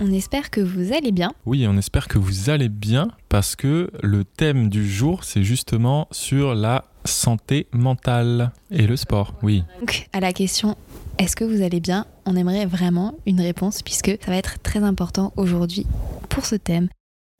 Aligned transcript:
On 0.00 0.12
espère 0.12 0.50
que 0.50 0.60
vous 0.60 0.92
allez 0.92 1.10
bien. 1.10 1.32
Oui, 1.44 1.66
on 1.68 1.76
espère 1.76 2.06
que 2.06 2.18
vous 2.18 2.50
allez 2.50 2.68
bien 2.68 3.08
parce 3.28 3.56
que 3.56 3.90
le 4.00 4.24
thème 4.24 4.68
du 4.68 4.88
jour, 4.88 5.24
c'est 5.24 5.42
justement 5.42 6.06
sur 6.12 6.54
la 6.54 6.84
santé 7.04 7.66
mentale 7.72 8.52
et 8.70 8.86
le 8.86 8.96
sport. 8.96 9.34
Oui. 9.42 9.64
Donc, 9.80 10.08
à 10.12 10.20
la 10.20 10.32
question 10.32 10.76
est-ce 11.18 11.34
que 11.34 11.42
vous 11.42 11.62
allez 11.62 11.80
bien 11.80 12.06
On 12.26 12.36
aimerait 12.36 12.66
vraiment 12.66 13.16
une 13.26 13.40
réponse 13.40 13.82
puisque 13.82 14.16
ça 14.20 14.30
va 14.30 14.36
être 14.36 14.60
très 14.62 14.84
important 14.84 15.32
aujourd'hui 15.36 15.84
pour 16.28 16.46
ce 16.46 16.54
thème. 16.54 16.88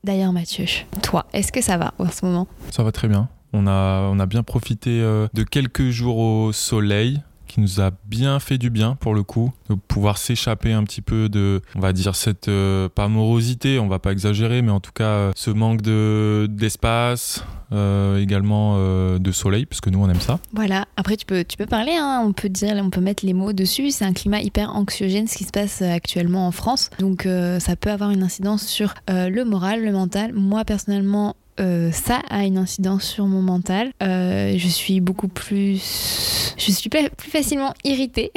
D'ailleurs, 0.03 0.33
Mathieu, 0.33 0.65
toi, 1.01 1.27
est-ce 1.33 1.53
que 1.53 1.61
ça 1.61 1.77
va 1.77 1.95
en 1.99 2.11
ce 2.11 2.25
moment? 2.25 2.49
Ça 2.73 2.83
va 2.83 2.91
très 2.91 3.07
bien. 3.07 3.29
On 3.53 3.69
a, 3.69 4.09
on 4.11 4.19
a 4.19 4.27
bien 4.27 4.43
profité 4.43 5.01
euh, 5.01 5.29
de 5.33 5.45
quelques 5.45 5.91
jours 5.91 6.19
au 6.19 6.53
soleil 6.53 7.23
nous 7.59 7.81
a 7.81 7.91
bien 8.07 8.41
fait 8.41 8.59
du 8.59 8.71
bien 8.71 8.97
pour 8.97 9.15
le 9.15 9.23
coup, 9.23 9.53
de 9.69 9.75
pouvoir 9.75 10.19
s'échapper 10.19 10.73
un 10.73 10.85
petit 10.85 11.03
peu 11.03 11.29
de, 11.29 11.61
on 11.75 11.81
va 11.81 11.93
dire 11.93 12.15
cette 12.15 12.49
euh, 12.49 12.89
pas 12.89 13.09
morosité, 13.09 13.79
on 13.79 13.89
va 13.89 13.99
pas 13.99 14.13
exagérer, 14.13 14.63
mais 14.63 14.71
en 14.71 14.81
tout 14.81 14.93
cas 14.93 15.05
euh, 15.05 15.33
ce 15.35 15.51
manque 15.51 15.83
de 15.83 16.47
d'espace, 16.51 17.45
euh, 17.73 18.19
également 18.19 18.79
de 18.79 19.33
soleil, 19.33 19.67
parce 19.67 19.81
que 19.81 19.91
nous 19.91 20.03
on 20.03 20.09
aime 20.09 20.21
ça. 20.21 20.39
Voilà. 20.53 20.87
Après 20.97 21.17
tu 21.17 21.27
peux 21.27 21.45
tu 21.45 21.57
peux 21.57 21.67
parler, 21.67 21.93
hein, 21.93 22.23
on 22.25 22.33
peut 22.33 22.49
dire, 22.49 22.75
on 22.83 22.91
peut 22.91 23.01
mettre 23.01 23.27
les 23.27 23.35
mots 23.35 23.53
dessus. 23.53 23.91
C'est 23.91 24.05
un 24.05 24.13
climat 24.13 24.41
hyper 24.41 24.75
anxiogène 24.75 25.27
ce 25.27 25.37
qui 25.37 25.45
se 25.45 25.53
passe 25.53 25.83
actuellement 25.83 26.47
en 26.47 26.53
France, 26.53 26.91
donc 26.99 27.29
ça 27.59 27.77
peut 27.77 27.91
avoir 27.91 28.11
une 28.11 28.23
incidence 28.23 28.65
sur 28.67 28.95
le 29.09 29.43
moral, 29.45 29.85
le 29.85 29.93
mental. 29.93 30.33
Moi 30.33 30.65
personnellement 30.65 31.37
euh, 31.61 31.91
ça 31.93 32.23
a 32.31 32.45
une 32.45 32.59
incidence 32.59 33.05
sur 33.05 33.27
mon 33.27 33.43
mental. 33.43 33.91
Euh, 34.03 34.55
je 34.57 34.69
suis 34.69 35.01
beaucoup 35.01 35.29
plus. 35.29 36.55
Je 36.57 36.73
suis 36.73 36.89
plus 36.89 37.09
facilement 37.19 37.75
irritée. 37.85 38.31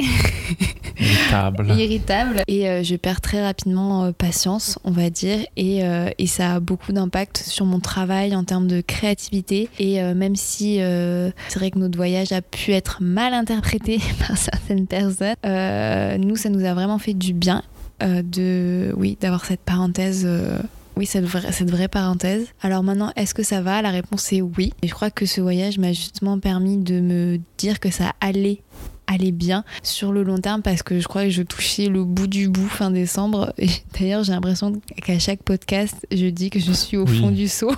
Irritable. 0.98 1.66
Irritable. 1.78 2.42
Et 2.48 2.68
euh, 2.68 2.82
je 2.82 2.96
perds 2.96 3.20
très 3.20 3.42
rapidement 3.42 4.12
patience, 4.12 4.78
on 4.84 4.90
va 4.90 5.10
dire. 5.10 5.38
Et, 5.56 5.82
et 6.18 6.26
ça 6.26 6.54
a 6.54 6.60
beaucoup 6.60 6.92
d'impact 6.92 7.38
sur 7.38 7.66
mon 7.66 7.80
travail 7.80 8.34
en 8.34 8.44
termes 8.44 8.66
de 8.66 8.80
créativité. 8.80 9.68
Et 9.78 10.02
même 10.14 10.36
si 10.36 10.76
c'est 10.76 11.58
vrai 11.58 11.70
que 11.70 11.78
notre 11.78 11.96
voyage 11.96 12.32
a 12.32 12.42
pu 12.42 12.72
être 12.72 12.98
mal 13.00 13.34
interprété 13.34 14.00
par 14.26 14.36
certaines 14.36 14.86
personnes, 14.86 15.36
nous, 16.20 16.36
ça 16.36 16.48
nous 16.48 16.64
a 16.64 16.74
vraiment 16.74 16.98
fait 16.98 17.14
du 17.14 17.32
bien 17.32 17.62
de, 18.00 18.92
oui, 18.96 19.16
d'avoir 19.20 19.44
cette 19.44 19.60
parenthèse 19.60 20.26
oui, 20.96 21.06
cette 21.06 21.24
vraie, 21.24 21.52
cette 21.52 21.70
vraie 21.70 21.88
parenthèse. 21.88 22.46
Alors 22.60 22.82
maintenant, 22.82 23.12
est-ce 23.16 23.34
que 23.34 23.42
ça 23.42 23.62
va? 23.62 23.80
La 23.82 23.90
réponse 23.90 24.32
est 24.32 24.42
oui. 24.42 24.72
Et 24.82 24.88
je 24.88 24.94
crois 24.94 25.10
que 25.10 25.26
ce 25.26 25.40
voyage 25.40 25.78
m'a 25.78 25.92
justement 25.92 26.38
permis 26.38 26.76
de 26.76 27.00
me 27.00 27.38
dire 27.58 27.80
que 27.80 27.90
ça 27.90 28.12
allait 28.20 28.60
aller 29.12 29.32
bien 29.32 29.64
sur 29.82 30.12
le 30.12 30.22
long 30.22 30.38
terme 30.38 30.62
parce 30.62 30.82
que 30.82 31.00
je 31.00 31.06
crois 31.06 31.24
que 31.24 31.30
je 31.30 31.42
touchais 31.42 31.86
le 31.86 32.04
bout 32.04 32.26
du 32.26 32.48
bout 32.48 32.68
fin 32.68 32.90
décembre. 32.90 33.52
D'ailleurs, 33.98 34.24
j'ai 34.24 34.32
l'impression 34.32 34.80
qu'à 35.04 35.18
chaque 35.18 35.42
podcast, 35.42 36.06
je 36.10 36.26
dis 36.26 36.50
que 36.50 36.58
je 36.58 36.72
suis 36.72 36.96
au 36.96 37.06
fond 37.06 37.30
du 37.30 37.48
seau. 37.48 37.72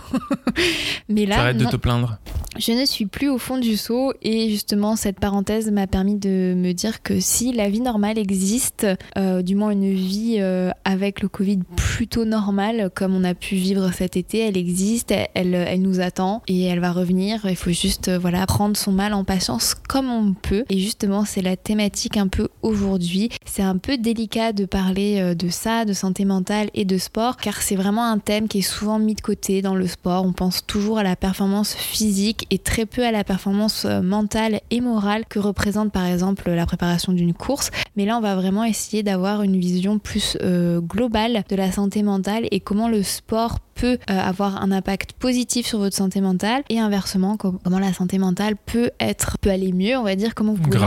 Mais 1.09 1.27
là, 1.27 1.41
arrête 1.41 1.57
de 1.57 1.67
te 1.67 1.77
plaindre. 1.77 2.19
Je 2.57 2.71
ne 2.71 2.85
suis 2.85 3.07
plus 3.07 3.29
au 3.29 3.39
fond 3.39 3.59
du 3.59 3.77
seau 3.77 4.13
et 4.23 4.49
justement 4.49 4.95
cette 4.95 5.19
parenthèse 5.19 5.73
m'a 5.73 5.89
permis 5.89 6.15
de 6.15 6.55
me 6.57 6.71
dire 6.73 7.03
que 7.03 7.19
si 7.19 7.53
la 7.53 7.69
vie 7.69 7.81
normale 7.81 8.17
existe, 8.17 8.87
euh, 9.19 9.43
du 9.43 9.57
moins 9.57 9.71
une 9.71 9.93
vie 9.93 10.37
euh, 10.39 10.71
avec 10.85 11.21
le 11.21 11.29
Covid 11.29 11.61
plutôt 11.75 12.25
normale 12.25 12.91
comme 12.95 13.17
on 13.17 13.25
a 13.25 13.35
pu 13.35 13.57
vivre 13.57 13.91
cet 13.93 14.17
été, 14.17 14.39
elle 14.39 14.57
existe, 14.57 15.11
elle, 15.11 15.55
elle, 15.55 15.83
nous 15.83 15.99
attend 15.99 16.43
et 16.47 16.63
elle 16.65 16.79
va 16.79 16.93
revenir. 16.93 17.41
Il 17.45 17.57
faut 17.57 17.73
juste 17.73 18.07
euh, 18.07 18.21
voilà 18.21 18.47
prendre 18.47 18.77
son 18.77 18.93
mal 18.93 19.15
en 19.15 19.25
patience 19.25 19.75
comme 19.75 20.09
on 20.09 20.33
peut 20.33 20.65
et 20.71 20.79
justement 20.79 21.24
c'est 21.25 21.43
la 21.43 21.57
thématique 21.57 22.17
un 22.17 22.29
peu 22.29 22.49
aujourd'hui. 22.63 23.31
C'est 23.45 23.63
un 23.63 23.77
peu 23.77 23.97
délicat 23.97 24.53
de 24.53 24.65
parler 24.65 25.35
de 25.35 25.49
ça, 25.49 25.85
de 25.85 25.93
santé 25.93 26.25
mentale 26.25 26.71
et 26.75 26.85
de 26.85 26.99
sport 26.99 27.37
car 27.37 27.63
c'est 27.63 27.77
vraiment 27.77 28.05
un 28.05 28.19
thème 28.19 28.49
qui 28.49 28.59
est 28.59 28.63
souvent 28.63 28.99
mis 28.99 29.15
de 29.15 29.21
côté 29.21 29.63
dans 29.63 29.75
le 29.75 29.87
sport. 29.87 30.25
On 30.25 30.33
pense 30.33 30.67
toujours 30.67 30.99
à 30.99 31.03
la 31.03 31.17
performance 31.17 31.75
physique 31.75 32.47
et 32.51 32.59
très 32.59 32.87
peu 32.87 33.05
à 33.05 33.11
la 33.11 33.25
performance 33.25 33.85
euh, 33.85 34.03
mentale 34.03 34.61
et 34.71 34.81
morale 34.81 35.25
que 35.29 35.39
représente 35.39 35.93
par 35.93 36.07
exemple 36.07 36.51
la 36.51 36.67
préparation 36.67 37.13
d'une 37.13 37.35
course. 37.35 37.71
Mais 37.97 38.05
là, 38.05 38.19
on 38.19 38.21
va 38.21 38.35
vraiment 38.35 38.65
essayer 38.65 39.03
d'avoir 39.03 39.43
une 39.43 39.59
vision 39.59 39.99
plus 39.99 40.37
euh, 40.43 40.81
globale 40.81 41.45
de 41.49 41.57
la 41.57 41.71
santé 41.73 42.03
mentale 42.03 42.47
et 42.51 42.61
comment 42.61 42.89
le 42.89 43.03
sport 43.03 43.59
peut 43.75 43.99
euh, 44.11 44.19
avoir 44.19 44.63
un 44.63 44.71
impact 44.71 45.13
positif 45.15 45.67
sur 45.67 45.79
votre 45.79 45.97
santé 45.97 46.21
mentale 46.21 46.63
et 46.69 46.79
inversement 46.79 47.37
comment 47.37 47.79
la 47.79 47.93
santé 47.93 48.19
mentale 48.19 48.55
peut 48.57 48.91
être 49.01 49.37
peut 49.41 49.51
aller 49.51 49.73
mieux 49.73 49.97
on 49.97 50.05
va 50.05 50.15
dire 50.15 50.35
comment 50.35 50.55
vous 50.55 50.63
pouvez 50.63 50.79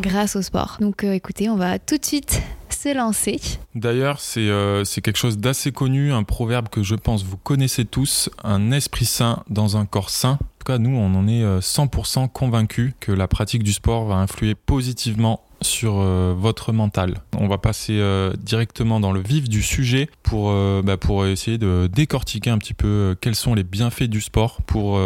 grâce 0.00 0.36
au 0.36 0.42
sport 0.42 0.76
donc 0.80 1.04
écoutez 1.04 1.48
on 1.48 1.56
va 1.56 1.78
tout 1.78 1.98
de 1.98 2.04
suite 2.04 2.40
se 2.68 2.94
lancer. 2.94 3.40
D'ailleurs, 3.74 4.20
c'est 4.20 5.00
quelque 5.00 5.16
chose 5.16 5.38
d'assez 5.38 5.72
connu, 5.72 6.12
un 6.12 6.22
proverbe 6.22 6.68
que 6.68 6.82
je 6.82 6.94
pense 6.94 7.24
vous 7.24 7.38
connaissez 7.38 7.84
tous, 7.84 8.30
un 8.44 8.70
esprit 8.70 9.06
sain 9.06 9.42
dans 9.48 9.76
un 9.76 9.86
corps 9.86 10.10
sain 10.10 10.38
nous, 10.76 10.94
on 10.94 11.14
en 11.14 11.26
est 11.26 11.42
100% 11.60 12.24
euh, 12.24 12.26
convaincus 12.26 12.92
que 13.00 13.12
la 13.12 13.26
pratique 13.26 13.62
du 13.62 13.72
sport 13.72 14.04
va 14.04 14.16
influer 14.16 14.54
positivement 14.54 15.40
sur 15.62 15.94
euh, 15.96 16.34
votre 16.36 16.72
mental. 16.72 17.14
On 17.38 17.48
va 17.48 17.56
passer 17.56 17.98
euh, 17.98 18.34
directement 18.38 19.00
dans 19.00 19.12
le 19.12 19.20
vif 19.20 19.48
du 19.48 19.62
sujet 19.62 20.10
pour, 20.22 20.52
bah, 20.82 20.98
pour 20.98 21.24
essayer 21.26 21.56
de 21.56 21.88
décortiquer 21.90 22.50
un 22.50 22.58
petit 22.58 22.74
peu 22.74 23.16
quels 23.20 23.34
sont 23.34 23.54
les 23.54 23.64
bienfaits 23.64 24.04
du 24.04 24.20
sport 24.20 24.60
pour 24.62 25.00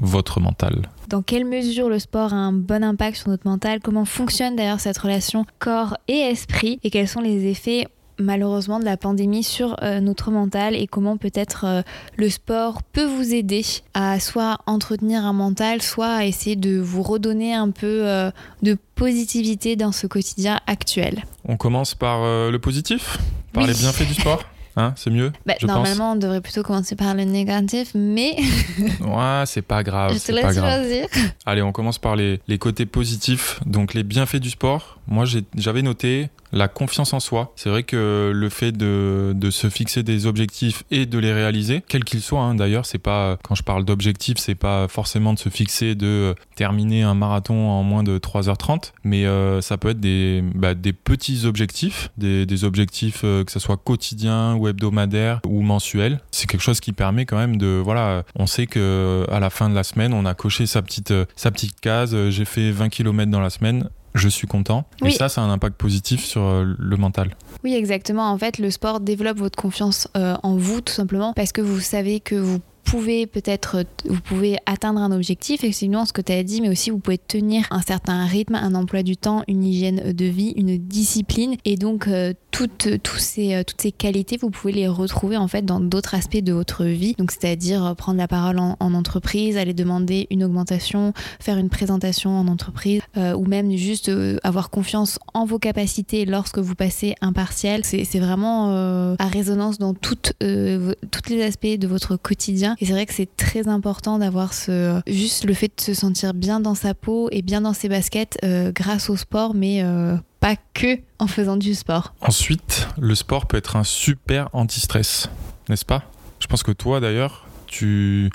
votre 0.00 0.40
mental. 0.40 0.82
Dans 1.08 1.22
quelle 1.22 1.44
mesure 1.44 1.88
le 1.88 1.98
sport 1.98 2.32
a 2.32 2.36
un 2.36 2.52
bon 2.52 2.82
impact 2.82 3.16
sur 3.18 3.28
notre 3.28 3.46
mental? 3.48 3.80
Comment 3.80 4.04
fonctionne 4.04 4.56
d'ailleurs 4.56 4.80
cette 4.80 4.98
relation 4.98 5.44
corps 5.58 5.96
et 6.08 6.18
esprit? 6.18 6.78
Et 6.82 6.90
quels 6.90 7.08
sont 7.08 7.20
les 7.20 7.46
effets 7.46 7.86
malheureusement 8.18 8.80
de 8.80 8.84
la 8.84 8.96
pandémie 8.96 9.42
sur 9.44 9.76
euh, 9.82 10.00
notre 10.00 10.30
mental? 10.30 10.74
Et 10.74 10.86
comment 10.86 11.16
peut-être 11.16 11.64
euh, 11.64 11.82
le 12.16 12.28
sport 12.28 12.82
peut 12.82 13.04
vous 13.04 13.34
aider 13.34 13.62
à 13.94 14.18
soit 14.20 14.58
entretenir 14.66 15.24
un 15.24 15.32
mental, 15.32 15.82
soit 15.82 16.08
à 16.08 16.24
essayer 16.24 16.56
de 16.56 16.78
vous 16.78 17.02
redonner 17.02 17.54
un 17.54 17.70
peu 17.70 18.06
euh, 18.06 18.30
de 18.62 18.76
positivité 18.94 19.76
dans 19.76 19.92
ce 19.92 20.06
quotidien 20.06 20.60
actuel? 20.66 21.24
On 21.44 21.56
commence 21.56 21.94
par 21.94 22.22
le 22.22 22.58
positif, 22.58 23.18
par 23.52 23.66
les 23.66 23.74
bienfaits 23.74 24.08
du 24.08 24.14
sport? 24.14 24.42
Hein, 24.78 24.92
c'est 24.96 25.10
mieux 25.10 25.32
bah, 25.46 25.54
Normalement, 25.62 26.12
on 26.12 26.16
devrait 26.16 26.42
plutôt 26.42 26.62
commencer 26.62 26.96
par 26.96 27.14
le 27.14 27.24
négatif, 27.24 27.92
mais. 27.94 28.36
ouais, 29.00 29.42
c'est 29.46 29.62
pas 29.62 29.82
grave. 29.82 30.12
Je 30.12 30.18
te 30.18 30.32
laisse 30.32 30.54
choisir. 30.54 31.06
Allez, 31.46 31.62
on 31.62 31.72
commence 31.72 31.98
par 31.98 32.14
les, 32.14 32.40
les, 32.46 32.58
côtés 32.58 32.84
positifs. 32.84 33.58
Donc, 33.64 33.94
les 33.94 34.02
bienfaits 34.02 34.36
du 34.36 34.50
sport. 34.50 34.98
Moi, 35.08 35.24
j'avais 35.56 35.82
noté 35.82 36.28
la 36.52 36.68
confiance 36.68 37.12
en 37.12 37.20
soi. 37.20 37.52
C'est 37.56 37.70
vrai 37.70 37.82
que 37.82 38.32
le 38.34 38.48
fait 38.48 38.72
de, 38.72 39.32
de, 39.34 39.50
se 39.50 39.68
fixer 39.68 40.02
des 40.02 40.26
objectifs 40.26 40.84
et 40.90 41.06
de 41.06 41.18
les 41.18 41.32
réaliser, 41.32 41.82
quels 41.88 42.04
qu'ils 42.04 42.20
soient, 42.20 42.42
hein, 42.42 42.54
d'ailleurs, 42.54 42.86
c'est 42.86 42.98
pas, 42.98 43.38
quand 43.42 43.54
je 43.54 43.62
parle 43.62 43.84
d'objectifs, 43.84 44.38
c'est 44.38 44.54
pas 44.54 44.88
forcément 44.88 45.32
de 45.32 45.38
se 45.38 45.48
fixer 45.48 45.94
de 45.94 46.34
terminer 46.54 47.02
un 47.02 47.14
marathon 47.14 47.68
en 47.68 47.82
moins 47.82 48.02
de 48.02 48.18
3h30, 48.18 48.92
mais 49.04 49.26
euh, 49.26 49.60
ça 49.60 49.76
peut 49.76 49.90
être 49.90 50.00
des, 50.00 50.42
bah, 50.54 50.74
des 50.74 50.92
petits 50.92 51.46
objectifs, 51.46 52.10
des, 52.16 52.46
des 52.46 52.64
objectifs 52.64 53.22
euh, 53.24 53.44
que 53.44 53.52
ce 53.52 53.58
soit 53.58 53.76
quotidien 53.76 54.54
ou 54.54 54.65
hebdomadaire 54.68 55.40
ou 55.46 55.62
mensuel. 55.62 56.20
C'est 56.30 56.48
quelque 56.48 56.62
chose 56.62 56.80
qui 56.80 56.92
permet 56.92 57.26
quand 57.26 57.36
même 57.36 57.56
de, 57.56 57.80
voilà, 57.82 58.24
on 58.36 58.46
sait 58.46 58.66
que 58.66 59.26
à 59.30 59.40
la 59.40 59.50
fin 59.50 59.68
de 59.68 59.74
la 59.74 59.84
semaine, 59.84 60.12
on 60.12 60.24
a 60.24 60.34
coché 60.34 60.66
sa 60.66 60.82
petite, 60.82 61.12
sa 61.36 61.50
petite 61.50 61.80
case, 61.80 62.16
j'ai 62.30 62.44
fait 62.44 62.70
20 62.70 62.88
km 62.88 63.30
dans 63.30 63.40
la 63.40 63.50
semaine, 63.50 63.88
je 64.16 64.28
suis 64.28 64.46
content. 64.46 64.84
Et 65.04 65.10
ça, 65.10 65.28
ça 65.28 65.42
a 65.42 65.44
un 65.44 65.50
impact 65.50 65.76
positif 65.76 66.24
sur 66.24 66.42
euh, 66.42 66.74
le 66.78 66.96
mental. 66.96 67.36
Oui, 67.64 67.74
exactement. 67.74 68.30
En 68.30 68.38
fait, 68.38 68.58
le 68.58 68.70
sport 68.70 69.00
développe 69.00 69.38
votre 69.38 69.56
confiance 69.56 70.08
euh, 70.16 70.36
en 70.42 70.56
vous, 70.56 70.80
tout 70.80 70.92
simplement, 70.92 71.32
parce 71.32 71.52
que 71.52 71.60
vous 71.60 71.80
savez 71.80 72.20
que 72.20 72.34
vous 72.34 72.60
pouvez 72.84 73.26
peut-être, 73.26 73.84
vous 74.08 74.20
pouvez 74.20 74.58
atteindre 74.64 75.00
un 75.00 75.10
objectif, 75.10 75.64
effectivement, 75.64 76.04
ce 76.04 76.12
que 76.12 76.22
tu 76.22 76.32
as 76.32 76.42
dit, 76.44 76.60
mais 76.60 76.68
aussi 76.68 76.90
vous 76.90 76.98
pouvez 76.98 77.18
tenir 77.18 77.66
un 77.70 77.82
certain 77.82 78.24
rythme, 78.24 78.54
un 78.54 78.74
emploi 78.74 79.02
du 79.02 79.16
temps, 79.16 79.42
une 79.48 79.64
hygiène 79.64 80.12
de 80.12 80.24
vie, 80.24 80.54
une 80.56 80.78
discipline. 80.78 81.56
Et 81.64 81.76
donc, 81.76 82.06
euh, 82.06 82.32
toutes, 82.56 83.02
tous 83.02 83.18
ces, 83.18 83.62
toutes 83.66 83.82
ces 83.82 83.92
qualités, 83.92 84.38
vous 84.40 84.48
pouvez 84.48 84.72
les 84.72 84.88
retrouver 84.88 85.36
en 85.36 85.46
fait 85.46 85.62
dans 85.62 85.78
d'autres 85.78 86.14
aspects 86.14 86.38
de 86.38 86.54
votre 86.54 86.84
vie. 86.84 87.14
Donc, 87.18 87.30
c'est-à-dire 87.30 87.94
prendre 87.96 88.16
la 88.16 88.28
parole 88.28 88.58
en, 88.58 88.76
entreprise, 88.80 89.58
aller 89.58 89.74
demander 89.74 90.26
une 90.30 90.42
augmentation, 90.42 91.12
faire 91.38 91.58
une 91.58 91.68
présentation 91.68 92.30
en 92.30 92.48
entreprise, 92.48 93.02
ou 93.14 93.44
même 93.44 93.76
juste 93.76 94.10
avoir 94.42 94.70
confiance 94.70 95.18
en 95.34 95.44
vos 95.44 95.58
capacités 95.58 96.24
lorsque 96.24 96.58
vous 96.58 96.74
passez 96.74 97.14
un 97.20 97.32
partiel. 97.34 97.82
C'est 97.84 98.18
vraiment 98.18 99.16
à 99.18 99.26
résonance 99.26 99.78
dans 99.78 99.92
toutes, 99.92 100.32
tous 100.40 101.30
les 101.30 101.42
aspects 101.42 101.66
de 101.66 101.86
votre 101.86 102.16
quotidien. 102.16 102.76
Et 102.80 102.86
c'est 102.86 102.92
vrai 102.92 103.04
que 103.04 103.12
c'est 103.12 103.36
très 103.36 103.68
important 103.68 104.18
d'avoir 104.18 104.54
ce 104.54 105.00
juste 105.06 105.44
le 105.44 105.54
fait 105.54 105.72
de 105.76 105.80
se 105.80 105.94
sentir 105.94 106.34
bien 106.34 106.60
dans 106.60 106.74
sa 106.74 106.94
peau 106.94 107.28
et 107.32 107.42
bien 107.42 107.60
dans 107.60 107.72
ses 107.72 107.88
baskets 107.88 108.38
euh, 108.44 108.72
grâce 108.72 109.10
au 109.10 109.16
sport, 109.16 109.54
mais 109.54 109.82
euh, 109.82 110.16
pas 110.40 110.56
que 110.74 110.98
en 111.18 111.26
faisant 111.26 111.56
du 111.56 111.74
sport. 111.74 112.14
Ensuite, 112.20 112.88
le 112.98 113.14
sport 113.14 113.46
peut 113.46 113.56
être 113.56 113.76
un 113.76 113.84
super 113.84 114.48
anti-stress, 114.52 115.28
n'est-ce 115.68 115.84
pas? 115.84 116.02
Je 116.40 116.46
pense 116.46 116.62
que 116.62 116.72
toi 116.72 117.00
d'ailleurs, 117.00 117.46
tu, 117.66 118.30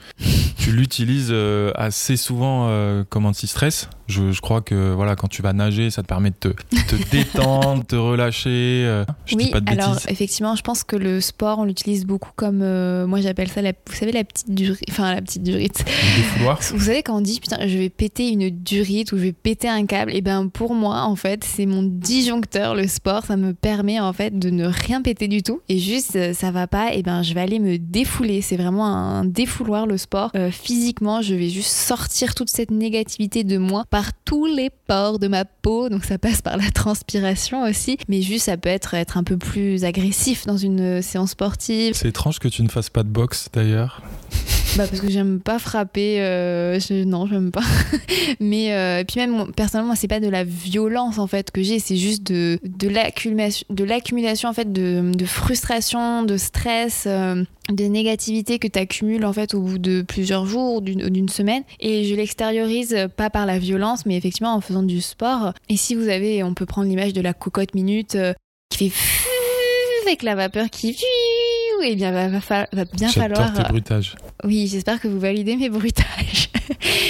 tu 0.57 0.71
l'utilises 0.71 1.29
euh, 1.31 1.71
assez 1.75 2.17
souvent 2.17 2.69
comme 3.09 3.25
anti-stress. 3.25 3.89
Je, 4.07 4.39
crois 4.41 4.61
que 4.61 4.93
voilà, 4.93 5.15
quand 5.15 5.27
tu 5.27 5.41
vas 5.41 5.53
nager, 5.53 5.89
ça 5.89 6.01
te 6.01 6.07
permet 6.07 6.31
de 6.31 6.35
te, 6.35 6.49
te 6.49 7.09
détendre, 7.11 7.81
de 7.81 7.87
te 7.87 7.95
relâcher. 7.95 8.83
Euh, 8.85 9.05
je 9.25 9.35
oui, 9.35 9.45
dis 9.45 9.51
pas 9.51 9.61
de 9.61 9.71
alors 9.71 9.97
effectivement, 10.07 10.55
je 10.55 10.61
pense 10.61 10.83
que 10.83 10.95
le 10.95 11.21
sport, 11.21 11.59
on 11.59 11.63
l'utilise 11.63 12.05
beaucoup 12.05 12.31
comme, 12.35 12.61
euh, 12.61 13.07
moi 13.07 13.21
j'appelle 13.21 13.49
ça, 13.49 13.61
la, 13.61 13.71
vous 13.71 13.95
savez, 13.95 14.11
la 14.11 14.23
petite 14.23 14.53
durite, 14.53 14.83
enfin 14.89 15.13
la 15.13 15.21
petite 15.21 15.43
durite. 15.43 15.83
Vous 16.73 16.85
savez 16.85 17.03
quand 17.03 17.17
on 17.17 17.21
dit 17.21 17.39
putain, 17.39 17.67
je 17.67 17.77
vais 17.77 17.89
péter 17.89 18.29
une 18.29 18.49
durite 18.49 19.11
ou 19.11 19.17
je 19.17 19.23
vais 19.23 19.31
péter 19.31 19.69
un 19.69 19.85
câble, 19.85 20.11
et 20.11 20.17
eh 20.17 20.21
ben 20.21 20.47
pour 20.47 20.73
moi 20.73 21.01
en 21.03 21.15
fait, 21.15 21.43
c'est 21.43 21.65
mon 21.65 21.83
disjoncteur, 21.83 22.75
le 22.75 22.87
sport, 22.87 23.25
ça 23.25 23.37
me 23.37 23.53
permet 23.53 23.99
en 23.99 24.13
fait 24.13 24.37
de 24.37 24.49
ne 24.49 24.65
rien 24.65 25.01
péter 25.01 25.27
du 25.27 25.43
tout 25.43 25.61
et 25.69 25.77
juste 25.77 26.15
euh, 26.15 26.33
ça 26.33 26.51
va 26.51 26.67
pas, 26.67 26.93
et 26.93 26.99
eh 26.99 27.03
ben 27.03 27.23
je 27.23 27.33
vais 27.33 27.41
aller 27.41 27.59
me 27.59 27.77
défouler. 27.77 28.41
C'est 28.41 28.57
vraiment 28.57 28.85
un 28.85 29.25
défouloir 29.25 29.85
le 29.85 29.97
sport. 29.97 30.31
physiquement, 30.51 31.21
je 31.21 31.35
vais 31.35 31.49
juste 31.49 31.71
sortir 31.71 32.35
toute 32.35 32.49
cette 32.49 32.71
négativité 32.71 33.43
de 33.43 33.57
moi 33.57 33.85
tous 34.25 34.45
les 34.45 34.69
pores 34.87 35.19
de 35.19 35.27
ma 35.27 35.45
peau, 35.45 35.89
donc 35.89 36.05
ça 36.05 36.17
passe 36.17 36.41
par 36.41 36.57
la 36.57 36.71
transpiration 36.71 37.63
aussi, 37.63 37.97
mais 38.07 38.21
juste 38.21 38.45
ça 38.45 38.57
peut 38.57 38.69
être, 38.69 38.93
être 38.93 39.17
un 39.17 39.23
peu 39.23 39.37
plus 39.37 39.83
agressif 39.83 40.45
dans 40.45 40.57
une 40.57 41.01
séance 41.01 41.31
sportive. 41.31 41.93
C'est 41.95 42.09
étrange 42.09 42.39
que 42.39 42.47
tu 42.47 42.63
ne 42.63 42.69
fasses 42.69 42.89
pas 42.89 43.03
de 43.03 43.09
boxe 43.09 43.49
d'ailleurs. 43.53 44.01
Bah 44.77 44.87
parce 44.87 45.01
que 45.01 45.09
j'aime 45.09 45.41
pas 45.41 45.59
frapper, 45.59 46.21
euh, 46.21 46.79
non 47.05 47.27
j'aime 47.27 47.51
pas. 47.51 47.63
Mais 48.39 48.73
euh, 48.73 49.03
puis 49.03 49.19
même 49.19 49.51
personnellement 49.51 49.95
c'est 49.95 50.07
pas 50.07 50.21
de 50.21 50.29
la 50.29 50.45
violence 50.45 51.19
en 51.19 51.27
fait 51.27 51.51
que 51.51 51.61
j'ai, 51.61 51.79
c'est 51.79 51.97
juste 51.97 52.23
de, 52.23 52.57
de 52.63 52.87
l'accumulation, 52.87 53.65
de 53.69 53.83
l'accumulation 53.83 54.47
en 54.47 54.53
fait 54.53 54.71
de, 54.71 55.11
de, 55.13 55.25
frustration, 55.25 56.23
de 56.23 56.37
stress, 56.37 57.03
euh, 57.05 57.43
de 57.69 57.83
négativité 57.83 58.59
que 58.59 58.67
tu 58.67 58.79
accumules 58.79 59.25
en 59.25 59.33
fait 59.33 59.53
au 59.53 59.61
bout 59.61 59.77
de 59.77 60.03
plusieurs 60.03 60.45
jours, 60.45 60.81
d'une 60.81 61.29
semaine. 61.29 61.63
Et 61.81 62.05
je 62.05 62.15
l'extériorise 62.15 62.95
pas 63.17 63.29
par 63.29 63.45
la 63.45 63.59
violence, 63.59 64.05
mais 64.05 64.15
effectivement 64.15 64.53
en 64.53 64.61
faisant 64.61 64.83
du 64.83 65.01
sport. 65.01 65.53
Et 65.67 65.75
si 65.75 65.95
vous 65.95 66.07
avez, 66.07 66.43
on 66.43 66.53
peut 66.53 66.65
prendre 66.65 66.87
l'image 66.87 67.13
de 67.13 67.21
la 67.21 67.33
cocotte 67.33 67.75
minute 67.75 68.17
qui 68.69 68.89
fait 68.89 69.29
avec 70.05 70.23
la 70.23 70.35
vapeur 70.35 70.69
qui 70.69 70.97
eh 71.83 71.95
bien 71.95 72.11
va, 72.11 72.27
va, 72.29 72.85
bien 72.93 73.09
falloir. 73.09 73.53
Tes 73.53 73.63
bruitages. 73.63 74.15
Oui, 74.43 74.67
j'espère 74.67 74.99
que 74.99 75.07
vous 75.07 75.19
validez 75.19 75.55
mes 75.55 75.69
bruitages. 75.77 76.49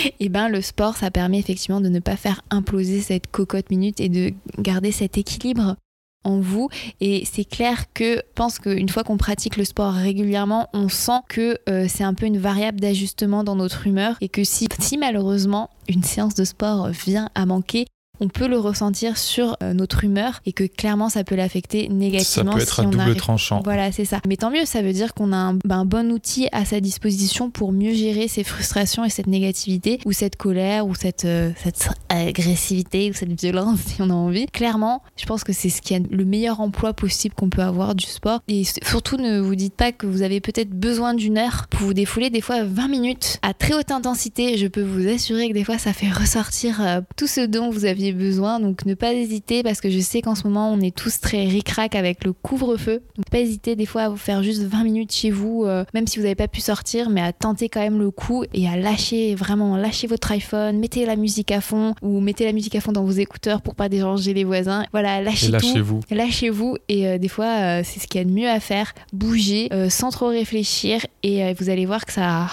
et 0.06 0.14
eh 0.20 0.30
ben 0.30 0.50
le 0.50 0.62
sport, 0.62 0.96
ça 0.96 1.12
permet 1.12 1.40
effectivement 1.40 1.82
de 1.82 1.90
ne 1.90 2.00
pas 2.00 2.16
faire 2.16 2.42
imploser 2.50 3.02
cette 3.02 3.28
cocotte 3.28 3.70
minute 3.70 4.00
et 4.00 4.10
de 4.10 4.34
garder 4.60 4.92
cet 4.92 5.18
équilibre 5.18 5.76
en 6.24 6.40
vous 6.40 6.70
et 7.00 7.24
c'est 7.26 7.46
clair 7.46 7.92
que 7.94 8.18
je 8.18 8.22
pense 8.36 8.60
qu'une 8.60 8.90
fois 8.90 9.04
qu'on 9.04 9.18
pratique 9.18 9.58
le 9.58 9.66
sport 9.66 9.94
régulièrement 9.94 10.70
on 10.74 10.88
sent 10.88 11.20
que 11.28 11.58
euh, 11.68 11.88
c'est 11.90 12.04
un 12.04 12.14
peu 12.14 12.26
une 12.28 12.38
variable 12.38 12.80
d'ajustement 12.80 13.44
dans 13.44 13.56
notre 13.56 13.88
humeur 13.88 14.18
et 14.22 14.30
que 14.30 14.44
si, 14.44 14.68
si 14.80 14.98
malheureusement 14.98 15.72
une 15.88 16.04
séance 16.04 16.36
de 16.36 16.44
sport 16.44 16.90
vient 16.90 17.30
à 17.34 17.46
manquer 17.46 17.86
on 18.22 18.28
peut 18.28 18.48
le 18.48 18.58
ressentir 18.58 19.18
sur 19.18 19.58
euh, 19.64 19.74
notre 19.74 20.04
humeur 20.04 20.42
et 20.46 20.54
que 20.54 20.64
clairement 20.64 21.10
ça 21.10 21.24
peut 21.24 21.36
l'affecter 21.36 21.90
négativement. 21.90 22.52
Ça 22.52 22.58
peut 22.58 22.64
être 22.64 22.80
un 22.80 22.90
double 22.90 23.16
tranchant. 23.16 23.62
Voilà, 23.64 23.92
c'est 23.92 24.06
ça. 24.06 24.22
Mais 24.28 24.38
tant 24.38 24.52
mieux, 24.52 24.66
ça 24.66 24.84
veut 24.84 24.94
dire 24.94 25.14
qu'on 25.16 25.34
a 25.34 25.54
ben, 25.66 25.80
un, 25.80 25.86
bon 25.86 26.12
outil 26.12 26.48
à 26.52 26.64
sa 26.64 26.80
disposition 26.80 27.50
pour 27.50 27.72
mieux 27.72 27.94
gérer 27.94 28.28
ces 28.28 28.44
frustrations 28.44 29.04
et 29.04 29.10
cette 29.10 29.26
négativité 29.26 30.00
ou 30.06 30.12
cette 30.12 30.36
colère 30.36 30.86
ou 30.86 30.94
cette, 30.94 31.26
euh, 31.26 31.52
cette 31.64 31.90
agressivité 32.10 33.10
ou 33.10 33.14
cette 33.14 33.40
violence 33.42 33.80
si 33.88 34.02
on 34.02 34.12
a 34.12 34.14
envie. 34.14 34.46
Clairement, 34.46 35.02
je 35.18 35.26
pense 35.26 35.44
que 35.44 35.52
c'est 35.52 35.70
ce 35.70 35.82
qui 35.82 35.96
est 35.96 36.12
le 36.12 36.24
meilleur 36.24 36.62
emploi 36.62 36.94
possible 36.94 37.34
qu'on 37.34 37.50
peut 37.50 37.64
avoir 37.64 37.96
du 37.96 38.06
sport. 38.06 38.42
Et 38.48 38.64
surtout, 38.84 39.18
ne 39.18 39.40
vous 39.40 39.56
dites 39.56 39.76
pas 39.76 39.92
que 39.92 40.06
vous 40.06 40.22
avez 40.22 40.42
peut-être 40.42 40.70
besoin 40.70 41.16
d'une 41.16 41.40
heure 41.40 41.66
pour 41.72 41.88
vous 41.88 41.94
défouler. 41.96 42.30
Des 42.30 42.42
fois, 42.42 42.64
20 42.64 42.88
minutes 42.88 43.40
à 43.42 43.56
très 43.56 43.74
haute 43.74 43.90
intensité, 43.90 44.58
je 44.58 44.68
peux 44.68 44.84
vous 44.84 45.08
assurer 45.08 45.50
que 45.50 45.54
des 45.54 45.64
fois, 45.64 45.80
ça 45.80 45.92
fait 45.92 46.12
ressortir 46.12 46.82
euh, 46.82 47.02
tout 47.18 47.28
ce 47.28 47.42
dont 47.42 47.72
vous 47.72 47.86
aviez 47.86 48.11
besoin. 48.14 48.60
Donc 48.60 48.86
ne 48.86 48.94
pas 48.94 49.14
hésiter 49.14 49.64
parce 49.64 49.82
que 49.82 49.90
je 49.90 50.00
sais 50.00 50.22
qu'en 50.22 50.36
ce 50.36 50.44
moment 50.48 50.72
on 50.72 50.80
est 50.82 50.96
tous 50.96 51.20
très 51.20 51.46
ric-rac 51.46 51.96
avec 51.96 52.24
le 52.24 52.34
couvre-feu. 52.34 53.02
Donc 53.16 53.30
pas 53.30 53.40
hésiter 53.40 53.76
des 53.76 53.86
fois 53.86 54.04
à 54.04 54.10
vous 54.10 54.18
faire 54.18 54.44
juste 54.44 54.64
20 54.64 54.84
minutes 54.84 55.14
chez 55.14 55.32
vous, 55.32 55.66
euh, 55.66 55.86
même 55.94 56.08
si 56.08 56.18
vous 56.18 56.24
n'avez 56.24 56.36
pas 56.36 56.48
pu 56.48 56.62
sortir, 56.62 57.10
mais 57.10 57.22
à 57.22 57.34
tenter 57.34 57.70
quand 57.70 57.82
même 57.82 58.00
le 58.00 58.12
coup 58.12 58.44
et 58.54 58.68
à 58.68 58.76
lâcher 58.76 59.36
vraiment, 59.36 59.78
lâcher 59.78 60.08
votre 60.08 60.32
iPhone, 60.32 60.80
mettez 60.80 61.06
la 61.06 61.16
musique 61.16 61.52
à 61.52 61.62
fond 61.62 61.96
ou 62.02 62.20
mettez 62.20 62.46
la 62.46 62.54
musique 62.54 62.76
à 62.76 62.82
fond 62.82 62.92
dans 62.92 63.04
vos 63.04 63.12
écouteurs 63.12 63.62
pour 63.62 63.76
pas 63.76 63.90
déranger 63.90 64.34
les 64.34 64.44
voisins. 64.44 64.86
Voilà, 64.92 65.22
lâchez 65.22 65.48
tout. 65.48 65.54
Lâchez-vous. 65.54 66.00
Lâchez-vous 66.10 66.78
et 66.90 67.08
euh, 67.08 67.18
des 67.18 67.28
fois 67.28 67.46
euh, 67.46 67.82
c'est 67.84 68.00
ce 68.00 68.08
qu'il 68.08 68.20
y 68.20 68.24
a 68.24 68.26
de 68.26 68.32
mieux 68.32 68.50
à 68.50 68.60
faire. 68.60 68.94
Bouger 69.14 69.70
sans 69.90 70.10
trop 70.10 70.28
réfléchir 70.28 71.06
et 71.24 71.54
vous 71.54 71.70
allez 71.70 71.86
voir 71.86 72.06
que 72.06 72.14
ça 72.14 72.48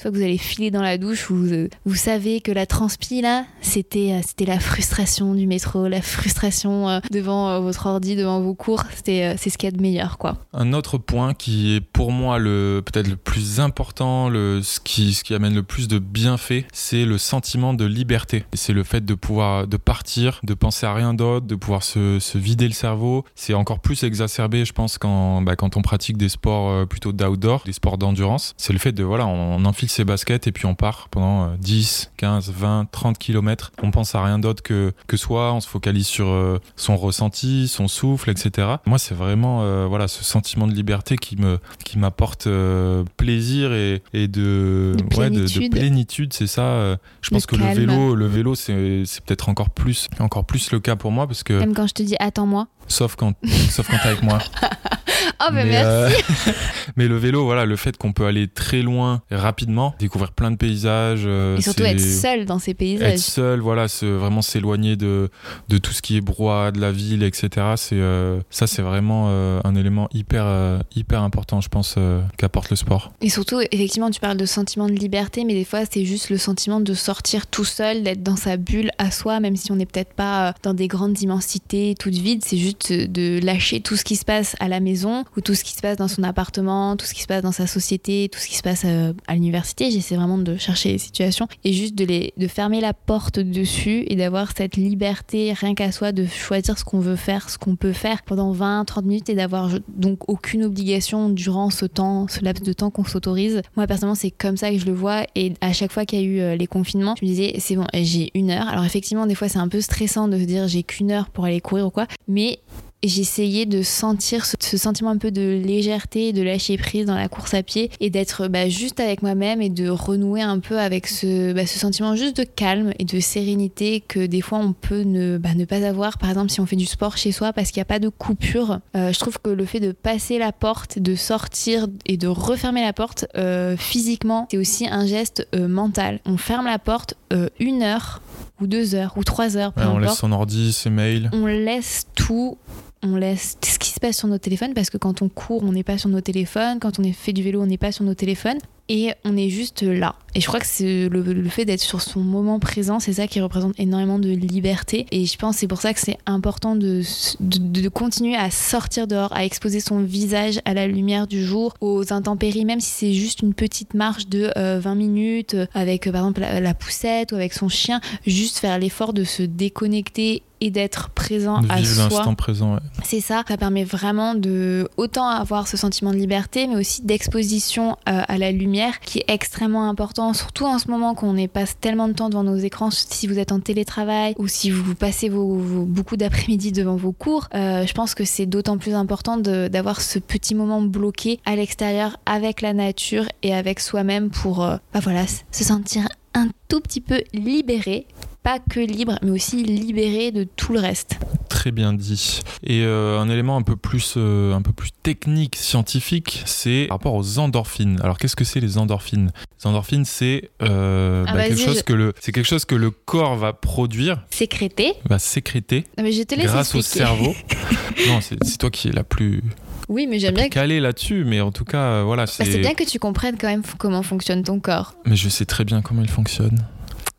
soit 0.00 0.10
que 0.10 0.16
vous 0.16 0.22
allez 0.22 0.38
filer 0.38 0.70
dans 0.70 0.82
la 0.82 0.98
douche 0.98 1.30
ou 1.30 1.36
vous, 1.84 1.94
savez 1.94 2.40
que 2.40 2.52
la 2.52 2.66
transpi 2.66 3.20
là, 3.20 3.44
c'était 3.60 4.20
c'était 4.24 4.44
la 4.44 4.60
frustration 4.60 5.34
du 5.34 5.46
métro, 5.46 5.88
la 5.88 6.02
frustration 6.02 6.88
euh, 6.88 7.00
devant 7.10 7.50
euh, 7.50 7.60
votre 7.60 7.86
ordi, 7.86 8.14
devant 8.14 8.40
vos 8.40 8.54
cours, 8.54 8.84
euh, 9.08 9.34
c'est 9.36 9.50
ce 9.50 9.58
qu'il 9.58 9.68
y 9.68 9.72
a 9.72 9.76
de 9.76 9.82
meilleur 9.82 10.18
quoi. 10.18 10.38
Un 10.52 10.72
autre 10.72 10.98
point 10.98 11.34
qui 11.34 11.74
est 11.74 11.80
pour 11.80 12.12
moi 12.12 12.38
le 12.38 12.82
peut-être 12.84 13.08
le 13.08 13.16
plus 13.16 13.60
important, 13.60 14.28
le 14.28 14.62
ce 14.62 14.78
qui 14.80 15.14
ce 15.14 15.24
qui 15.24 15.34
amène 15.34 15.54
le 15.54 15.62
plus 15.62 15.88
de 15.88 15.98
bienfaits, 15.98 16.64
c'est 16.72 17.04
le 17.04 17.18
sentiment 17.18 17.74
de 17.74 17.84
liberté. 17.84 18.44
C'est 18.52 18.72
le 18.72 18.84
fait 18.84 19.04
de 19.04 19.14
pouvoir 19.14 19.66
de 19.66 19.76
partir, 19.76 20.40
de 20.44 20.54
penser 20.54 20.86
à 20.86 20.94
rien 20.94 21.14
d'autre, 21.14 21.46
de 21.46 21.54
pouvoir 21.56 21.82
se, 21.82 22.18
se 22.20 22.38
vider 22.38 22.68
le 22.68 22.74
cerveau. 22.74 23.24
C'est 23.34 23.54
encore 23.54 23.80
plus 23.80 24.04
exacerbé, 24.04 24.64
je 24.64 24.72
pense, 24.72 24.98
quand 24.98 25.42
bah, 25.42 25.56
quand 25.56 25.76
on 25.76 25.82
pratique 25.82 26.16
des 26.16 26.28
sports 26.28 26.86
plutôt 26.86 27.12
d'outdoor, 27.12 27.62
des 27.64 27.72
sports 27.72 27.98
d'endurance. 27.98 28.54
C'est 28.56 28.72
le 28.72 28.78
fait 28.78 28.92
de 28.92 29.02
voilà, 29.02 29.26
on 29.26 29.64
enfile 29.64 29.87
ses 29.90 30.04
baskets 30.04 30.46
et 30.46 30.52
puis 30.52 30.66
on 30.66 30.74
part 30.74 31.08
pendant 31.10 31.54
10, 31.56 32.12
15, 32.16 32.50
20, 32.50 32.88
30 32.90 33.18
km. 33.18 33.72
On 33.82 33.90
pense 33.90 34.14
à 34.14 34.22
rien 34.22 34.38
d'autre 34.38 34.62
que, 34.62 34.92
que 35.06 35.16
soit 35.16 35.52
on 35.52 35.60
se 35.60 35.68
focalise 35.68 36.06
sur 36.06 36.28
euh, 36.28 36.60
son 36.76 36.96
ressenti, 36.96 37.68
son 37.68 37.88
souffle, 37.88 38.30
etc. 38.30 38.68
Moi, 38.86 38.98
c'est 38.98 39.14
vraiment 39.14 39.62
euh, 39.62 39.86
voilà 39.86 40.08
ce 40.08 40.24
sentiment 40.24 40.66
de 40.66 40.72
liberté 40.72 41.16
qui 41.16 41.36
me 41.36 41.58
qui 41.84 41.98
m'apporte 41.98 42.46
euh, 42.46 43.04
plaisir 43.16 43.72
et, 43.72 44.02
et 44.12 44.28
de, 44.28 44.94
de 44.96 45.02
plénitude. 45.04 45.72
de, 45.72 45.78
plénitude 45.78 46.32
c'est 46.32 46.46
ça. 46.46 46.98
je 47.22 47.30
pense 47.30 47.46
que 47.46 47.56
le 47.56 47.66
vélo, 47.74 48.14
le 48.14 48.26
vélo, 48.26 48.54
c'est 48.54 49.04
peut-être 49.26 49.48
encore 49.48 49.70
plus 49.70 50.08
encore 50.18 50.44
plus 50.44 50.70
le 50.72 50.80
cas 50.80 50.96
pour 50.96 51.12
moi 51.12 51.26
parce 51.26 51.42
que 51.42 51.52
même 51.52 51.74
quand 51.74 51.86
je 51.86 51.94
te 51.94 52.02
dis 52.02 52.16
attends-moi. 52.18 52.68
Sauf 52.88 53.16
quand 53.16 53.34
sauf 53.70 53.86
quand 53.88 53.98
t'es 53.98 54.08
avec 54.08 54.22
moi. 54.22 54.38
Oh, 55.40 55.50
mais, 55.52 55.64
merci. 55.64 56.22
mais 56.96 57.08
le 57.08 57.16
vélo, 57.16 57.44
voilà, 57.44 57.64
le 57.64 57.76
fait 57.76 57.96
qu'on 57.96 58.12
peut 58.12 58.26
aller 58.26 58.48
très 58.48 58.82
loin 58.82 59.22
rapidement, 59.30 59.94
découvrir 59.98 60.32
plein 60.32 60.50
de 60.50 60.56
paysages. 60.56 61.26
et 61.26 61.60
surtout 61.60 61.84
être 61.84 62.00
seul 62.00 62.44
dans 62.44 62.58
ces 62.58 62.74
paysages. 62.74 63.14
Être 63.14 63.18
seul, 63.18 63.60
voilà, 63.60 63.86
vraiment 64.02 64.42
s'éloigner 64.42 64.96
de, 64.96 65.30
de 65.68 65.78
tout 65.78 65.92
ce 65.92 66.02
qui 66.02 66.16
est 66.16 66.20
brouhaha 66.20 66.72
de 66.72 66.80
la 66.80 66.92
ville, 66.92 67.22
etc. 67.22 67.48
C'est 67.76 67.96
euh, 67.96 68.40
ça, 68.50 68.66
c'est 68.66 68.82
vraiment 68.82 69.26
euh, 69.28 69.60
un 69.64 69.74
élément 69.74 70.08
hyper 70.12 70.44
euh, 70.46 70.78
hyper 70.94 71.22
important, 71.22 71.60
je 71.60 71.68
pense, 71.68 71.96
qu'apporte 72.36 72.70
le 72.70 72.76
sport. 72.76 73.12
Et 73.20 73.28
surtout, 73.28 73.60
effectivement, 73.70 74.10
tu 74.10 74.20
parles 74.20 74.36
de 74.36 74.46
sentiment 74.46 74.86
de 74.86 74.92
liberté, 74.92 75.44
mais 75.44 75.54
des 75.54 75.64
fois, 75.64 75.80
c'est 75.90 76.04
juste 76.04 76.30
le 76.30 76.38
sentiment 76.38 76.80
de 76.80 76.94
sortir 76.94 77.46
tout 77.46 77.64
seul, 77.64 78.02
d'être 78.02 78.22
dans 78.22 78.36
sa 78.36 78.56
bulle 78.56 78.90
à 78.98 79.10
soi, 79.10 79.40
même 79.40 79.56
si 79.56 79.72
on 79.72 79.76
n'est 79.76 79.86
peut-être 79.86 80.14
pas 80.14 80.54
dans 80.62 80.74
des 80.74 80.88
grandes 80.88 81.20
immensités, 81.20 81.94
toutes 81.98 82.14
vides. 82.14 82.44
C'est 82.44 82.56
juste 82.56 82.92
de 82.92 83.40
lâcher 83.42 83.80
tout 83.80 83.96
ce 83.96 84.04
qui 84.04 84.16
se 84.16 84.24
passe 84.24 84.56
à 84.60 84.68
la 84.68 84.80
maison 84.80 85.24
ou 85.36 85.40
tout 85.40 85.54
ce 85.54 85.64
qui 85.64 85.72
se 85.72 85.80
passe 85.80 85.96
dans 85.96 86.08
son 86.08 86.22
appartement, 86.22 86.96
tout 86.96 87.06
ce 87.06 87.14
qui 87.14 87.22
se 87.22 87.26
passe 87.26 87.42
dans 87.42 87.52
sa 87.52 87.66
société, 87.66 88.28
tout 88.30 88.38
ce 88.38 88.48
qui 88.48 88.56
se 88.56 88.62
passe 88.62 88.84
à 88.84 89.34
l'université. 89.34 89.90
J'essaie 89.90 90.16
vraiment 90.16 90.38
de 90.38 90.56
chercher 90.56 90.92
les 90.92 90.98
situations 90.98 91.48
et 91.64 91.72
juste 91.72 91.94
de 91.94 92.48
fermer 92.48 92.80
la 92.80 92.94
porte 92.94 93.38
dessus 93.38 94.04
et 94.08 94.16
d'avoir 94.16 94.52
cette 94.56 94.76
liberté 94.76 95.52
rien 95.52 95.74
qu'à 95.74 95.92
soi 95.92 96.12
de 96.12 96.26
choisir 96.26 96.78
ce 96.78 96.84
qu'on 96.84 97.00
veut 97.00 97.16
faire, 97.16 97.50
ce 97.50 97.58
qu'on 97.58 97.76
peut 97.76 97.92
faire 97.92 98.22
pendant 98.22 98.52
20, 98.52 98.84
30 98.84 99.04
minutes 99.04 99.28
et 99.28 99.34
d'avoir 99.34 99.70
donc 99.88 100.28
aucune 100.28 100.64
obligation 100.64 101.28
durant 101.28 101.70
ce 101.70 101.86
temps, 101.86 102.28
ce 102.28 102.44
laps 102.44 102.66
de 102.66 102.72
temps 102.72 102.90
qu'on 102.90 103.04
s'autorise. 103.04 103.62
Moi, 103.76 103.86
personnellement, 103.86 104.14
c'est 104.14 104.30
comme 104.30 104.56
ça 104.56 104.70
que 104.70 104.78
je 104.78 104.86
le 104.86 104.92
vois. 104.92 105.24
Et 105.34 105.54
à 105.60 105.72
chaque 105.72 105.92
fois 105.92 106.04
qu'il 106.04 106.20
y 106.20 106.22
a 106.22 106.24
eu 106.24 106.40
euh, 106.40 106.56
les 106.56 106.66
confinements, 106.66 107.14
je 107.20 107.24
me 107.24 107.30
disais, 107.30 107.54
c'est 107.58 107.76
bon, 107.76 107.86
j'ai 107.94 108.30
une 108.34 108.50
heure. 108.50 108.68
Alors, 108.68 108.84
effectivement, 108.84 109.26
des 109.26 109.34
fois, 109.34 109.48
c'est 109.48 109.58
un 109.58 109.68
peu 109.68 109.80
stressant 109.80 110.28
de 110.28 110.38
se 110.38 110.44
dire, 110.44 110.68
j'ai 110.68 110.82
qu'une 110.82 111.10
heure 111.10 111.30
pour 111.30 111.44
aller 111.44 111.60
courir 111.60 111.86
ou 111.86 111.90
quoi. 111.90 112.06
Mais 112.26 112.58
j'essayais 113.02 113.66
de 113.66 113.82
sentir 113.82 114.44
ce, 114.44 114.76
sentiment 114.76 115.10
un 115.10 115.18
peu 115.18 115.30
de 115.30 115.60
légèreté, 115.64 116.32
de 116.32 116.42
lâcher 116.42 116.76
prise 116.76 117.06
dans 117.06 117.14
la 117.14 117.28
course 117.28 117.54
à 117.54 117.62
pied 117.62 117.90
et 118.00 118.10
d'être 118.10 118.48
bah, 118.48 118.68
juste 118.68 119.00
avec 119.00 119.22
moi-même 119.22 119.62
et 119.62 119.68
de 119.68 119.88
renouer 119.88 120.42
un 120.42 120.58
peu 120.58 120.78
avec 120.78 121.06
ce, 121.06 121.52
bah, 121.52 121.66
ce, 121.66 121.78
sentiment 121.78 122.16
juste 122.16 122.36
de 122.36 122.44
calme 122.44 122.92
et 122.98 123.04
de 123.04 123.20
sérénité 123.20 124.00
que 124.00 124.26
des 124.26 124.40
fois 124.40 124.58
on 124.58 124.72
peut 124.72 125.02
ne, 125.02 125.38
bah, 125.38 125.54
ne 125.54 125.64
pas 125.64 125.86
avoir, 125.86 126.18
par 126.18 126.30
exemple 126.30 126.50
si 126.50 126.60
on 126.60 126.66
fait 126.66 126.76
du 126.76 126.86
sport 126.86 127.16
chez 127.16 127.32
soi 127.32 127.52
parce 127.52 127.70
qu'il 127.70 127.80
n'y 127.80 127.82
a 127.82 127.86
pas 127.86 127.98
de 127.98 128.08
coupure. 128.08 128.80
Euh, 128.96 129.12
je 129.12 129.18
trouve 129.18 129.38
que 129.38 129.50
le 129.50 129.64
fait 129.64 129.80
de 129.80 129.92
passer 129.92 130.38
la 130.38 130.52
porte, 130.52 130.98
de 130.98 131.14
sortir 131.14 131.86
et 132.06 132.16
de 132.16 132.26
refermer 132.26 132.82
la 132.82 132.92
porte 132.92 133.26
euh, 133.36 133.76
physiquement, 133.76 134.48
c'est 134.50 134.58
aussi 134.58 134.88
un 134.88 135.06
geste 135.06 135.46
euh, 135.54 135.68
mental. 135.68 136.20
On 136.26 136.36
ferme 136.36 136.66
la 136.66 136.78
porte 136.78 137.14
une 137.60 137.82
heure 137.82 138.22
ou 138.60 138.66
deux 138.66 138.94
heures 138.94 139.14
ou 139.16 139.24
trois 139.24 139.56
heures. 139.56 139.72
on 139.76 139.98
laisse 139.98 140.16
son 140.16 140.32
ordi, 140.32 140.72
ses 140.72 140.90
mails. 140.90 141.30
On 141.32 141.46
laisse 141.46 142.06
tout 142.14 142.56
on 143.02 143.16
laisse 143.16 143.56
ce 143.64 143.78
qui 143.78 143.90
se 143.90 144.00
passe 144.00 144.18
sur 144.18 144.28
nos 144.28 144.38
téléphones 144.38 144.74
parce 144.74 144.90
que 144.90 144.96
quand 144.96 145.22
on 145.22 145.28
court, 145.28 145.62
on 145.62 145.72
n'est 145.72 145.84
pas 145.84 145.98
sur 145.98 146.08
nos 146.08 146.20
téléphones, 146.20 146.78
quand 146.80 146.98
on 146.98 147.12
fait 147.12 147.32
du 147.32 147.42
vélo, 147.42 147.62
on 147.62 147.66
n'est 147.66 147.78
pas 147.78 147.92
sur 147.92 148.04
nos 148.04 148.14
téléphones 148.14 148.58
et 148.88 149.12
on 149.24 149.36
est 149.36 149.50
juste 149.50 149.82
là. 149.82 150.14
Et 150.34 150.40
je 150.40 150.46
crois 150.46 150.60
que 150.60 150.66
c'est 150.66 151.08
le, 151.08 151.48
fait 151.48 151.64
d'être 151.64 151.80
sur 151.80 152.00
son 152.00 152.20
moment 152.20 152.58
présent, 152.58 153.00
c'est 153.00 153.14
ça 153.14 153.26
qui 153.26 153.40
représente 153.40 153.78
énormément 153.78 154.18
de 154.18 154.28
liberté. 154.30 155.06
Et 155.10 155.26
je 155.26 155.36
pense 155.36 155.56
c'est 155.56 155.66
pour 155.66 155.80
ça 155.80 155.92
que 155.92 156.00
c'est 156.00 156.16
important 156.26 156.74
de, 156.74 157.02
de, 157.40 157.88
continuer 157.88 158.34
à 158.34 158.50
sortir 158.50 159.06
dehors, 159.06 159.34
à 159.34 159.44
exposer 159.44 159.80
son 159.80 160.00
visage 160.00 160.60
à 160.64 160.74
la 160.74 160.86
lumière 160.86 161.26
du 161.26 161.44
jour, 161.44 161.74
aux 161.80 162.12
intempéries, 162.12 162.64
même 162.64 162.80
si 162.80 162.90
c'est 162.90 163.12
juste 163.12 163.40
une 163.42 163.52
petite 163.52 163.94
marche 163.94 164.28
de 164.28 164.50
20 164.56 164.56
euh, 164.56 164.94
minutes 164.94 165.56
avec 165.74 166.06
euh, 166.06 166.12
par 166.12 166.22
exemple 166.22 166.40
la, 166.40 166.74
poussette 166.74 167.32
ou 167.32 167.34
avec 167.34 167.52
son 167.52 167.68
chien, 167.68 168.00
juste 168.26 168.58
faire 168.58 168.78
l'effort 168.78 169.12
de 169.12 169.24
se 169.24 169.42
déconnecter 169.42 170.42
et 170.60 170.70
d'être 170.70 171.10
présent 171.10 171.62
à 171.68 171.82
soi. 171.82 172.34
présent. 172.36 172.78
C'est 173.04 173.20
ça, 173.20 173.42
ça 173.46 173.56
permet 173.56 173.84
vraiment 173.84 174.34
de 174.34 174.88
autant 174.96 175.28
avoir 175.28 175.68
ce 175.68 175.76
sentiment 175.76 176.12
de 176.12 176.16
liberté, 176.16 176.66
mais 176.66 176.76
aussi 176.76 177.02
d'exposition 177.02 177.96
euh, 178.08 178.22
à 178.26 178.38
la 178.38 178.52
lumière, 178.52 179.00
qui 179.00 179.18
est 179.18 179.24
extrêmement 179.28 179.88
important, 179.88 180.32
surtout 180.34 180.64
en 180.66 180.78
ce 180.78 180.88
moment 180.88 181.14
qu'on 181.14 181.36
passe 181.46 181.76
tellement 181.80 182.08
de 182.08 182.12
temps 182.12 182.28
devant 182.28 182.44
nos 182.44 182.56
écrans. 182.56 182.90
Si 182.90 183.26
vous 183.26 183.38
êtes 183.38 183.52
en 183.52 183.60
télétravail 183.60 184.34
ou 184.38 184.48
si 184.48 184.70
vous 184.70 184.94
passez 184.94 185.28
vos, 185.28 185.56
beaucoup 185.86 186.16
d'après-midi 186.16 186.72
devant 186.72 186.96
vos 186.96 187.12
cours, 187.12 187.48
euh, 187.54 187.86
je 187.86 187.92
pense 187.92 188.14
que 188.14 188.24
c'est 188.24 188.46
d'autant 188.46 188.78
plus 188.78 188.94
important 188.94 189.36
d'avoir 189.36 190.00
ce 190.00 190.18
petit 190.18 190.54
moment 190.54 190.82
bloqué 190.82 191.40
à 191.44 191.56
l'extérieur 191.56 192.16
avec 192.26 192.60
la 192.60 192.72
nature 192.72 193.24
et 193.42 193.54
avec 193.54 193.80
soi-même 193.80 194.30
pour, 194.30 194.64
euh, 194.64 194.76
bah 194.92 195.00
voilà, 195.02 195.24
se 195.26 195.64
sentir 195.64 196.08
un 196.34 196.48
tout 196.68 196.80
petit 196.80 197.00
peu 197.00 197.22
libéré 197.32 198.06
pas 198.48 198.58
que 198.60 198.80
libre, 198.80 199.18
mais 199.22 199.30
aussi 199.30 199.62
libéré 199.62 200.32
de 200.32 200.44
tout 200.44 200.72
le 200.72 200.80
reste. 200.80 201.18
Très 201.50 201.70
bien 201.70 201.92
dit. 201.92 202.40
Et 202.62 202.80
euh, 202.82 203.20
un 203.20 203.28
élément 203.28 203.58
un 203.58 203.62
peu 203.62 203.76
plus, 203.76 204.14
euh, 204.16 204.54
un 204.54 204.62
peu 204.62 204.72
plus 204.72 204.88
technique, 205.02 205.54
scientifique, 205.54 206.42
c'est 206.46 206.86
par 206.88 206.96
rapport 206.96 207.14
aux 207.14 207.38
endorphines. 207.38 208.00
Alors 208.02 208.16
qu'est-ce 208.16 208.36
que 208.36 208.44
c'est 208.44 208.60
les 208.60 208.78
endorphines? 208.78 209.32
Les 209.60 209.66
endorphines, 209.66 210.06
c'est 210.06 210.48
euh, 210.62 211.26
ah, 211.28 211.34
bah, 211.34 211.46
quelque 211.46 211.60
chose 211.60 211.82
que 211.82 211.92
le, 211.92 212.14
c'est 212.20 212.32
quelque 212.32 212.46
chose 212.46 212.64
que 212.64 212.74
le 212.74 212.90
corps 212.90 213.36
va 213.36 213.52
produire, 213.52 214.24
sécréter, 214.30 214.94
va 215.04 215.18
sécréter, 215.18 215.84
mais 215.98 216.12
je 216.12 216.22
te 216.22 216.34
laisse 216.34 216.46
grâce 216.46 216.74
au 216.74 216.80
cerveau. 216.80 217.34
non, 218.08 218.20
c'est 218.22 218.56
toi 218.56 218.70
qui 218.70 218.88
es 218.88 218.92
la 218.92 219.04
plus 219.04 219.42
oui, 219.90 220.06
mais 220.06 220.18
j'aime 220.18 220.34
bien. 220.34 220.48
Calé 220.48 220.80
là-dessus, 220.80 221.24
mais 221.24 221.42
en 221.42 221.50
tout 221.52 221.64
cas, 221.64 222.02
voilà. 222.02 222.24
Bah, 222.24 222.32
c'est 222.46 222.58
bien 222.60 222.74
que 222.74 222.84
tu 222.84 222.98
comprennes 222.98 223.36
quand 223.38 223.48
même 223.48 223.62
comment 223.76 224.02
fonctionne 224.02 224.42
ton 224.42 224.58
corps. 224.58 224.94
Mais 225.04 225.16
je 225.16 225.28
sais 225.28 225.44
très 225.44 225.64
bien 225.64 225.82
comment 225.82 226.02
il 226.02 226.10
fonctionne. 226.10 226.66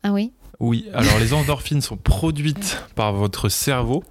Ah 0.02 0.12
oui? 0.12 0.32
Oui, 0.60 0.86
alors 0.92 1.18
les 1.18 1.32
endorphines 1.32 1.80
sont 1.80 1.96
produites 1.96 2.84
par 2.94 3.14
votre 3.14 3.48
cerveau 3.48 4.04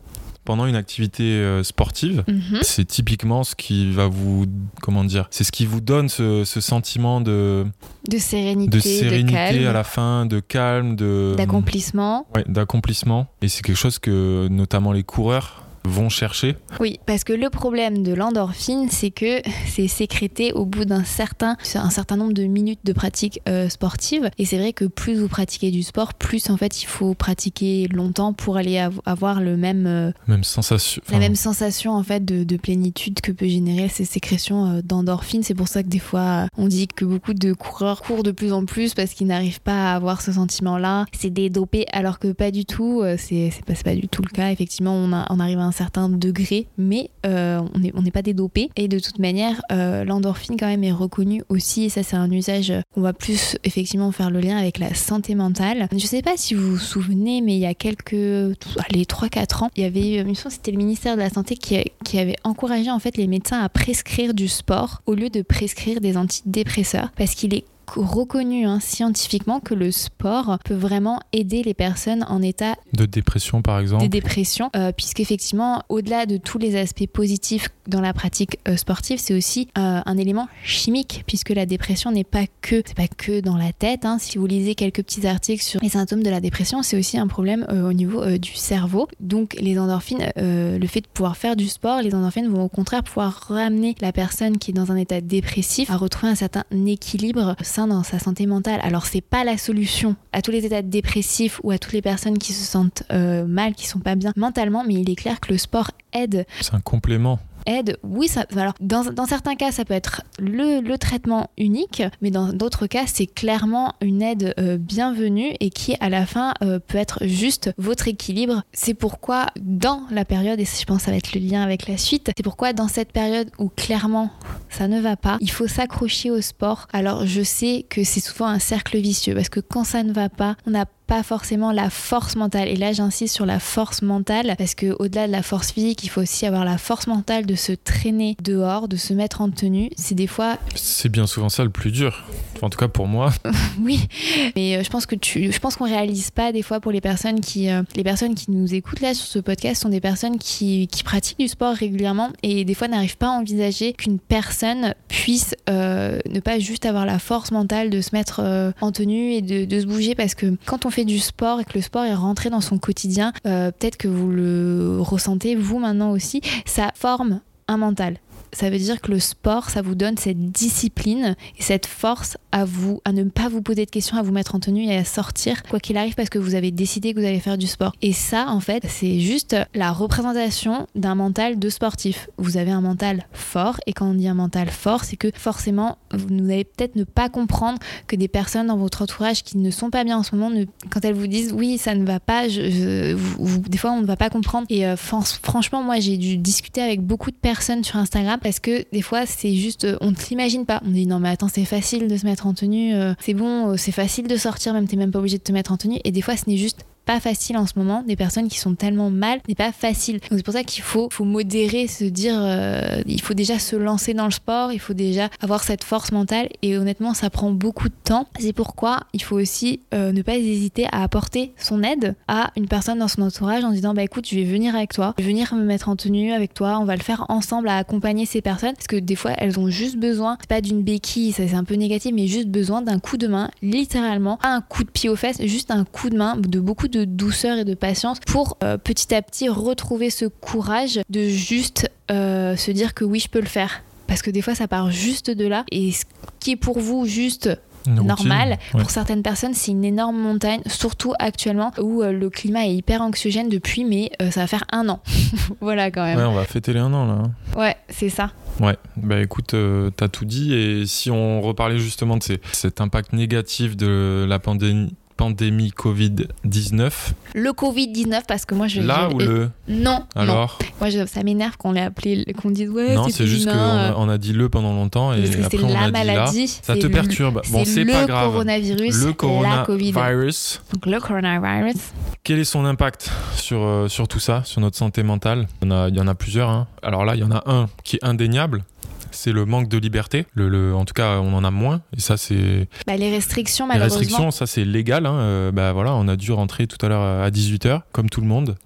pendant 0.46 0.66
une 0.66 0.76
activité 0.76 1.24
euh, 1.24 1.62
sportive. 1.62 2.24
Mhm. 2.28 2.60
C'est 2.64 2.86
typiquement 2.86 3.44
ce 3.44 3.54
qui 3.54 3.92
va 3.92 4.08
vous, 4.08 4.48
comment 4.82 5.04
dire, 5.04 5.28
c'est 5.30 5.44
ce 5.44 5.52
qui 5.52 5.68
vous 5.68 5.80
donne 5.80 6.10
ce, 6.10 6.44
sentiment 6.44 7.22
de 7.22 7.68
de 8.10 8.18
sérénité, 8.18 8.78
de 8.78 8.80
sérénité 8.80 9.68
à 9.68 9.74
la 9.74 9.84
fin, 9.84 10.26
de 10.26 10.40
calme, 10.40 10.96
de 10.96 11.36
d'accomplissement. 11.38 12.28
Ouais, 12.36 12.44
d'accomplissement. 12.48 13.28
Et 13.44 13.48
c'est 13.48 13.62
quelque 13.62 13.78
chose 13.78 14.00
que 14.00 14.48
notamment 14.50 14.92
les 14.92 15.04
coureurs 15.04 15.69
vont 15.90 16.10
chercher. 16.10 16.56
Oui, 16.80 17.00
parce 17.06 17.24
que 17.24 17.34
le 17.34 17.50
problème 17.50 18.04
de 18.04 18.14
l'endorphine, 18.14 18.88
c'est 18.90 19.12
que 19.12 19.42
c'est 19.68 19.88
sécrété 19.88 20.54
au 20.54 20.66
bout 20.66 20.86
d'un 20.86 21.04
certain, 21.04 21.58
un 21.76 21.90
certain 21.90 22.18
nombre 22.18 22.34
de 22.34 22.44
minutes 22.44 22.80
de 22.84 22.94
pratique 22.94 23.42
euh, 23.48 23.70
sportive. 23.70 24.30
Et 24.38 24.46
c'est 24.46 24.58
vrai 24.58 24.74
que 24.74 24.86
plus 24.86 25.16
vous 25.16 25.28
pratiquez 25.28 25.72
du 25.72 25.84
sport, 25.84 26.14
plus 26.14 26.50
en 26.50 26.58
fait 26.58 26.82
il 26.84 26.86
faut 26.86 27.14
pratiquer 27.14 27.88
longtemps 27.88 28.34
pour 28.34 28.58
aller 28.58 28.78
avoir 29.06 29.42
le 29.42 29.58
même, 29.58 29.86
euh, 29.88 30.12
même 30.28 30.44
sensation, 30.44 31.02
la 31.12 31.20
même 31.20 31.36
sensation 31.36 31.94
en 31.94 32.04
fait 32.04 32.24
de, 32.24 32.58
plénitude 32.58 33.22
que 33.22 33.32
peut 33.32 33.48
générer 33.48 33.88
ces 33.88 34.06
sécrétions 34.06 34.66
euh, 34.66 34.82
d'endorphine. 34.84 35.44
C'est 35.44 35.54
pour 35.54 35.68
ça 35.68 35.82
que 35.82 35.88
des 35.88 36.00
fois 36.00 36.48
on 36.58 36.68
dit 36.68 36.88
que 36.88 37.06
beaucoup 37.06 37.34
de 37.34 37.54
coureurs 37.54 38.02
courent 38.02 38.24
de 38.24 38.32
plus 38.32 38.52
en 38.52 38.66
plus 38.66 38.94
parce 38.94 39.14
qu'ils 39.14 39.28
n'arrivent 39.28 39.62
pas 39.62 39.92
à 39.92 39.96
avoir 39.96 40.22
ce 40.22 40.34
sentiment-là. 40.34 41.06
C'est 41.18 41.30
des 41.30 41.50
dopés 41.50 41.86
alors 41.94 42.20
que 42.20 42.32
pas 42.32 42.52
du 42.52 42.66
tout. 42.66 43.04
C'est 43.18 43.52
pas, 43.66 43.74
pas 43.74 43.96
du 43.96 44.08
tout 44.08 44.22
le 44.22 44.30
cas. 44.30 44.52
Effectivement, 44.52 44.94
on, 44.94 45.14
a, 45.14 45.26
on 45.30 45.40
arrive 45.40 45.60
à 45.60 45.64
un 45.64 45.72
certain 45.80 46.10
degré, 46.10 46.68
mais 46.78 47.10
euh, 47.26 47.62
on 47.94 48.02
n'est 48.02 48.12
pas 48.12 48.22
des 48.22 48.34
dopés. 48.34 48.70
Et 48.76 48.88
de 48.88 49.00
toute 49.00 49.20
manière, 49.20 49.62
euh, 49.72 50.04
l'endorphine 50.04 50.58
quand 50.60 50.68
même 50.68 50.84
est 50.84 50.92
reconnue 50.92 51.42
aussi, 51.50 51.86
et 51.86 51.90
ça 51.90 52.04
c'est 52.04 52.18
un 52.18 52.30
usage 52.32 52.74
qu'on 52.94 53.02
va 53.02 53.14
plus 53.14 53.58
effectivement 53.64 54.12
faire 54.12 54.30
le 54.30 54.42
lien 54.42 54.58
avec 54.58 54.78
la 54.78 54.94
santé 54.94 55.36
mentale. 55.36 55.88
Je 55.92 56.06
sais 56.06 56.22
pas 56.22 56.36
si 56.36 56.54
vous 56.54 56.72
vous 56.72 56.78
souvenez, 56.78 57.42
mais 57.42 57.56
il 57.56 57.60
y 57.60 57.66
a 57.66 57.74
quelques, 57.74 58.12
les 58.12 59.06
3-4 59.06 59.64
ans, 59.64 59.70
il 59.76 59.84
y 59.84 59.86
avait, 59.86 60.18
une 60.18 60.36
fois 60.36 60.52
c'était 60.52 60.72
le 60.72 60.78
ministère 60.78 61.16
de 61.16 61.22
la 61.22 61.30
Santé 61.30 61.56
qui, 61.56 61.82
qui 62.04 62.20
avait 62.20 62.38
encouragé 62.44 62.92
en 62.92 63.00
fait 63.00 63.16
les 63.16 63.28
médecins 63.28 63.62
à 63.62 63.70
prescrire 63.70 64.34
du 64.34 64.48
sport 64.48 65.02
au 65.06 65.14
lieu 65.14 65.30
de 65.30 65.42
prescrire 65.42 66.02
des 66.02 66.18
antidépresseurs, 66.18 67.12
parce 67.16 67.36
qu'il 67.36 67.54
est 67.54 67.66
reconnu 67.98 68.66
hein, 68.66 68.80
scientifiquement 68.80 69.60
que 69.60 69.74
le 69.74 69.92
sport 69.92 70.60
peut 70.64 70.74
vraiment 70.74 71.20
aider 71.34 71.64
les 71.64 71.74
personnes 71.74 72.26
en 72.28 72.42
état 72.42 72.76
de 72.94 73.06
dépression 73.06 73.62
par 73.62 73.80
exemple. 73.80 74.04
De 74.04 74.10
dépression, 74.10 74.70
euh, 74.76 74.92
puisqu'effectivement, 74.92 75.84
au-delà 75.90 76.26
de 76.26 76.38
tous 76.38 76.58
les 76.58 76.76
aspects 76.76 77.08
positifs 77.08 77.70
dans 77.88 78.02
la 78.02 78.14
pratique 78.14 78.60
euh, 78.68 78.78
sportive, 78.78 79.20
c'est 79.20 79.34
aussi 79.34 79.68
euh, 79.78 80.02
un 80.06 80.18
élément 80.18 80.48
chimique, 80.64 81.24
puisque 81.28 81.50
la 81.50 81.66
dépression 81.66 82.12
n'est 82.12 82.24
pas 82.24 82.46
que 82.62 82.82
c'est 82.86 82.96
pas 82.96 83.08
que 83.08 83.42
dans 83.42 83.58
la 83.58 83.74
tête. 83.74 84.06
Hein. 84.06 84.18
Si 84.20 84.38
vous 84.38 84.46
lisez 84.46 84.76
quelques 84.76 85.04
petits 85.04 85.26
articles 85.28 85.64
sur 85.64 85.82
les 85.82 85.90
symptômes 85.90 86.24
de 86.24 86.30
la 86.30 86.42
dépression, 86.42 86.84
c'est 86.84 86.98
aussi 86.98 87.18
un 87.18 87.28
problème 87.28 87.66
au 87.70 87.94
niveau 87.94 88.26
du 88.38 88.54
cerveau. 88.54 89.08
Donc 89.20 89.56
les 89.60 89.78
endorphines, 89.80 90.32
le 90.36 90.88
fait 90.88 91.02
de 91.02 91.08
pouvoir 91.08 91.38
faire 91.38 91.56
du 91.56 91.68
sport, 91.68 92.02
les 92.02 92.14
endorphines 92.14 92.48
vont 92.48 92.64
au 92.64 92.70
contraire 92.70 93.04
pouvoir 93.04 93.34
ramener 93.50 93.96
la 94.02 94.12
personne 94.12 94.58
qui 94.58 94.72
est 94.72 94.74
dans 94.74 94.92
un 94.92 94.96
état 94.96 95.22
dépressif 95.22 95.90
à 95.90 95.98
retrouver 95.98 96.32
un 96.32 96.36
certain 96.36 96.64
équilibre 96.88 97.56
dans 97.88 98.04
sa 98.04 98.20
santé 98.20 98.46
mentale. 98.46 98.80
Alors 98.84 99.06
c'est 99.06 99.22
pas 99.22 99.44
la 99.44 99.58
solution 99.58 100.16
à 100.32 100.42
tous 100.42 100.52
les 100.52 100.66
états 100.66 100.82
dépressifs 100.82 101.60
ou 101.64 101.72
à 101.72 101.78
toutes 101.78 101.94
les 101.94 102.02
personnes 102.02 102.38
qui 102.38 102.54
se 102.54 102.66
sentent 102.66 103.04
euh, 103.12 103.46
mal, 103.46 103.74
qui 103.74 103.88
sont 103.88 104.00
pas 104.00 104.16
bien 104.16 104.34
mentalement, 104.36 104.84
mais 104.86 104.96
il 104.96 105.10
est 105.10 105.16
clair 105.16 105.40
que 105.40 105.52
le 105.52 105.58
sport 105.58 105.92
aide. 106.14 106.46
C'est 106.62 106.74
un 106.74 106.80
complément 106.80 107.40
aide, 107.66 107.98
oui, 108.04 108.28
ça, 108.28 108.46
alors 108.56 108.74
dans, 108.80 109.26
certains 109.26 109.56
cas, 109.56 109.72
ça 109.72 109.86
peut 109.86 109.94
être 109.94 110.24
le, 110.40 110.80
traitement 110.98 111.50
unique, 111.58 112.04
mais 112.22 112.30
dans 112.30 112.52
d'autres 112.52 112.88
cas, 112.88 113.04
c'est 113.06 113.26
clairement 113.26 113.94
une 114.02 114.22
aide 114.22 114.54
euh, 114.60 114.78
bienvenue 114.78 115.54
et 115.60 115.70
qui, 115.70 115.96
à 116.00 116.10
la 116.10 116.26
fin, 116.26 116.54
euh, 116.62 116.80
peut 116.80 116.98
être 116.98 117.26
juste 117.26 117.72
votre 117.78 118.08
équilibre. 118.08 118.64
C'est 118.74 118.94
pourquoi, 118.94 119.48
dans 119.62 120.04
la 120.12 120.26
période, 120.26 120.60
et 120.60 120.66
je 120.66 120.86
pense 120.86 120.98
que 120.98 121.04
ça 121.04 121.12
va 121.12 121.18
être 121.18 121.34
le 121.34 121.40
lien 121.40 121.62
avec 121.62 121.88
la 121.88 121.98
suite, 121.98 122.32
c'est 122.36 122.44
pourquoi 122.44 122.74
dans 122.74 122.88
cette 122.88 123.12
période 123.14 123.50
où 123.60 123.70
clairement 123.70 124.32
ça 124.70 124.88
ne 124.88 125.00
va 125.00 125.16
pas, 125.16 125.38
il 125.40 125.52
faut 125.52 125.68
s'accrocher 125.68 126.32
au 126.32 126.42
sport. 126.42 126.88
Alors, 126.92 127.26
je 127.26 127.42
sais 127.42 127.86
que 127.90 128.04
c'est 128.04 128.20
souvent 128.20 128.48
un 128.48 128.60
cercle 128.60 128.98
vicieux 128.98 129.36
parce 129.36 129.50
que 129.50 129.60
quand 129.60 129.84
ça 129.84 130.04
ne 130.04 130.12
va 130.12 130.30
pas, 130.30 130.56
on 130.68 130.72
n'a 130.72 130.86
pas 131.10 131.24
forcément 131.24 131.72
la 131.72 131.90
force 131.90 132.36
mentale. 132.36 132.68
Et 132.68 132.76
là, 132.76 132.94
j'insiste 132.94 133.34
sur 133.34 133.48
la 133.48 133.60
force 133.60 134.04
mentale 134.04 134.54
parce 134.60 134.76
que 134.76 134.96
au-delà 135.00 135.26
de 135.26 135.32
la 135.32 135.42
force 135.42 135.72
physique, 135.72 136.04
il 136.04 136.10
faut 136.10 136.22
aussi 136.22 136.46
avoir 136.46 136.66
la 136.66 136.78
force 136.78 137.08
mentale 137.08 137.48
de 137.48 137.56
se 137.56 137.72
traîner 137.72 138.38
dehors, 138.44 138.88
de 138.88 138.96
se 138.96 139.16
mettre 139.16 139.42
en 139.42 139.50
tenue. 139.50 139.90
C'est 139.98 140.14
des 140.14 140.28
fois. 140.28 140.60
C'est 140.76 141.10
bien 141.10 141.26
souvent 141.26 141.50
ça 141.50 141.64
le 141.64 141.72
plus 141.72 141.92
dur. 141.92 142.28
en 142.62 142.70
tout 142.70 142.78
cas 142.78 142.88
pour 142.88 143.08
moi. 143.08 143.34
oui, 143.82 144.08
mais 144.56 144.78
euh, 144.78 144.84
je 144.84 144.90
pense 144.92 145.08
que 145.08 145.16
tu, 145.16 145.52
je 145.52 145.60
pense 145.60 145.78
qu'on 145.78 145.86
réalise 145.86 146.30
pas 146.30 146.52
des 146.52 146.62
fois 146.62 146.80
pour 146.80 146.92
les 146.92 147.02
personnes 147.02 147.42
qui, 147.42 147.72
euh, 147.72 147.82
les 147.96 148.04
personnes 148.04 148.36
qui 148.36 148.52
nous 148.52 148.76
écoutent 148.76 149.02
là 149.02 149.16
sur 149.16 149.26
ce 149.26 149.40
podcast 149.40 149.82
sont 149.82 149.90
des 149.90 150.02
personnes 150.02 150.38
qui, 150.38 150.88
qui 150.90 151.04
pratiquent 151.04 151.40
du 151.40 151.48
sport 151.48 151.74
régulièrement 151.74 152.30
et 152.44 152.66
des 152.66 152.76
fois 152.76 152.88
n'arrivent 152.88 153.18
pas 153.18 153.30
à 153.30 153.40
envisager 153.40 153.94
qu'une 153.94 154.20
personne 154.20 154.94
puisse 155.08 155.56
euh, 155.70 156.20
ne 156.30 156.40
pas 156.40 156.60
juste 156.60 156.86
avoir 156.86 157.08
la 157.08 157.18
force 157.18 157.52
mentale 157.52 157.90
de 157.90 158.00
se 158.00 158.10
mettre 158.14 158.74
en 158.80 158.92
tenue 158.92 159.32
et 159.32 159.42
de, 159.42 159.66
de 159.66 159.80
se 159.80 159.88
bouger 159.88 160.14
parce 160.14 160.36
que 160.36 160.56
quand 160.66 160.86
on 160.86 160.92
fait 160.92 160.99
du 161.06 161.20
sport 161.20 161.60
et 161.60 161.66
que 161.66 161.74
le 161.76 161.82
sport 161.82 162.06
est 162.06 162.14
rentré 162.14 162.50
dans 162.50 162.62
son 162.62 162.78
quotidien, 162.78 163.34
euh, 163.46 163.72
peut-être 163.72 163.98
que 163.98 164.08
vous 164.08 164.30
le 164.30 164.98
ressentez 165.00 165.56
vous 165.56 165.80
maintenant 165.80 166.12
aussi, 166.12 166.42
ça 166.66 166.92
forme 166.96 167.42
un 167.68 167.78
mental. 167.78 168.18
Ça 168.52 168.70
veut 168.70 168.80
dire 168.80 169.00
que 169.00 169.12
le 169.12 169.20
sport, 169.20 169.70
ça 169.70 169.82
vous 169.82 169.96
donne 169.96 170.18
cette 170.18 170.52
discipline 170.52 171.36
et 171.58 171.62
cette 171.62 171.86
force 171.86 172.38
à 172.52 172.66
vous, 172.66 173.02
à 173.06 173.12
ne 173.12 173.24
pas 173.24 173.50
vous 173.50 173.62
poser 173.62 173.86
de 173.86 173.92
questions, 173.92 174.18
à 174.18 174.22
vous 174.22 174.32
mettre 174.32 174.56
en 174.56 174.60
tenue 174.60 174.86
et 174.86 174.96
à 174.96 175.06
sortir, 175.06 175.64
quoi 175.64 175.80
qu'il 175.80 175.98
arrive, 175.98 176.16
parce 176.16 176.30
que 176.30 176.40
vous 176.40 176.56
avez 176.56 176.72
décidé 176.72 177.14
que 177.14 177.20
vous 177.20 177.26
allez 177.26 177.40
faire 177.40 177.58
du 177.58 177.68
sport. 177.68 177.94
Et 178.02 178.14
ça, 178.14 178.48
en 178.50 178.60
fait, 178.60 178.84
c'est 178.88 179.20
juste 179.20 179.56
la 179.74 179.92
représentation 179.92 180.88
d'un 180.96 181.16
mental 181.16 181.60
de 181.60 181.70
sportif. 181.70 182.30
Vous 182.38 182.58
avez 182.58 182.72
un 182.72 182.82
mental 182.82 183.28
fort, 183.34 183.78
et 183.86 183.94
quand 183.94 184.08
on 184.08 184.14
dit 184.14 184.28
un 184.28 184.34
mental 184.34 184.70
fort, 184.70 185.04
c'est 185.04 185.18
que 185.18 185.30
forcément, 185.34 185.98
vous 186.12 186.44
allez 186.46 186.64
peut-être 186.64 186.96
ne 186.96 187.04
pas 187.04 187.30
comprendre 187.30 187.80
que 188.08 188.16
des 188.16 188.28
personnes 188.28 188.68
dans 188.68 188.78
votre 188.78 189.02
entourage 189.02 189.44
qui 189.44 189.58
ne 189.58 189.72
sont 189.72 189.90
pas 189.90 190.04
bien 190.04 190.18
en 190.18 190.24
ce 190.24 190.36
moment, 190.36 190.56
quand 190.90 191.06
elles 191.06 191.14
vous 191.14 191.28
disent 191.28 191.54
oui, 191.54 191.78
ça 191.78 191.96
ne 191.96 192.06
va 192.06 192.20
pas, 192.20 192.48
des 192.48 193.78
fois 193.78 193.92
on 193.92 194.02
ne 194.02 194.06
va 194.06 194.16
pas 194.16 194.30
comprendre. 194.30 194.68
Et 194.70 194.86
euh, 194.86 194.96
franchement, 194.96 195.84
moi 195.84 196.00
j'ai 196.00 196.18
dû 196.18 196.38
discuter 196.38 196.82
avec 196.82 197.02
beaucoup 197.02 197.32
de 197.32 197.36
personnes 197.36 197.84
sur 197.84 197.98
Instagram 197.98 198.40
parce 198.42 198.60
que 198.60 198.86
des 198.92 199.02
fois 199.02 199.26
c'est 199.26 199.54
juste, 199.56 199.86
euh, 199.86 199.98
on 200.02 200.12
ne 200.12 200.16
s'imagine 200.16 200.66
pas. 200.66 200.82
On 200.86 200.90
dit 200.90 201.08
non 201.08 201.20
mais 201.20 201.30
attends, 201.30 201.48
c'est 201.48 201.66
facile 201.66 202.08
de 202.08 202.18
se 202.18 202.26
mettre 202.26 202.39
en 202.46 202.54
tenue, 202.54 202.96
euh, 202.96 203.14
c'est 203.20 203.34
bon, 203.34 203.78
c'est 203.78 203.92
facile 203.92 204.28
de 204.28 204.38
sortir, 204.38 204.74
même 204.74 204.88
t'es 204.88 204.98
même 204.98 205.12
pas 205.12 205.20
obligé 205.20 205.38
de 205.38 205.44
te 205.44 205.52
mettre 205.52 205.72
en 205.72 205.78
tenue. 205.78 206.00
Et 206.04 206.12
des 206.12 206.22
fois 206.22 206.36
ce 206.38 206.50
n'est 206.50 206.58
juste 206.58 206.86
pas 207.10 207.20
facile 207.20 207.58
en 207.58 207.66
ce 207.66 207.74
moment. 207.76 208.04
Des 208.04 208.16
personnes 208.16 208.48
qui 208.50 208.60
sont 208.60 208.76
tellement 208.76 209.10
mal 209.10 209.40
n'est 209.48 209.56
pas 209.56 209.72
facile. 209.72 210.20
Donc 210.20 210.34
c'est 210.38 210.44
pour 210.44 210.54
ça 210.54 210.64
qu'il 210.64 210.84
faut, 210.84 211.10
faut 211.12 211.24
modérer, 211.24 211.88
se 211.88 212.04
dire, 212.04 212.36
euh, 212.38 213.02
il 213.08 213.20
faut 213.20 213.34
déjà 213.34 213.58
se 213.58 213.76
lancer 213.76 214.14
dans 214.14 214.26
le 214.26 214.32
sport, 214.32 214.72
il 214.72 214.80
faut 214.80 214.94
déjà 214.94 215.28
avoir 215.42 215.64
cette 215.64 215.84
force 215.84 216.12
mentale. 216.12 216.50
Et 216.62 216.78
honnêtement, 216.78 217.16
ça 217.16 217.32
prend 217.32 217.50
beaucoup 217.50 217.90
de 217.90 217.96
temps. 218.04 218.28
C'est 218.40 218.54
pourquoi 218.54 219.00
il 219.14 219.24
faut 219.24 219.38
aussi 219.38 219.80
euh, 219.92 220.12
ne 220.12 220.22
pas 220.22 220.36
hésiter 220.36 220.86
à 220.92 221.02
apporter 221.02 221.52
son 221.58 221.82
aide 221.82 222.14
à 222.28 222.52
une 222.56 222.68
personne 222.68 223.00
dans 223.00 223.08
son 223.08 223.24
entourage 223.24 223.64
en 223.64 223.72
disant, 223.72 223.96
bah 223.96 224.04
écoute, 224.04 224.28
je 224.30 224.36
vais 224.36 224.44
venir 224.44 224.76
avec 224.76 224.94
toi, 224.94 225.16
je 225.18 225.24
vais 225.24 225.30
venir 225.32 225.56
me 225.56 225.64
mettre 225.64 225.90
en 225.90 225.96
tenue 225.96 226.32
avec 226.32 226.54
toi, 226.54 226.78
on 226.80 226.86
va 226.86 226.96
le 226.96 227.02
faire 227.02 227.26
ensemble 227.30 227.70
à 227.70 227.78
accompagner 227.78 228.28
ces 228.28 228.42
personnes. 228.42 228.74
Parce 228.76 228.86
que 228.86 228.98
des 228.98 229.16
fois, 229.16 229.32
elles 229.40 229.60
ont 229.60 229.72
juste 229.72 229.98
besoin, 229.98 230.38
c'est 230.42 230.50
pas 230.50 230.62
d'une 230.62 230.84
béquille, 230.84 231.32
ça 231.32 231.48
c'est 231.48 231.56
un 231.56 231.64
peu 231.64 231.74
négatif, 231.74 232.12
mais 232.14 232.28
juste 232.28 232.50
besoin 232.50 232.84
d'un 232.84 233.00
coup 233.00 233.18
de 233.18 233.26
main, 233.26 233.50
littéralement, 233.64 234.38
un 234.44 234.62
coup 234.62 234.84
de 234.84 234.92
pied 234.92 235.10
aux 235.10 235.16
fesses, 235.16 235.42
juste 235.42 235.72
un 235.72 235.86
coup 235.86 236.12
de 236.12 236.18
main, 236.18 236.36
de 236.38 236.60
beaucoup 236.60 236.88
de 236.88 236.99
douceur 237.06 237.58
et 237.58 237.66
de 237.66 237.74
patience 237.74 238.20
pour 238.26 238.58
euh, 238.64 238.78
petit 238.78 239.14
à 239.14 239.22
petit 239.22 239.50
retrouver 239.50 240.10
ce 240.10 240.26
courage 240.26 241.00
de 241.10 241.28
juste 241.28 241.90
euh, 242.12 242.56
se 242.56 242.72
dire 242.72 242.94
que 242.94 243.04
oui, 243.04 243.20
je 243.20 243.30
peux 243.30 243.42
le 243.42 243.48
faire. 243.48 243.84
Parce 244.08 244.22
que 244.22 244.32
des 244.32 244.42
fois, 244.42 244.56
ça 244.56 244.68
part 244.68 244.90
juste 244.90 245.30
de 245.30 245.46
là. 245.46 245.66
Et 245.72 245.92
ce 245.92 246.04
qui 246.40 246.52
est 246.52 246.56
pour 246.56 246.80
vous 246.80 247.06
juste 247.06 247.50
normal. 247.88 248.58
Pour 248.72 248.90
certaines 248.90 249.24
personnes, 249.24 249.54
c'est 249.54 249.72
une 249.72 249.86
énorme 249.86 250.18
montagne, 250.18 250.62
surtout 250.68 251.14
actuellement 251.18 251.72
où 251.80 252.02
euh, 252.02 252.12
le 252.12 252.30
climat 252.30 252.66
est 252.66 252.76
hyper 252.76 253.02
anxiogène 253.02 253.50
depuis, 253.50 253.86
mais 253.86 254.12
ça 254.32 254.42
va 254.42 254.48
faire 254.48 254.64
un 254.72 254.90
an. 254.90 255.00
voilà 255.62 255.90
quand 255.90 256.04
même. 256.04 256.18
Ouais, 256.18 256.26
on 256.26 256.34
va 256.34 256.46
fêter 256.46 256.74
les 256.74 256.80
un 256.80 256.94
an 256.94 257.06
là. 257.06 257.24
Hein. 257.24 257.32
Ouais, 257.60 257.76
c'est 257.88 258.10
ça. 258.10 258.32
Ouais, 258.60 258.78
bah 258.98 259.22
écoute, 259.22 259.56
t'as 259.96 260.08
tout 260.08 260.26
dit. 260.26 260.54
Et 260.54 260.86
si 260.86 261.10
on 261.10 261.42
reparlait 261.42 261.80
justement 261.80 262.18
de 262.18 262.24
cet 262.24 262.82
impact 262.82 263.14
négatif 263.14 263.78
de 263.78 264.26
la 264.28 264.40
pandémie, 264.40 264.94
pandémie 265.20 265.74
Covid-19. 265.78 266.92
Le 267.36 267.52
Covid-19 267.52 268.22
parce 268.26 268.46
que 268.46 268.56
moi 268.56 268.68
je 268.68 268.80
Là 268.80 269.10
ou 269.14 269.20
le 269.20 269.50
Non. 269.68 270.06
Alors 270.16 270.58
Moi 270.80 270.90
ça 271.08 271.24
m'énerve 271.24 271.58
qu'on 271.58 271.74
l'ait 271.74 271.82
appelé 271.82 272.26
qu'on 272.42 272.52
dise 272.52 272.70
ouais 272.70 272.96
Non, 272.96 273.10
c'est 273.10 273.28
juste 273.28 273.46
qu'on 273.46 273.52
a, 273.52 273.94
on 273.98 274.08
a 274.08 274.18
dit 274.18 274.32
le 274.32 274.48
pendant 274.48 274.72
longtemps 274.72 275.12
et 275.12 275.26
après 275.44 275.62
on 275.62 275.74
la 275.74 275.84
a 275.84 275.92
maladie. 275.92 276.32
Dit 276.32 276.46
là. 276.46 276.54
Ça 276.64 276.76
te 276.78 276.88
perturbe. 276.88 277.42
Bon, 277.50 277.66
c'est 277.66 277.84
pas 277.84 278.06
grave. 278.06 278.28
Le 278.28 278.32
coronavirus, 278.32 279.04
le 279.04 279.12
coronavirus. 279.14 280.62
Donc 280.74 280.86
le 280.86 281.00
coronavirus. 281.02 281.76
Quel 282.24 282.40
est 282.40 282.46
son 282.46 282.64
impact 282.64 283.12
sur 283.36 283.62
euh, 283.62 283.90
sur 283.90 284.08
tout 284.08 284.22
ça, 284.22 284.44
sur 284.46 284.62
notre 284.62 284.78
santé 284.78 285.04
mentale? 285.04 285.48
Il 285.62 285.68
y 285.68 285.74
en 285.74 285.76
a, 285.76 285.90
il 285.90 285.96
y 285.98 286.00
en 286.00 286.08
a 286.08 286.16
plusieurs. 286.16 286.50
Hein. 286.50 286.68
Alors 286.82 287.04
là, 287.04 287.16
il 287.16 287.20
y 287.20 287.26
en 287.26 287.32
a 287.32 287.44
un 287.46 287.68
qui 287.84 287.98
est 287.98 288.06
indéniable 288.06 288.64
c'est 289.12 289.32
le 289.32 289.46
manque 289.46 289.68
de 289.68 289.78
liberté. 289.78 290.26
Le, 290.34 290.74
en 290.74 290.86
tout 290.86 290.94
cas, 290.94 291.20
on 291.20 291.34
en 291.34 291.44
a 291.44 291.52
moins. 291.52 291.82
Et 291.96 292.00
ça, 292.00 292.18
c'est. 292.18 292.68
Bah, 292.88 292.98
les 292.98 293.12
restrictions, 293.12 293.68
malheureusement. 293.68 294.00
Les 294.00 294.06
restrictions, 294.06 294.32
ça, 294.32 294.48
c'est 294.48 294.66
légal. 294.66 295.06
Hein. 295.06 295.16
Euh, 295.16 295.52
bah, 295.52 295.74
voilà, 295.74 295.94
on 295.96 296.08
a 296.08 296.16
dû 296.16 296.32
rentrer 296.32 296.68
tout 296.68 296.84
à 296.86 296.90
l'heure 296.90 297.02
à 297.02 297.30
18h, 297.30 297.82
comme 297.92 298.10
tout 298.10 298.22
le 298.22 298.28
monde. 298.28 298.58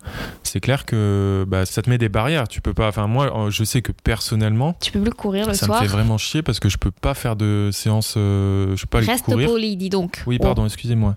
C'est 0.44 0.60
clair 0.60 0.86
que 0.86 1.46
bah, 1.48 1.66
ça 1.66 1.82
te 1.82 1.90
met 1.90 1.98
des 1.98 2.10
barrières. 2.10 2.48
Tu 2.48 2.62
peux 2.62 2.74
pas. 2.74 2.88
Enfin, 2.88 3.08
moi, 3.08 3.46
euh, 3.48 3.50
je 3.50 3.64
sais 3.64 3.82
que 3.82 3.92
personnellement. 3.92 4.76
Tu 4.82 4.92
peux 4.92 5.02
plus 5.02 5.12
courir 5.12 5.48
le 5.48 5.54
ça 5.54 5.66
soir. 5.66 5.80
Ça 5.80 5.84
me 5.84 5.90
fait 5.90 5.96
vraiment 5.96 6.18
chier 6.18 6.42
parce 6.42 6.60
que 6.60 6.70
je 6.70 6.78
peux 6.78 6.92
pas 6.92 7.14
faire 7.14 7.36
de 7.36 7.70
séance. 7.72 8.16
Euh, 8.18 8.76
je 8.76 8.86
peux 8.86 9.00
pas 9.00 9.06
Reste 9.06 9.26
courir. 9.26 9.50
poli, 9.50 9.76
dis 9.78 9.90
donc. 9.90 10.24
Oui, 10.28 10.40
pardon, 10.40 10.66
excusez-moi. 10.66 11.16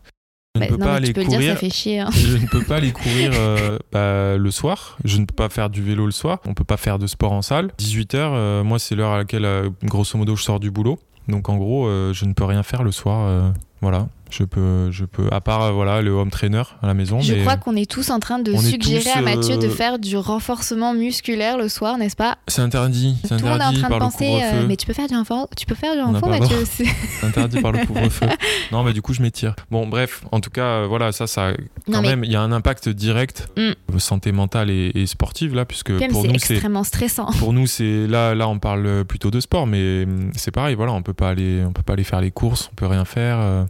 Je 0.59 0.65
ne 0.65 0.71
bah, 0.71 0.77
peux 0.77 0.79
pas 0.79 0.95
aller 0.95 1.13
courir. 1.13 1.39
Dire, 1.39 1.53
ça 1.53 1.57
fait 1.57 1.71
chier, 1.71 2.01
hein. 2.01 2.11
Je 2.13 2.37
ne 2.37 2.47
peux 2.47 2.63
pas 2.63 2.77
aller 2.77 2.93
courir 2.93 3.33
euh, 3.35 3.79
bah, 3.93 4.37
le 4.37 4.51
soir. 4.51 4.97
Je 5.05 5.19
ne 5.19 5.25
peux 5.25 5.35
pas 5.35 5.49
faire 5.49 5.71
du 5.71 5.83
vélo 5.83 6.07
le 6.07 6.13
soir. 6.13 6.39
On 6.47 6.55
peut 6.55 6.65
pas 6.65 6.77
faire 6.77 6.99
de 6.99 7.07
sport 7.07 7.33
en 7.33 7.43
salle. 7.43 7.71
18 7.79 8.15
h 8.15 8.17
euh, 8.17 8.65
moi 8.65 8.79
c'est 8.79 8.95
l'heure 8.95 9.13
à 9.13 9.19
laquelle 9.19 9.45
euh, 9.45 9.71
grosso 9.85 10.17
modo 10.19 10.37
je 10.37 10.43
sors 10.43 10.61
du 10.61 10.71
boulot. 10.71 10.99
Donc 11.29 11.49
en 11.49 11.57
gros, 11.57 11.89
je 12.13 12.25
ne 12.25 12.33
peux 12.35 12.45
rien 12.45 12.63
faire 12.63 12.85
le 12.85 12.93
soir. 12.93 13.53
voilà. 13.81 14.07
Je 14.31 14.45
peux, 14.45 14.91
je 14.91 15.05
peux, 15.05 15.29
à 15.33 15.41
part 15.41 15.73
voilà 15.73 16.03
le 16.03 16.11
home 16.11 16.31
trainer 16.31 16.63
à 16.83 16.87
la 16.87 16.95
maison. 16.95 17.21
Je 17.21 17.35
crois 17.35 17.57
qu'on 17.57 17.77
est 17.77 17.91
tous 17.91 18.11
en 18.11 18.19
train 18.19 18.39
de 18.39 18.55
suggérer 18.57 19.11
à 19.11 19.23
Mathieu 19.23 19.57
de 19.57 19.69
faire 19.69 19.99
du 19.99 20.17
renforcement 20.17 20.95
musculaire 20.95 21.57
le 21.59 21.69
soir, 21.69 21.99
n'est-ce 21.99 22.17
pas 22.17 22.39
C'est 22.49 22.63
interdit. 22.63 23.17
C'est 23.25 23.33
interdit 23.33 23.77
est 23.81 23.85
en 23.85 23.89
train 23.89 23.95
de 23.95 24.01
penser, 24.01 24.41
le 24.61 24.67
mais 24.67 24.77
tu 24.77 24.87
peux 24.87 24.93
faire 24.93 25.09
du 25.09 25.15
renfort, 25.15 25.49
tu 25.57 25.67
peux 25.67 25.75
faire 25.75 25.95
du 25.95 26.01
renfort, 26.01 26.29
Mathieu. 26.29 26.65
C'est 26.65 26.87
interdit 27.25 27.61
par 27.61 27.73
le 27.73 27.87
couvre-feu. 27.87 28.27
non, 28.73 28.83
mais 28.83 28.93
du 28.93 29.03
coup 29.03 29.13
je 29.13 29.23
m'étire. 29.23 29.55
Bon, 29.71 29.87
bref, 29.87 30.23
en 30.33 30.41
tout 30.41 30.51
cas, 30.51 30.87
voilà, 30.87 31.13
ça, 31.13 31.27
ça, 31.27 31.53
quand 31.91 32.03
même, 32.03 32.25
il 32.25 32.31
y 32.31 32.37
a 32.37 32.41
un 32.41 32.53
impact 32.53 32.89
direct, 32.89 33.49
mm. 33.57 33.99
santé 33.99 34.33
mentale 34.33 34.71
et, 34.71 35.07
sportive 35.07 35.55
là, 35.55 35.65
puisque 35.65 35.93
pour 36.11 36.25
nous 36.25 36.39
c'est 36.39 36.55
extrêmement 36.55 36.85
stressant. 36.85 37.27
Pour 37.39 37.53
nous, 37.53 37.67
c'est 37.67 38.07
là, 38.07 38.35
là, 38.35 38.49
on 38.49 38.59
parle 38.59 39.05
plutôt 39.05 39.31
de 39.31 39.41
sport, 39.41 39.67
mais 39.67 40.05
mm, 40.05 40.33
c'est 40.37 40.51
pareil, 40.51 40.75
voilà, 40.75 40.93
on 40.93 41.03
peut 41.03 41.13
pas 41.13 41.29
aller, 41.29 41.63
on 41.67 41.73
peut 41.73 41.83
pas 41.83 41.93
aller 41.93 42.05
faire 42.05 42.21
les 42.21 42.31
courses, 42.31 42.69
on 42.73 42.75
peut 42.75 42.87
rien 42.87 43.05
faire. 43.05 43.39
Euh. 43.39 43.65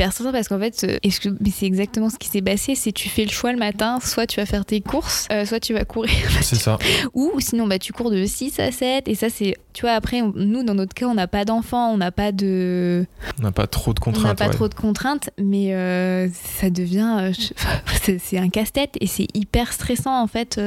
C'est 0.00 0.04
hyper 0.04 0.12
stressant 0.12 0.32
parce 0.32 0.48
qu'en 0.48 0.58
fait 0.58 0.84
euh, 0.84 1.34
mais 1.40 1.50
c'est 1.50 1.66
exactement 1.66 2.08
ce 2.08 2.16
qui 2.16 2.28
s'est 2.28 2.40
passé, 2.40 2.74
c'est 2.74 2.90
tu 2.90 3.10
fais 3.10 3.26
le 3.26 3.30
choix 3.30 3.52
le 3.52 3.58
matin, 3.58 3.98
soit 4.02 4.26
tu 4.26 4.40
vas 4.40 4.46
faire 4.46 4.64
tes 4.64 4.80
courses, 4.80 5.26
euh, 5.30 5.44
soit 5.44 5.60
tu 5.60 5.74
vas 5.74 5.84
courir. 5.84 6.10
C'est 6.40 6.56
ça. 6.56 6.78
Ou 7.12 7.32
sinon 7.38 7.66
bah 7.66 7.78
tu 7.78 7.92
cours 7.92 8.10
de 8.10 8.24
6 8.24 8.60
à 8.60 8.72
7 8.72 9.08
et 9.08 9.14
ça 9.14 9.28
c'est 9.28 9.56
tu 9.74 9.82
vois 9.82 9.92
après 9.92 10.22
nous 10.22 10.62
dans 10.62 10.74
notre 10.74 10.94
cas 10.94 11.06
on 11.06 11.14
n'a 11.14 11.26
pas 11.26 11.44
d'enfants, 11.44 11.92
on 11.92 11.98
n'a 11.98 12.10
pas 12.12 12.32
de 12.32 13.04
on 13.38 13.42
n'a 13.42 13.52
pas 13.52 13.66
trop 13.66 13.92
de 13.92 14.00
contraintes. 14.00 14.24
On 14.24 14.28
n'a 14.28 14.34
pas 14.34 14.48
trop 14.48 14.68
de 14.68 14.74
contraintes 14.74 15.28
mais 15.38 15.74
euh, 15.74 16.28
ça 16.32 16.70
devient 16.70 17.30
c'est 18.18 18.38
un 18.38 18.48
casse-tête 18.48 18.96
et 19.02 19.06
c'est 19.06 19.26
hyper 19.34 19.70
stressant 19.70 20.22
en 20.22 20.26
fait. 20.26 20.58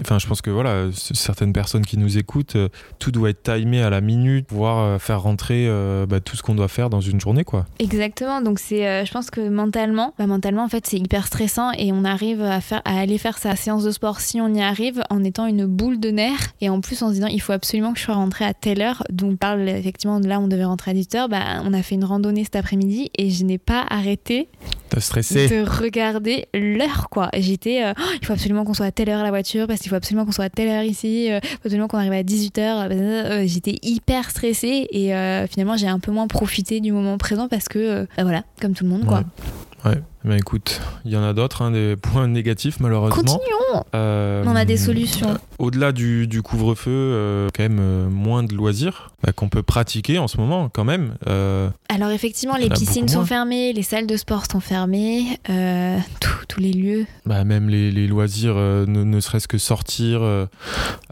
Enfin 0.00 0.18
je 0.18 0.26
pense 0.26 0.42
que 0.42 0.50
voilà, 0.50 0.88
certaines 0.92 1.52
personnes 1.52 1.86
qui 1.86 1.96
nous 1.96 2.18
écoutent, 2.18 2.56
tout 2.98 3.12
doit 3.12 3.30
être 3.30 3.44
timé 3.44 3.82
à 3.82 3.90
la 3.90 4.00
minute, 4.00 4.48
pouvoir 4.48 5.00
faire 5.00 5.22
rentrer 5.22 5.68
bah, 6.08 6.18
tout 6.18 6.36
ce 6.36 6.42
qu'on 6.42 6.56
doit 6.56 6.68
faire 6.68 6.90
dans 6.90 7.00
une 7.00 7.20
journée 7.20 7.44
quoi. 7.44 7.66
Exactement. 7.78 8.40
Donc 8.40 8.58
c'est 8.70 9.04
je 9.04 9.12
pense 9.12 9.30
que 9.30 9.48
mentalement, 9.48 10.14
bah, 10.18 10.26
mentalement 10.26 10.64
en 10.64 10.68
fait 10.68 10.86
c'est 10.86 10.98
hyper 10.98 11.26
stressant 11.26 11.72
et 11.72 11.92
on 11.92 12.04
arrive 12.04 12.42
à, 12.42 12.60
faire, 12.60 12.82
à 12.84 12.98
aller 12.98 13.18
faire 13.18 13.38
sa 13.38 13.56
séance 13.56 13.84
de 13.84 13.90
sport 13.90 14.20
si 14.20 14.40
on 14.40 14.52
y 14.54 14.62
arrive 14.62 15.02
en 15.10 15.24
étant 15.24 15.46
une 15.46 15.66
boule 15.66 15.98
de 15.98 16.10
nerfs 16.10 16.52
et 16.60 16.68
en 16.68 16.80
plus 16.80 17.02
en 17.02 17.08
se 17.08 17.14
disant 17.14 17.26
il 17.26 17.40
faut 17.40 17.52
absolument 17.52 17.92
que 17.92 17.98
je 17.98 18.04
sois 18.04 18.14
rentrée 18.14 18.44
à 18.44 18.54
telle 18.54 18.82
heure. 18.82 19.04
Donc 19.10 19.38
parle 19.38 19.68
effectivement 19.68 20.20
de 20.20 20.28
là 20.28 20.40
on 20.40 20.48
devait 20.48 20.64
rentrer 20.64 20.92
à 20.92 20.94
18h, 20.94 21.28
bah, 21.28 21.62
on 21.64 21.72
a 21.72 21.82
fait 21.82 21.96
une 21.96 22.04
randonnée 22.04 22.44
cet 22.44 22.56
après-midi 22.56 23.10
et 23.16 23.30
je 23.30 23.44
n'ai 23.44 23.58
pas 23.58 23.84
arrêté 23.88 24.48
de 24.90 25.82
regarder 25.82 26.46
l'heure 26.52 27.08
quoi. 27.10 27.30
J'étais 27.34 27.84
euh, 27.84 27.92
oh, 27.96 28.02
il 28.20 28.26
faut 28.26 28.32
absolument 28.32 28.64
qu'on 28.64 28.74
soit 28.74 28.86
à 28.86 28.92
telle 28.92 29.08
heure 29.08 29.20
à 29.20 29.22
la 29.22 29.30
voiture 29.30 29.66
parce 29.66 29.80
qu'il 29.80 29.88
faut 29.88 29.96
absolument 29.96 30.24
qu'on 30.24 30.32
soit 30.32 30.46
à 30.46 30.50
telle 30.50 30.68
heure 30.68 30.82
ici, 30.82 31.30
euh, 31.30 31.38
faut 31.42 31.66
absolument 31.66 31.88
qu'on 31.88 31.98
arrive 31.98 32.12
à 32.12 32.22
18h. 32.22 32.88
Euh, 32.90 33.44
j'étais 33.46 33.76
hyper 33.82 34.30
stressée 34.30 34.88
et 34.90 35.12
finalement 35.48 35.76
j'ai 35.76 35.86
un 35.86 35.98
peu 35.98 36.10
moins 36.10 36.26
profité 36.26 36.80
du 36.80 36.92
moment 36.92 37.18
présent 37.18 37.48
parce 37.48 37.68
que 37.68 38.06
bah, 38.16 38.22
voilà, 38.22 38.44
comme 38.60 38.74
tout 38.74 38.84
le 38.84 38.90
monde 38.90 39.06
quoi. 39.06 39.24
Ouais. 39.84 40.02
Ben 40.22 40.36
écoute, 40.36 40.82
il 41.06 41.12
y 41.12 41.16
en 41.16 41.22
a 41.22 41.32
d'autres, 41.32 41.62
hein, 41.62 41.70
des 41.70 41.96
points 42.02 42.28
négatifs 42.28 42.78
malheureusement. 42.80 43.16
Continuons 43.16 43.84
euh, 43.94 44.44
On 44.46 44.54
a 44.54 44.66
des 44.66 44.76
solutions. 44.76 45.38
Au-delà 45.58 45.92
du, 45.92 46.26
du 46.26 46.42
couvre-feu, 46.42 46.90
euh, 46.90 47.48
quand 47.54 47.62
même 47.62 47.78
euh, 47.80 48.08
moins 48.10 48.42
de 48.42 48.54
loisirs 48.54 49.12
bah, 49.22 49.32
qu'on 49.32 49.48
peut 49.48 49.62
pratiquer 49.62 50.18
en 50.18 50.28
ce 50.28 50.36
moment 50.36 50.68
quand 50.68 50.84
même. 50.84 51.14
Alors 51.88 52.10
effectivement, 52.10 52.56
les 52.56 52.68
piscines 52.68 53.08
sont 53.08 53.24
fermées, 53.24 53.72
les 53.72 53.82
salles 53.82 54.06
de 54.06 54.16
sport 54.16 54.44
sont 54.50 54.60
fermées, 54.60 55.38
tous 56.50 56.60
les 56.60 56.72
lieux. 56.72 57.06
Bah, 57.24 57.44
même 57.44 57.68
les, 57.68 57.90
les 57.90 58.06
loisirs, 58.06 58.56
ne, 58.56 59.04
ne 59.04 59.20
serait-ce 59.20 59.48
que 59.48 59.58
sortir, 59.58 60.22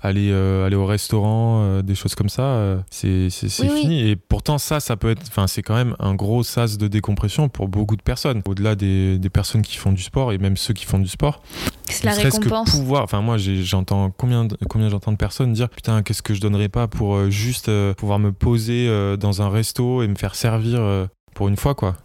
aller, 0.03 0.33
aller 0.33 0.77
au 0.77 0.87
restaurant, 0.87 1.81
des 1.83 1.95
choses 1.95 2.15
comme 2.15 2.29
ça, 2.29 2.83
c'est 2.91 3.31
fini. 3.31 4.09
Et 4.09 4.17
pourtant 4.17 4.59
ça, 4.59 4.81
ça 4.81 4.97
peut 4.97 5.11
être, 5.11 5.23
enfin 5.29 5.47
c'est 5.47 5.63
quand 5.63 5.75
même 5.75 5.95
un 5.99 6.15
gros 6.15 6.43
sas 6.43 6.79
de 6.79 6.89
décompression 6.89 7.49
pour 7.49 7.69
beaucoup 7.69 7.97
de 7.97 8.03
personnes. 8.03 8.43
Au-delà 8.47 8.75
des 8.75 8.89
des, 9.19 9.31
personnes 9.31 9.63
qui 9.63 9.77
font 9.77 9.93
du 9.93 10.03
sport 10.03 10.33
et 10.33 10.39
même 10.39 10.57
ceux 10.57 10.75
qui 10.75 10.85
font 10.85 10.99
du 10.99 11.09
sport. 11.09 11.43
C'est 11.87 12.05
la 12.05 12.13
récompense. 12.13 12.71
Que 12.71 12.77
pouvoir, 12.77 13.03
enfin 13.03 13.21
moi 13.21 13.37
j'entends 13.39 14.11
combien, 14.11 14.47
combien 14.69 14.89
j'entends 14.89 15.13
de 15.13 15.17
personnes 15.17 15.53
dire 15.53 15.69
putain 15.69 16.03
qu'est-ce 16.03 16.23
que 16.23 16.35
je 16.35 16.41
donnerais 16.41 16.69
pas 16.69 16.87
pour 16.87 17.15
euh, 17.15 17.31
juste 17.31 17.69
euh, 17.69 17.95
pouvoir 17.95 18.19
me 18.19 18.33
poser 18.33 18.89
euh, 18.89 19.17
dans 19.17 19.43
un 19.43 19.49
resto 19.49 20.03
et 20.03 20.09
me 20.09 20.17
faire 20.17 20.35
servir 20.35 21.09
pour 21.35 21.49
une 21.49 21.57
fois 21.57 21.75
quoi. 21.75 21.97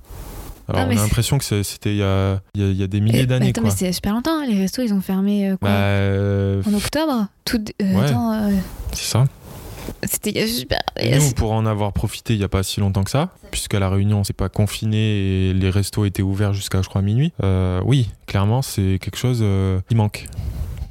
Alors 0.67 0.87
on 0.87 0.91
a 0.91 0.95
l'impression 0.95 1.37
que 1.37 1.43
c'était 1.43 1.93
il 1.93 1.97
y 1.97 2.03
a, 2.03 2.39
y 2.55 2.83
a, 2.83 2.87
des 2.87 3.01
milliers 3.01 3.25
d'années. 3.25 3.49
Attends, 3.49 3.61
mais 3.63 3.69
c'est 3.69 3.91
super 3.91 4.13
longtemps, 4.13 4.41
hein. 4.41 4.45
les 4.47 4.57
restos 4.57 4.81
ils 4.81 4.93
ont 4.93 5.01
fermé 5.01 5.55
quoi, 5.59 5.69
bah, 5.69 6.69
en 6.69 6.73
octobre. 6.73 7.27
Tout, 7.45 7.63
c'est 7.79 9.03
ça. 9.03 9.25
C'était 10.03 10.47
super. 10.47 10.81
Et 10.97 11.17
nous, 11.17 11.31
pour 11.31 11.51
en 11.51 11.65
avoir 11.65 11.93
profité 11.93 12.33
il 12.33 12.39
n'y 12.39 12.43
a 12.43 12.49
pas 12.49 12.63
si 12.63 12.79
longtemps 12.79 13.03
que 13.03 13.11
ça, 13.11 13.29
puisqu'à 13.51 13.79
la 13.79 13.89
Réunion, 13.89 14.19
on 14.19 14.23
s'est 14.23 14.33
pas 14.33 14.49
confiné 14.49 15.49
et 15.49 15.53
les 15.53 15.69
restos 15.69 16.05
étaient 16.05 16.23
ouverts 16.23 16.53
jusqu'à, 16.53 16.81
je 16.81 16.89
crois, 16.89 17.01
minuit. 17.01 17.33
Euh, 17.43 17.81
oui, 17.85 18.09
clairement, 18.27 18.61
c'est 18.61 18.99
quelque 19.01 19.17
chose 19.17 19.39
euh, 19.41 19.79
qui 19.87 19.95
manque. 19.95 20.25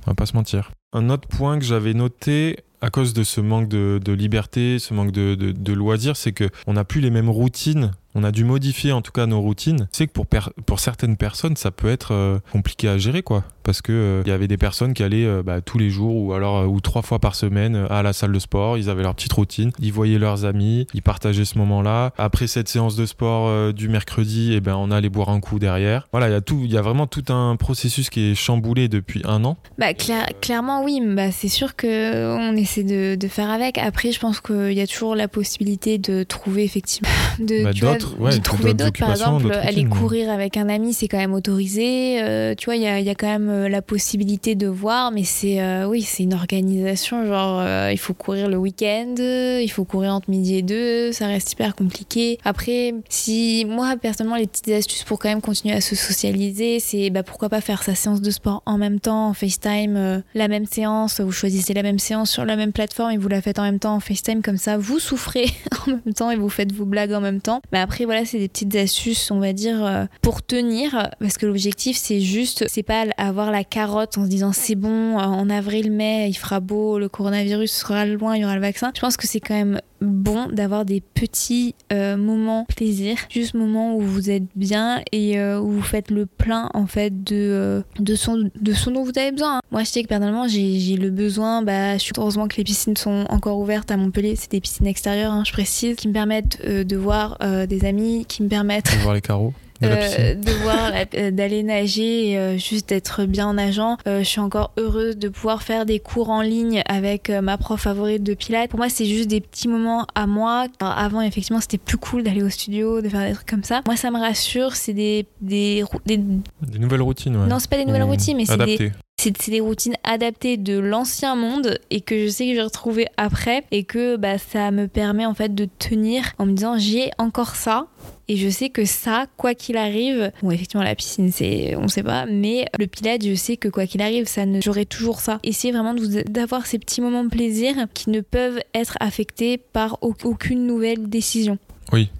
On 0.06 0.10
va 0.10 0.14
pas 0.14 0.26
se 0.26 0.34
mentir. 0.34 0.72
Un 0.92 1.10
autre 1.10 1.28
point 1.28 1.58
que 1.58 1.64
j'avais 1.64 1.94
noté, 1.94 2.58
à 2.80 2.90
cause 2.90 3.12
de 3.12 3.22
ce 3.22 3.40
manque 3.40 3.68
de, 3.68 4.00
de 4.02 4.12
liberté, 4.12 4.78
ce 4.78 4.92
manque 4.94 5.12
de, 5.12 5.34
de, 5.34 5.52
de 5.52 5.72
loisirs, 5.72 6.16
c'est 6.16 6.32
que 6.32 6.48
on 6.66 6.74
n'a 6.74 6.84
plus 6.84 7.00
les 7.00 7.10
mêmes 7.10 7.30
routines 7.30 7.92
on 8.14 8.24
a 8.24 8.32
dû 8.32 8.44
modifier 8.44 8.92
en 8.92 9.02
tout 9.02 9.12
cas 9.12 9.26
nos 9.26 9.40
routines. 9.40 9.88
C'est 9.92 10.06
que 10.06 10.12
pour, 10.12 10.26
pour 10.66 10.80
certaines 10.80 11.16
personnes, 11.16 11.56
ça 11.56 11.70
peut 11.70 11.88
être 11.88 12.12
euh, 12.12 12.38
compliqué 12.52 12.88
à 12.88 12.98
gérer, 12.98 13.22
quoi. 13.22 13.44
Parce 13.62 13.80
que 13.80 13.92
il 13.92 14.28
euh, 14.28 14.32
y 14.32 14.34
avait 14.34 14.48
des 14.48 14.56
personnes 14.56 14.92
qui 14.92 15.02
allaient 15.02 15.24
euh, 15.24 15.42
bah, 15.42 15.60
tous 15.60 15.78
les 15.78 15.88
jours 15.88 16.16
ou 16.16 16.32
alors 16.32 16.68
ou 16.68 16.80
trois 16.80 17.02
fois 17.02 17.20
par 17.20 17.34
semaine 17.34 17.86
à 17.90 18.02
la 18.02 18.12
salle 18.12 18.32
de 18.32 18.38
sport. 18.38 18.76
Ils 18.76 18.90
avaient 18.90 19.02
leur 19.02 19.14
petite 19.14 19.32
routine. 19.32 19.70
Ils 19.78 19.92
voyaient 19.92 20.18
leurs 20.18 20.44
amis. 20.44 20.86
Ils 20.94 21.02
partageaient 21.02 21.44
ce 21.44 21.58
moment-là. 21.58 22.12
Après 22.18 22.46
cette 22.46 22.68
séance 22.68 22.96
de 22.96 23.06
sport 23.06 23.72
du 23.72 23.88
mercredi, 23.88 24.52
et 24.52 24.56
eh 24.56 24.60
ben 24.60 24.74
on 24.76 24.90
allait 24.90 25.08
boire 25.08 25.28
un 25.28 25.40
coup 25.40 25.58
derrière. 25.58 26.08
Voilà, 26.10 26.28
il 26.28 26.32
y 26.32 26.34
a 26.34 26.40
tout, 26.40 26.60
il 26.64 26.72
y 26.72 26.76
a 26.76 26.82
vraiment 26.82 27.06
tout 27.06 27.32
un 27.32 27.56
processus 27.56 28.10
qui 28.10 28.32
est 28.32 28.34
chamboulé 28.34 28.88
depuis 28.88 29.22
un 29.24 29.44
an. 29.44 29.56
Bah 29.78 29.94
clairement 29.94 30.84
oui. 30.84 31.00
Bah, 31.04 31.30
c'est 31.30 31.48
sûr 31.48 31.76
que 31.76 32.36
on 32.36 32.56
essaie 32.56 32.82
de, 32.82 33.14
de, 33.14 33.28
faire 33.28 33.50
avec. 33.50 33.78
Après, 33.78 34.10
je 34.10 34.18
pense 34.18 34.40
qu'il 34.40 34.72
y 34.72 34.80
a 34.80 34.86
toujours 34.86 35.14
la 35.14 35.28
possibilité 35.28 35.98
de 35.98 36.24
trouver 36.24 36.64
effectivement 36.64 37.08
de 37.38 37.62
bah, 37.62 37.72
de 38.02 38.38
trouver 38.38 38.74
d'autres. 38.74 38.98
Par 38.98 39.10
exemple, 39.10 39.52
aller 39.52 39.84
courir 39.84 40.30
avec 40.30 40.56
un 40.56 40.68
ami, 40.68 40.94
c'est 40.94 41.08
quand 41.08 41.18
même 41.18 41.34
autorisé. 41.34 42.22
Euh, 42.22 42.54
tu 42.54 42.66
vois, 42.66 42.76
il 42.76 42.82
y 42.82 42.86
a, 42.86 43.00
y 43.00 43.10
a, 43.10 43.14
quand 43.14 43.26
même 43.26 43.48
euh, 43.48 43.68
la 43.68 43.82
possibilité 43.82 44.54
de 44.54 44.66
voir, 44.66 45.10
mais 45.12 45.24
c'est 45.24 45.60
euh, 45.60 45.86
oui, 45.86 46.02
c'est 46.02 46.22
une 46.22 46.34
organisation. 46.34 47.26
Genre, 47.26 47.90
il 47.90 47.98
faut 47.98 48.14
courir 48.14 48.48
le 48.48 48.56
week-end, 48.56 49.14
il 49.18 49.68
faut 49.68 49.84
courir 49.84 50.14
entre 50.14 50.30
midi 50.30 50.56
et 50.56 50.62
deux, 50.62 51.12
ça 51.12 51.26
reste 51.26 51.52
hyper 51.52 51.74
compliqué. 51.74 52.38
Après, 52.44 52.94
si 53.08 53.64
moi 53.68 53.96
personnellement, 54.00 54.36
les 54.36 54.46
petites 54.46 54.68
astuces 54.68 55.04
pour 55.04 55.18
quand 55.18 55.28
même 55.28 55.40
continuer 55.40 55.74
à 55.74 55.80
se 55.80 55.94
socialiser, 55.94 56.80
c'est 56.80 57.10
bah, 57.10 57.22
pourquoi 57.22 57.48
pas 57.48 57.60
faire 57.60 57.82
sa 57.82 57.94
séance 57.94 58.20
de 58.20 58.30
sport 58.30 58.62
en 58.66 58.78
même 58.78 59.00
temps, 59.00 59.28
en 59.28 59.34
FaceTime, 59.34 60.22
la 60.34 60.48
même 60.48 60.66
séance, 60.66 61.20
vous 61.20 61.32
choisissez 61.32 61.74
la 61.74 61.82
même 61.82 61.98
séance 61.98 62.30
sur 62.30 62.44
la 62.44 62.56
même 62.56 62.72
plateforme 62.72 63.12
et 63.12 63.16
vous 63.16 63.28
la 63.28 63.42
faites 63.42 63.58
en 63.58 63.62
même 63.62 63.78
temps 63.78 63.94
en 63.94 64.00
FaceTime, 64.00 64.42
comme 64.42 64.56
ça 64.56 64.76
vous 64.76 64.98
souffrez 64.98 65.46
en 65.86 65.90
même 65.90 66.14
temps 66.14 66.30
et 66.30 66.36
vous 66.36 66.48
faites 66.48 66.72
vos 66.72 66.84
blagues 66.84 67.12
en 67.12 67.20
même 67.20 67.40
temps. 67.40 67.60
Mais 67.72 67.78
après, 67.78 67.91
après, 67.92 68.06
voilà, 68.06 68.24
c'est 68.24 68.38
des 68.38 68.48
petites 68.48 68.74
astuces, 68.74 69.30
on 69.30 69.38
va 69.38 69.52
dire, 69.52 69.84
euh, 69.84 70.06
pour 70.22 70.42
tenir, 70.42 71.10
parce 71.20 71.36
que 71.36 71.44
l'objectif, 71.44 71.94
c'est 71.98 72.22
juste, 72.22 72.64
c'est 72.66 72.82
pas 72.82 73.04
avoir 73.18 73.50
la 73.50 73.64
carotte 73.64 74.16
en 74.16 74.24
se 74.24 74.30
disant 74.30 74.52
c'est 74.54 74.76
bon, 74.76 75.18
euh, 75.18 75.22
en 75.22 75.50
avril, 75.50 75.92
mai, 75.92 76.26
il 76.30 76.32
fera 76.32 76.60
beau, 76.60 76.98
le 76.98 77.10
coronavirus 77.10 77.70
sera 77.70 78.06
loin, 78.06 78.34
il 78.34 78.40
y 78.40 78.44
aura 78.46 78.54
le 78.54 78.62
vaccin. 78.62 78.92
Je 78.96 79.00
pense 79.02 79.18
que 79.18 79.28
c'est 79.28 79.40
quand 79.40 79.52
même 79.52 79.78
bon 80.02 80.48
d'avoir 80.48 80.84
des 80.84 81.00
petits 81.00 81.74
euh, 81.92 82.16
moments 82.16 82.64
plaisir, 82.64 83.16
juste 83.28 83.54
moments 83.54 83.96
où 83.96 84.00
vous 84.00 84.30
êtes 84.30 84.44
bien 84.56 85.02
et 85.12 85.42
où 85.42 85.70
vous 85.70 85.82
faites 85.82 86.10
le 86.10 86.26
plein 86.26 86.68
en 86.74 86.86
fait 86.86 87.22
de, 87.24 87.82
de, 87.98 88.14
son, 88.14 88.50
de 88.60 88.72
son 88.72 88.90
dont 88.92 89.04
vous 89.04 89.12
avez 89.16 89.32
besoin. 89.32 89.60
Moi 89.70 89.82
je 89.84 89.88
sais 89.88 90.02
que 90.02 90.08
personnellement 90.08 90.48
j'ai 90.48 90.96
le 90.96 91.10
besoin, 91.10 91.62
bah, 91.62 91.94
je 91.94 92.02
suis 92.02 92.12
heureusement 92.16 92.48
que 92.48 92.56
les 92.56 92.64
piscines 92.64 92.96
sont 92.96 93.26
encore 93.28 93.58
ouvertes 93.58 93.90
à 93.90 93.96
Montpellier, 93.96 94.36
c'est 94.36 94.50
des 94.50 94.60
piscines 94.60 94.86
extérieures, 94.86 95.32
hein, 95.32 95.44
je 95.46 95.52
précise, 95.52 95.96
qui 95.96 96.08
me 96.08 96.12
permettent 96.12 96.64
de 96.66 96.96
voir 96.96 97.38
des 97.68 97.84
amis 97.84 98.24
qui 98.26 98.42
me 98.42 98.48
permettent 98.48 98.92
de 98.92 99.02
voir 99.02 99.14
les 99.14 99.20
carreaux. 99.20 99.52
De, 99.82 99.88
euh, 99.88 100.34
de 100.34 100.50
voir 100.62 100.92
euh, 101.14 101.30
d'aller 101.30 101.62
nager 101.62 102.30
et 102.30 102.38
euh, 102.38 102.56
juste 102.56 102.88
d'être 102.90 103.24
bien 103.24 103.48
en 103.48 103.54
nageant. 103.54 103.96
je 104.06 104.22
suis 104.22 104.40
encore 104.40 104.72
heureuse 104.76 105.16
de 105.16 105.28
pouvoir 105.28 105.62
faire 105.62 105.86
des 105.86 105.98
cours 105.98 106.30
en 106.30 106.40
ligne 106.40 106.82
avec 106.86 107.30
ma 107.30 107.58
prof 107.58 107.80
favorite 107.80 108.22
de 108.22 108.34
pilates. 108.34 108.70
Pour 108.70 108.78
moi, 108.78 108.88
c'est 108.88 109.06
juste 109.06 109.28
des 109.28 109.40
petits 109.40 109.68
moments 109.68 110.06
à 110.14 110.26
moi. 110.26 110.66
avant, 110.80 111.20
effectivement, 111.20 111.60
c'était 111.60 111.78
plus 111.78 111.98
cool 111.98 112.22
d'aller 112.22 112.42
au 112.42 112.50
studio, 112.50 113.00
de 113.00 113.08
faire 113.08 113.26
des 113.26 113.34
trucs 113.34 113.48
comme 113.48 113.64
ça. 113.64 113.82
Moi, 113.86 113.96
ça 113.96 114.10
me 114.10 114.18
rassure. 114.18 114.76
C'est 114.76 114.92
des 114.92 115.26
des, 115.40 115.84
des, 116.06 116.16
des, 116.16 116.78
nouvelles 116.78 117.02
routines. 117.02 117.36
Ouais. 117.36 117.46
Non, 117.46 117.58
c'est 117.58 117.70
pas 117.70 117.76
des 117.76 117.84
nouvelles 117.84 118.02
routines, 118.04 118.36
mais 118.36 118.46
c'est 118.46 118.64
des 118.64 118.92
c'est 119.22 119.50
des 119.50 119.60
routines 119.60 119.96
adaptées 120.04 120.56
de 120.56 120.78
l'ancien 120.78 121.36
monde 121.36 121.78
et 121.90 122.00
que 122.00 122.26
je 122.26 122.28
sais 122.28 122.44
que 122.44 122.50
je 122.50 122.56
vais 122.56 122.62
retrouver 122.62 123.06
après 123.16 123.64
et 123.70 123.84
que 123.84 124.16
bah, 124.16 124.38
ça 124.38 124.70
me 124.70 124.88
permet 124.88 125.26
en 125.26 125.34
fait 125.34 125.54
de 125.54 125.68
tenir 125.78 126.32
en 126.38 126.46
me 126.46 126.52
disant 126.52 126.76
j'ai 126.78 127.10
encore 127.18 127.54
ça 127.54 127.86
et 128.28 128.36
je 128.36 128.48
sais 128.48 128.70
que 128.70 128.84
ça, 128.84 129.26
quoi 129.36 129.54
qu'il 129.54 129.76
arrive, 129.76 130.32
bon 130.42 130.50
effectivement 130.50 130.82
la 130.82 130.94
piscine 130.94 131.30
c'est, 131.30 131.76
on 131.76 131.88
sait 131.88 132.02
pas, 132.02 132.26
mais 132.26 132.66
le 132.78 132.86
pilote, 132.86 133.24
je 133.24 133.34
sais 133.34 133.56
que 133.56 133.68
quoi 133.68 133.86
qu'il 133.86 134.02
arrive, 134.02 134.26
ça 134.26 134.46
ne, 134.46 134.60
j'aurai 134.60 134.86
toujours 134.86 135.20
ça. 135.20 135.38
Essayez 135.42 135.72
vraiment 135.72 135.94
d'avoir 136.26 136.66
ces 136.66 136.78
petits 136.78 137.00
moments 137.00 137.24
de 137.24 137.28
plaisir 137.28 137.74
qui 137.94 138.10
ne 138.10 138.20
peuvent 138.20 138.60
être 138.74 138.96
affectés 139.00 139.58
par 139.58 139.98
aucune 140.02 140.66
nouvelle 140.66 141.08
décision. 141.08 141.58
Oui, 141.92 142.10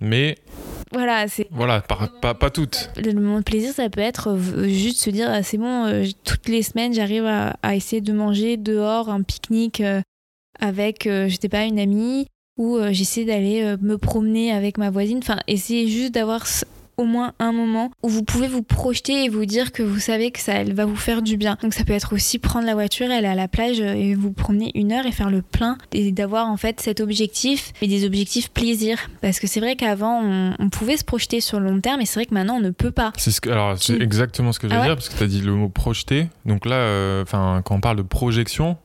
mais 0.00 0.36
voilà, 0.92 1.26
c'est. 1.28 1.48
Voilà, 1.50 1.80
pas, 1.80 2.34
pas, 2.34 2.50
toutes. 2.50 2.90
Le 2.96 3.12
moment 3.12 3.38
de 3.38 3.44
plaisir, 3.44 3.72
ça 3.72 3.88
peut 3.88 4.00
être 4.00 4.28
euh, 4.30 4.68
juste 4.68 4.98
se 4.98 5.10
dire 5.10 5.28
ah, 5.30 5.42
c'est 5.42 5.58
bon, 5.58 5.86
euh, 5.86 6.04
toutes 6.24 6.48
les 6.48 6.62
semaines, 6.62 6.92
j'arrive 6.92 7.24
à, 7.26 7.74
essayer 7.74 8.00
de 8.00 8.12
manger 8.12 8.56
dehors 8.56 9.08
un 9.08 9.22
pique-nique 9.22 9.80
euh, 9.80 10.02
avec, 10.60 11.04
je 11.04 11.36
sais 11.40 11.48
pas, 11.48 11.64
une 11.64 11.78
amie, 11.78 12.26
ou 12.58 12.78
j'essaie 12.90 13.24
d'aller 13.24 13.76
me 13.80 13.96
promener 13.96 14.52
avec 14.52 14.78
ma 14.78 14.90
voisine. 14.90 15.18
Enfin, 15.18 15.38
essayer 15.48 15.88
juste 15.88 16.12
d'avoir 16.12 16.46
au 16.96 17.04
moins 17.04 17.32
un 17.38 17.52
moment 17.52 17.90
où 18.02 18.08
vous 18.08 18.22
pouvez 18.22 18.48
vous 18.48 18.62
projeter 18.62 19.24
et 19.24 19.28
vous 19.28 19.44
dire 19.44 19.72
que 19.72 19.82
vous 19.82 19.98
savez 19.98 20.30
que 20.30 20.40
ça 20.40 20.64
va 20.64 20.84
vous 20.84 20.96
faire 20.96 21.22
du 21.22 21.36
bien. 21.36 21.56
Donc 21.62 21.74
ça 21.74 21.84
peut 21.84 21.92
être 21.92 22.12
aussi 22.12 22.38
prendre 22.38 22.66
la 22.66 22.74
voiture, 22.74 23.10
aller 23.10 23.26
à 23.26 23.34
la 23.34 23.48
plage 23.48 23.80
et 23.80 24.14
vous 24.14 24.32
promener 24.32 24.70
une 24.74 24.92
heure 24.92 25.06
et 25.06 25.12
faire 25.12 25.30
le 25.30 25.42
plein 25.42 25.78
et 25.92 26.12
d'avoir 26.12 26.48
en 26.48 26.56
fait 26.56 26.80
cet 26.80 27.00
objectif 27.00 27.72
et 27.82 27.88
des 27.88 28.04
objectifs 28.04 28.50
plaisir. 28.50 28.98
Parce 29.20 29.40
que 29.40 29.46
c'est 29.46 29.60
vrai 29.60 29.76
qu'avant 29.76 30.22
on, 30.22 30.68
pouvait 30.70 30.96
se 30.96 31.04
projeter 31.04 31.40
sur 31.40 31.60
le 31.60 31.70
long 31.70 31.80
terme 31.80 32.00
et 32.00 32.06
c'est 32.06 32.18
vrai 32.18 32.26
que 32.26 32.34
maintenant 32.34 32.56
on 32.56 32.60
ne 32.60 32.70
peut 32.70 32.90
pas. 32.90 33.12
C'est 33.16 33.30
ce 33.30 33.40
que, 33.40 33.50
alors 33.50 33.76
c'est 33.78 34.00
exactement 34.00 34.52
ce 34.52 34.58
que 34.58 34.68
je 34.68 34.74
veux 34.74 34.80
ah 34.80 34.86
dire 34.86 34.94
parce 34.94 35.08
que 35.08 35.16
tu 35.16 35.24
as 35.24 35.26
dit 35.26 35.40
le 35.40 35.52
mot 35.52 35.68
projeter. 35.68 36.28
Donc 36.46 36.66
là, 36.66 36.76
euh, 36.76 37.24
quand 37.26 37.74
on 37.74 37.80
parle 37.80 37.96
de 37.96 38.02
projection, 38.02 38.76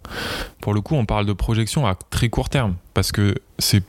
pour 0.62 0.74
le 0.74 0.82
coup 0.82 0.96
on 0.96 1.06
parle 1.06 1.26
de 1.26 1.34
projection 1.34 1.88
à 1.88 1.96
très 2.10 2.30
court 2.30 2.50
terme 2.50 2.76
parce 2.94 3.12
que 3.12 3.36
c'est 3.60 3.84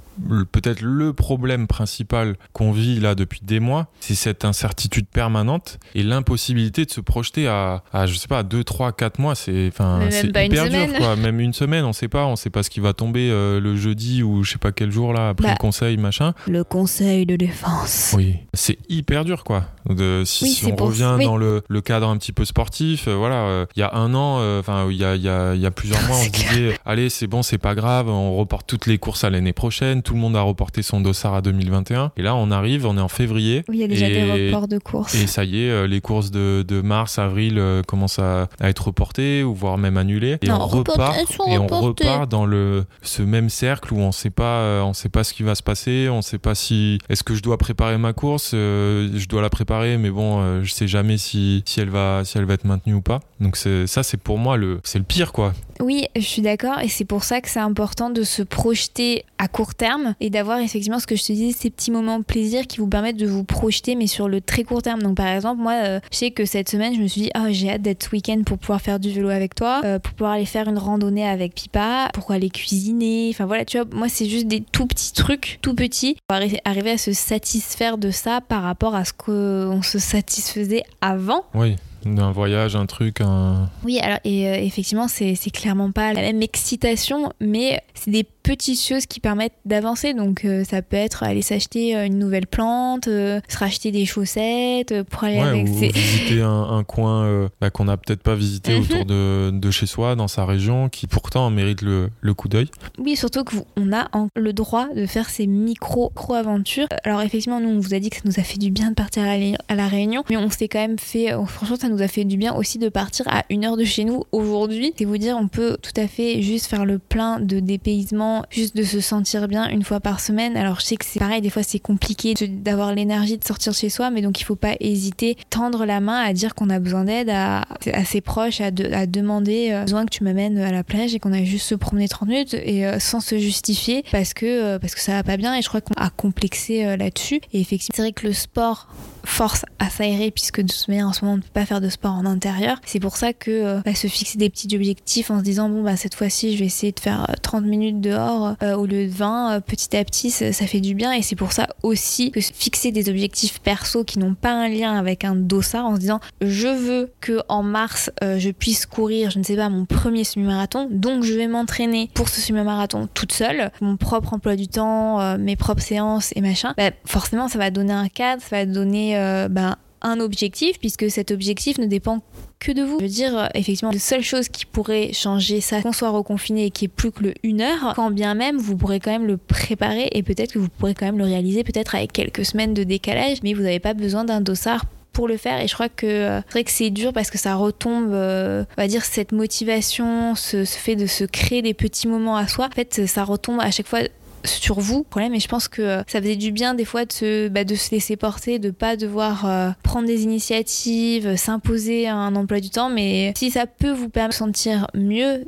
peut-être 0.52 0.80
le 0.80 1.12
problème 1.12 1.66
principal 1.66 2.36
qu'on 2.52 2.72
vit 2.72 3.00
là 3.00 3.14
depuis 3.14 3.40
des 3.42 3.60
mois, 3.60 3.88
c'est 4.00 4.14
cette 4.14 4.44
incertitude 4.44 5.06
permanente 5.06 5.78
et 5.94 6.02
l'impossibilité 6.02 6.84
de 6.84 6.90
se 6.90 7.00
projeter 7.00 7.48
à, 7.48 7.82
à, 7.92 8.06
je 8.06 8.14
sais 8.14 8.28
pas, 8.28 8.42
2, 8.42 8.64
3, 8.64 8.92
4 8.92 9.18
mois. 9.18 9.34
C'est 9.34 9.66
hyper 9.66 10.68
dur, 10.68 10.98
quoi. 10.98 11.16
Même 11.16 11.40
une 11.40 11.52
semaine, 11.52 11.84
on 11.84 11.92
sait 11.92 12.08
pas. 12.08 12.26
On 12.26 12.36
sait 12.36 12.50
pas 12.50 12.62
ce 12.62 12.70
qui 12.70 12.80
va 12.80 12.92
tomber 12.92 13.30
euh, 13.30 13.60
le 13.60 13.76
jeudi 13.76 14.22
ou 14.22 14.44
je 14.44 14.52
sais 14.52 14.58
pas 14.58 14.72
quel 14.72 14.90
jour 14.90 15.12
là, 15.12 15.30
après 15.30 15.48
bah, 15.48 15.54
le 15.54 15.58
conseil, 15.58 15.96
machin. 15.96 16.34
Le 16.46 16.64
conseil 16.64 17.26
de 17.26 17.36
défense. 17.36 18.14
Oui, 18.16 18.36
c'est 18.54 18.78
hyper 18.88 19.24
dur, 19.24 19.44
quoi. 19.44 19.64
De, 19.88 20.22
si, 20.26 20.60
on 20.66 20.76
revient 20.76 21.16
dans 21.22 21.36
le, 21.36 21.62
le, 21.66 21.80
cadre 21.80 22.08
un 22.08 22.16
petit 22.18 22.32
peu 22.32 22.44
sportif, 22.44 23.08
euh, 23.08 23.14
voilà, 23.14 23.44
euh, 23.46 23.66
il 23.74 23.80
y 23.80 23.82
a 23.82 23.94
un 23.94 24.14
an, 24.14 24.58
enfin, 24.58 24.86
il 24.90 24.96
y 24.96 25.04
a, 25.04 25.16
y, 25.16 25.28
a, 25.28 25.54
y 25.54 25.64
a 25.64 25.70
plusieurs 25.70 26.02
mois, 26.06 26.18
on 26.18 26.24
se 26.24 26.30
disait, 26.30 26.78
allez, 26.84 27.08
c'est 27.08 27.26
bon, 27.26 27.42
c'est 27.42 27.58
pas 27.58 27.74
grave, 27.74 28.08
on 28.08 28.36
reporte 28.36 28.66
toutes 28.66 28.86
les 28.86 28.98
courses 28.98 29.24
à 29.24 29.30
l'année 29.30 29.54
prochaine 29.54 30.02
tout 30.08 30.14
le 30.14 30.20
monde 30.20 30.36
a 30.36 30.40
reporté 30.40 30.80
son 30.80 31.02
dossard 31.02 31.34
à 31.34 31.42
2021. 31.42 32.12
Et 32.16 32.22
là, 32.22 32.34
on 32.34 32.50
arrive, 32.50 32.86
on 32.86 32.96
est 32.96 33.00
en 33.00 33.08
février. 33.08 33.62
Oui, 33.68 33.76
il 33.76 33.80
y 33.80 33.84
a 33.84 33.88
déjà 33.88 34.08
des 34.08 34.46
reports 34.46 34.66
de 34.66 34.78
courses. 34.78 35.14
Et 35.14 35.26
ça 35.26 35.44
y 35.44 35.62
est, 35.62 35.68
euh, 35.68 35.86
les 35.86 36.00
courses 36.00 36.30
de, 36.30 36.80
mars, 36.80 37.18
avril 37.18 37.58
euh, 37.58 37.82
commencent 37.82 38.18
à, 38.18 38.48
être 38.62 38.86
reportées 38.86 39.42
ou 39.42 39.52
voire 39.52 39.76
même 39.76 39.98
annulées. 39.98 40.38
Et 40.40 40.50
on 40.50 40.66
repart 40.66 41.14
et 41.46 41.58
on 41.58 41.66
repart 41.66 42.26
dans 42.26 42.46
le 42.46 42.86
ce 43.02 43.20
même 43.20 43.50
cercle 43.50 43.92
où 43.92 43.98
on 43.98 44.10
sait 44.10 44.30
pas, 44.30 44.60
euh, 44.60 44.80
on 44.80 44.94
sait 44.94 45.10
pas 45.10 45.24
ce 45.24 45.34
qui 45.34 45.42
va 45.42 45.54
se 45.54 45.62
passer, 45.62 46.08
on 46.10 46.22
sait 46.22 46.38
pas 46.38 46.54
si 46.54 46.98
est-ce 47.10 47.22
que 47.22 47.34
je 47.34 47.42
dois 47.42 47.58
préparer 47.58 47.98
ma 47.98 48.14
course, 48.14 48.52
je 48.52 49.28
dois 49.28 49.42
la 49.42 49.50
préparer, 49.50 49.98
mais 49.98 50.08
bon, 50.08 50.62
je 50.62 50.72
sais 50.72 50.88
jamais 50.88 51.18
si 51.18 51.62
si 51.66 51.80
elle 51.80 51.90
va 51.90 52.22
si 52.24 52.38
elle 52.38 52.46
va 52.46 52.54
être 52.54 52.64
maintenue 52.64 52.94
ou 52.94 53.02
pas. 53.02 53.20
Donc 53.40 53.56
ça, 53.56 54.02
c'est 54.02 54.16
pour 54.16 54.38
moi 54.38 54.56
le 54.56 54.80
c'est 54.84 54.98
le 54.98 55.04
pire 55.04 55.32
quoi. 55.32 55.52
Oui, 55.80 56.06
je 56.16 56.22
suis 56.22 56.42
d'accord 56.42 56.80
et 56.80 56.88
c'est 56.88 57.04
pour 57.04 57.24
ça 57.24 57.42
que 57.42 57.50
c'est 57.50 57.60
important 57.60 58.08
de 58.08 58.22
se 58.22 58.42
projeter 58.42 59.24
à 59.38 59.48
court 59.48 59.74
terme 59.74 60.14
et 60.20 60.30
d'avoir 60.30 60.58
effectivement 60.58 60.98
ce 60.98 61.06
que 61.06 61.16
je 61.16 61.24
te 61.24 61.32
disais, 61.32 61.56
ces 61.56 61.70
petits 61.70 61.90
moments 61.90 62.22
plaisir 62.22 62.66
qui 62.66 62.78
vous 62.78 62.88
permettent 62.88 63.16
de 63.16 63.26
vous 63.26 63.44
projeter 63.44 63.94
mais 63.94 64.06
sur 64.06 64.28
le 64.28 64.40
très 64.40 64.64
court 64.64 64.82
terme. 64.82 65.02
Donc 65.02 65.16
par 65.16 65.28
exemple, 65.28 65.60
moi, 65.60 65.74
euh, 65.84 66.00
je 66.12 66.16
sais 66.16 66.30
que 66.30 66.44
cette 66.44 66.68
semaine, 66.68 66.94
je 66.94 67.00
me 67.00 67.06
suis 67.06 67.22
dit, 67.22 67.30
oh, 67.38 67.46
j'ai 67.50 67.70
hâte 67.70 67.82
d'être 67.82 68.04
ce 68.04 68.10
week-end 68.10 68.42
pour 68.44 68.58
pouvoir 68.58 68.80
faire 68.80 69.00
du 69.00 69.10
vélo 69.10 69.28
avec 69.28 69.54
toi, 69.54 69.80
euh, 69.84 69.98
pour 69.98 70.14
pouvoir 70.14 70.32
aller 70.32 70.46
faire 70.46 70.68
une 70.68 70.78
randonnée 70.78 71.26
avec 71.26 71.54
Pipa, 71.54 72.08
pour 72.12 72.30
aller 72.30 72.50
cuisiner. 72.50 73.30
Enfin 73.30 73.46
voilà, 73.46 73.64
tu 73.64 73.78
vois, 73.78 73.86
moi, 73.92 74.08
c'est 74.08 74.28
juste 74.28 74.46
des 74.46 74.60
tout 74.60 74.86
petits 74.86 75.12
trucs, 75.12 75.58
tout 75.62 75.74
petits, 75.74 76.16
pour 76.26 76.38
arriver 76.64 76.90
à 76.90 76.98
se 76.98 77.12
satisfaire 77.12 77.98
de 77.98 78.10
ça 78.10 78.40
par 78.40 78.62
rapport 78.62 78.94
à 78.94 79.04
ce 79.04 79.12
qu'on 79.12 79.82
se 79.82 79.98
satisfaisait 79.98 80.82
avant. 81.00 81.44
Oui 81.54 81.76
d'un 82.04 82.30
voyage, 82.30 82.76
un 82.76 82.86
truc, 82.86 83.20
un... 83.20 83.68
Oui, 83.84 83.98
alors 84.00 84.18
et 84.24 84.48
euh, 84.48 84.54
effectivement, 84.54 85.08
c'est 85.08 85.36
clairement 85.50 85.90
pas 85.90 86.12
la 86.12 86.22
même 86.22 86.42
excitation, 86.42 87.32
mais 87.40 87.80
c'est 87.94 88.10
des 88.10 88.24
petites 88.48 88.80
choses 88.80 89.04
qui 89.04 89.20
permettent 89.20 89.58
d'avancer. 89.66 90.14
Donc 90.14 90.46
euh, 90.46 90.64
ça 90.64 90.80
peut 90.80 90.96
être 90.96 91.22
aller 91.22 91.42
s'acheter 91.42 91.94
euh, 91.94 92.06
une 92.06 92.18
nouvelle 92.18 92.46
plante, 92.46 93.04
se 93.04 93.40
racheter 93.58 93.90
des 93.92 94.06
chaussettes 94.06 95.02
pour 95.02 95.24
aller 95.24 95.38
avec 95.38 95.68
ou 95.68 95.74
visiter 95.92 96.40
un, 96.40 96.82
coin 96.84 97.48
bah, 97.60 97.68
qu'on 97.68 97.84
n'a 97.84 97.98
peut-être 97.98 98.22
pas 98.22 98.34
visité 98.34 98.74
mhm. 98.74 98.82
autour 98.82 99.04
de, 99.04 99.50
de, 99.52 99.70
chez 99.70 99.84
soi, 99.86 100.14
dans 100.14 100.28
sa 100.28 100.46
région, 100.46 100.88
qui 100.88 101.06
pourtant 101.06 101.50
mérite 101.50 101.82
le, 101.82 102.08
le 102.20 102.34
coup 102.34 102.48
d'œil. 102.48 102.68
Oui, 102.98 103.16
surtout 103.16 103.44
qu'on 103.44 103.92
a 103.92 104.08
le 104.34 104.52
droit 104.52 104.88
de 104.94 105.04
faire 105.04 105.28
ces 105.28 105.46
micro-aventures. 105.46 106.86
Alors 107.04 107.20
effectivement, 107.20 107.60
nous, 107.60 107.68
on 107.68 107.80
vous 107.80 107.94
a 107.94 107.98
dit 107.98 108.08
que 108.08 108.16
ça 108.16 108.22
nous 108.24 108.38
a 108.40 108.42
fait 108.42 108.58
du 108.58 108.70
bien 108.70 108.90
de 108.90 108.94
partir 108.94 109.24
à 109.24 109.36
la, 109.36 109.56
à 109.68 109.74
la 109.74 109.88
Réunion, 109.88 110.24
mais 110.30 110.36
on 110.38 110.48
s'est 110.48 110.68
quand 110.68 110.78
même 110.78 110.98
fait, 110.98 111.32
franchement, 111.46 111.76
ça 111.76 111.88
nous 111.88 112.00
a 112.00 112.08
fait 112.08 112.24
du 112.24 112.38
bien 112.38 112.54
aussi 112.54 112.78
de 112.78 112.88
partir 112.88 113.26
à 113.28 113.44
une 113.50 113.64
heure 113.64 113.76
de 113.76 113.84
chez 113.84 114.04
nous 114.04 114.24
aujourd'hui. 114.32 114.94
C'est 114.96 115.04
vous 115.04 115.18
dire, 115.18 115.36
on 115.38 115.48
peut 115.48 115.76
tout 115.82 116.00
à 116.00 116.06
fait 116.06 116.40
juste 116.42 116.66
faire 116.66 116.84
le 116.84 116.98
plein 116.98 117.40
de 117.40 117.60
dépaysement, 117.60 118.37
juste 118.50 118.76
de 118.76 118.82
se 118.82 119.00
sentir 119.00 119.48
bien 119.48 119.68
une 119.68 119.82
fois 119.82 120.00
par 120.00 120.20
semaine. 120.20 120.56
Alors 120.56 120.80
je 120.80 120.86
sais 120.86 120.96
que 120.96 121.04
c'est 121.04 121.18
pareil, 121.18 121.40
des 121.40 121.50
fois 121.50 121.62
c'est 121.62 121.78
compliqué 121.78 122.34
d'avoir 122.34 122.94
l'énergie 122.94 123.38
de 123.38 123.44
sortir 123.44 123.72
chez 123.72 123.88
soi, 123.88 124.10
mais 124.10 124.22
donc 124.22 124.40
il 124.40 124.44
faut 124.44 124.56
pas 124.56 124.74
hésiter, 124.80 125.36
tendre 125.50 125.84
la 125.84 126.00
main 126.00 126.20
à 126.20 126.32
dire 126.32 126.54
qu'on 126.54 126.70
a 126.70 126.78
besoin 126.78 127.04
d'aide 127.04 127.30
à, 127.30 127.64
ses 128.04 128.20
proches, 128.20 128.60
à, 128.60 128.70
demander 128.70 129.70
euh, 129.70 129.82
besoin 129.82 130.04
que 130.04 130.10
tu 130.10 130.24
m'amènes 130.24 130.58
à 130.58 130.72
la 130.72 130.84
plage 130.84 131.14
et 131.14 131.18
qu'on 131.18 131.32
a 131.32 131.42
juste 131.42 131.66
se 131.66 131.74
promener 131.74 132.08
30 132.08 132.28
minutes 132.28 132.54
et 132.54 132.86
euh, 132.86 132.98
sans 132.98 133.20
se 133.20 133.38
justifier 133.38 134.04
parce 134.10 134.34
que, 134.34 134.46
euh, 134.46 134.78
parce 134.78 134.94
que 134.94 135.00
ça 135.00 135.12
va 135.12 135.22
pas 135.22 135.36
bien 135.36 135.54
et 135.54 135.62
je 135.62 135.68
crois 135.68 135.80
qu'on 135.80 135.94
a 135.94 136.10
complexé 136.10 136.96
là-dessus. 136.96 137.40
Et 137.52 137.60
effectivement, 137.60 137.96
c'est 137.96 138.02
vrai 138.02 138.12
que 138.12 138.26
le 138.26 138.32
sport 138.32 138.88
force 139.28 139.64
à 139.78 139.90
s'aérer 139.90 140.30
puisque 140.30 140.60
de 140.62 140.72
toute 140.72 140.88
manière 140.88 141.06
en 141.06 141.12
ce 141.12 141.24
moment 141.24 141.34
on 141.34 141.36
ne 141.36 141.42
peut 141.42 141.48
pas 141.52 141.66
faire 141.66 141.80
de 141.80 141.88
sport 141.88 142.12
en 142.12 142.24
intérieur. 142.24 142.80
C'est 142.86 142.98
pour 142.98 143.16
ça 143.16 143.32
que 143.32 143.50
euh, 143.50 143.80
bah, 143.84 143.94
se 143.94 144.06
fixer 144.06 144.38
des 144.38 144.48
petits 144.48 144.74
objectifs 144.74 145.30
en 145.30 145.38
se 145.38 145.44
disant 145.44 145.68
bon 145.68 145.82
bah 145.82 145.96
cette 145.96 146.14
fois-ci 146.14 146.54
je 146.54 146.60
vais 146.60 146.66
essayer 146.66 146.92
de 146.92 147.00
faire 147.00 147.26
30 147.42 147.62
euh, 147.62 147.66
minutes 147.66 148.00
dehors 148.00 148.56
euh, 148.62 148.74
au 148.74 148.86
lieu 148.86 149.06
de 149.06 149.12
20 149.12 149.60
petit 149.60 149.96
à 149.96 150.04
petit 150.04 150.30
ça, 150.30 150.52
fait 150.52 150.80
du 150.80 150.94
bien. 150.94 151.12
Et 151.12 151.22
c'est 151.22 151.36
pour 151.36 151.52
ça 151.52 151.68
aussi 151.82 152.30
que 152.30 152.40
fixer 152.40 152.90
des 152.90 153.08
objectifs 153.08 153.60
perso 153.60 154.02
qui 154.02 154.18
n'ont 154.18 154.34
pas 154.34 154.52
un 154.52 154.68
lien 154.68 154.96
avec 154.96 155.24
un 155.24 155.36
dossard 155.36 155.86
en 155.86 155.94
se 155.94 156.00
disant 156.00 156.20
je 156.40 156.68
veux 156.68 157.12
que 157.20 157.40
en 157.48 157.62
mars 157.62 158.10
je 158.22 158.50
puisse 158.50 158.86
courir 158.86 159.30
je 159.30 159.38
ne 159.38 159.44
sais 159.44 159.56
pas 159.56 159.68
mon 159.68 159.84
premier 159.84 160.24
semi-marathon. 160.24 160.88
Donc 160.90 161.22
je 161.22 161.34
vais 161.34 161.46
m'entraîner 161.46 162.10
pour 162.14 162.28
ce 162.28 162.40
semi-marathon 162.40 163.08
toute 163.12 163.32
seule. 163.32 163.70
Mon 163.80 163.96
propre 163.96 164.34
emploi 164.34 164.56
du 164.56 164.68
temps 164.68 165.36
mes 165.38 165.56
propres 165.56 165.82
séances 165.82 166.32
et 166.34 166.40
machin. 166.40 166.74
Bah, 166.76 166.90
forcément 167.04 167.48
ça 167.48 167.58
va 167.58 167.70
donner 167.70 167.92
un 167.92 168.08
cadre 168.08 168.42
ça 168.42 168.56
va 168.56 168.66
donner 168.66 169.17
euh, 169.18 169.48
ben, 169.48 169.76
un 170.02 170.20
objectif, 170.20 170.78
puisque 170.78 171.10
cet 171.10 171.30
objectif 171.30 171.78
ne 171.78 171.86
dépend 171.86 172.20
que 172.58 172.72
de 172.72 172.82
vous. 172.82 172.98
Je 172.98 173.04
veux 173.04 173.10
dire, 173.10 173.38
euh, 173.38 173.46
effectivement, 173.54 173.92
la 173.92 173.98
seule 173.98 174.22
chose 174.22 174.48
qui 174.48 174.64
pourrait 174.66 175.12
changer 175.12 175.60
ça, 175.60 175.82
qu'on 175.82 175.92
soit 175.92 176.10
reconfiné 176.10 176.66
et 176.66 176.70
qu'il 176.70 176.88
n'y 176.88 176.92
ait 176.92 176.96
plus 176.96 177.12
que 177.12 177.24
le 177.24 177.34
1 177.44 177.60
heure, 177.60 177.94
quand 177.94 178.10
bien 178.10 178.34
même 178.34 178.56
vous 178.56 178.76
pourrez 178.76 179.00
quand 179.00 179.10
même 179.10 179.26
le 179.26 179.36
préparer 179.36 180.08
et 180.12 180.22
peut-être 180.22 180.52
que 180.52 180.58
vous 180.58 180.68
pourrez 180.68 180.94
quand 180.94 181.06
même 181.06 181.18
le 181.18 181.24
réaliser, 181.24 181.64
peut-être 181.64 181.94
avec 181.94 182.12
quelques 182.12 182.44
semaines 182.44 182.74
de 182.74 182.84
décalage, 182.84 183.38
mais 183.42 183.54
vous 183.54 183.62
n'avez 183.62 183.80
pas 183.80 183.94
besoin 183.94 184.24
d'un 184.24 184.40
dossard 184.40 184.84
pour 185.12 185.26
le 185.26 185.36
faire 185.36 185.60
et 185.60 185.66
je 185.66 185.74
crois 185.74 185.88
que 185.88 186.06
euh, 186.06 186.40
c'est 186.42 186.52
vrai 186.52 186.64
que 186.64 186.70
c'est 186.70 186.90
dur 186.90 187.12
parce 187.12 187.30
que 187.30 187.38
ça 187.38 187.56
retombe 187.56 188.12
on 188.12 188.64
va 188.76 188.86
dire 188.86 189.04
cette 189.04 189.32
motivation 189.32 190.36
ce, 190.36 190.64
ce, 190.64 190.78
fait 190.78 190.94
de 190.94 191.06
se 191.06 191.24
créer 191.24 191.60
des 191.60 191.74
petits 191.74 192.06
moments 192.06 192.36
à 192.36 192.46
soi 192.46 192.66
en 192.66 192.70
fait 192.70 193.04
ça 193.06 193.24
retombe 193.24 193.58
à 193.58 193.72
chaque 193.72 193.88
fois 193.88 194.00
sur 194.44 194.80
vous 194.80 195.02
problème 195.02 195.34
et 195.34 195.40
je 195.40 195.48
pense 195.48 195.68
que 195.68 195.82
euh, 195.82 196.02
ça 196.06 196.20
faisait 196.20 196.36
du 196.36 196.52
bien 196.52 196.74
des 196.74 196.84
fois 196.84 197.04
de 197.04 197.12
se, 197.12 197.48
bah, 197.48 197.64
laisser 197.64 198.16
porter 198.16 198.58
de 198.58 198.70
pas 198.70 198.96
devoir 198.96 199.46
euh, 199.46 199.70
prendre 199.82 200.06
des 200.06 200.22
initiatives 200.22 201.36
s'imposer 201.36 202.08
un 202.08 202.34
emploi 202.36 202.60
du 202.60 202.70
temps 202.70 202.90
mais 202.90 203.32
si 203.36 203.50
ça 203.50 203.66
peut 203.66 203.92
vous 203.92 204.08
permettre 204.08 204.34
de 204.34 204.38
sentir 204.38 204.86
mieux 204.94 205.44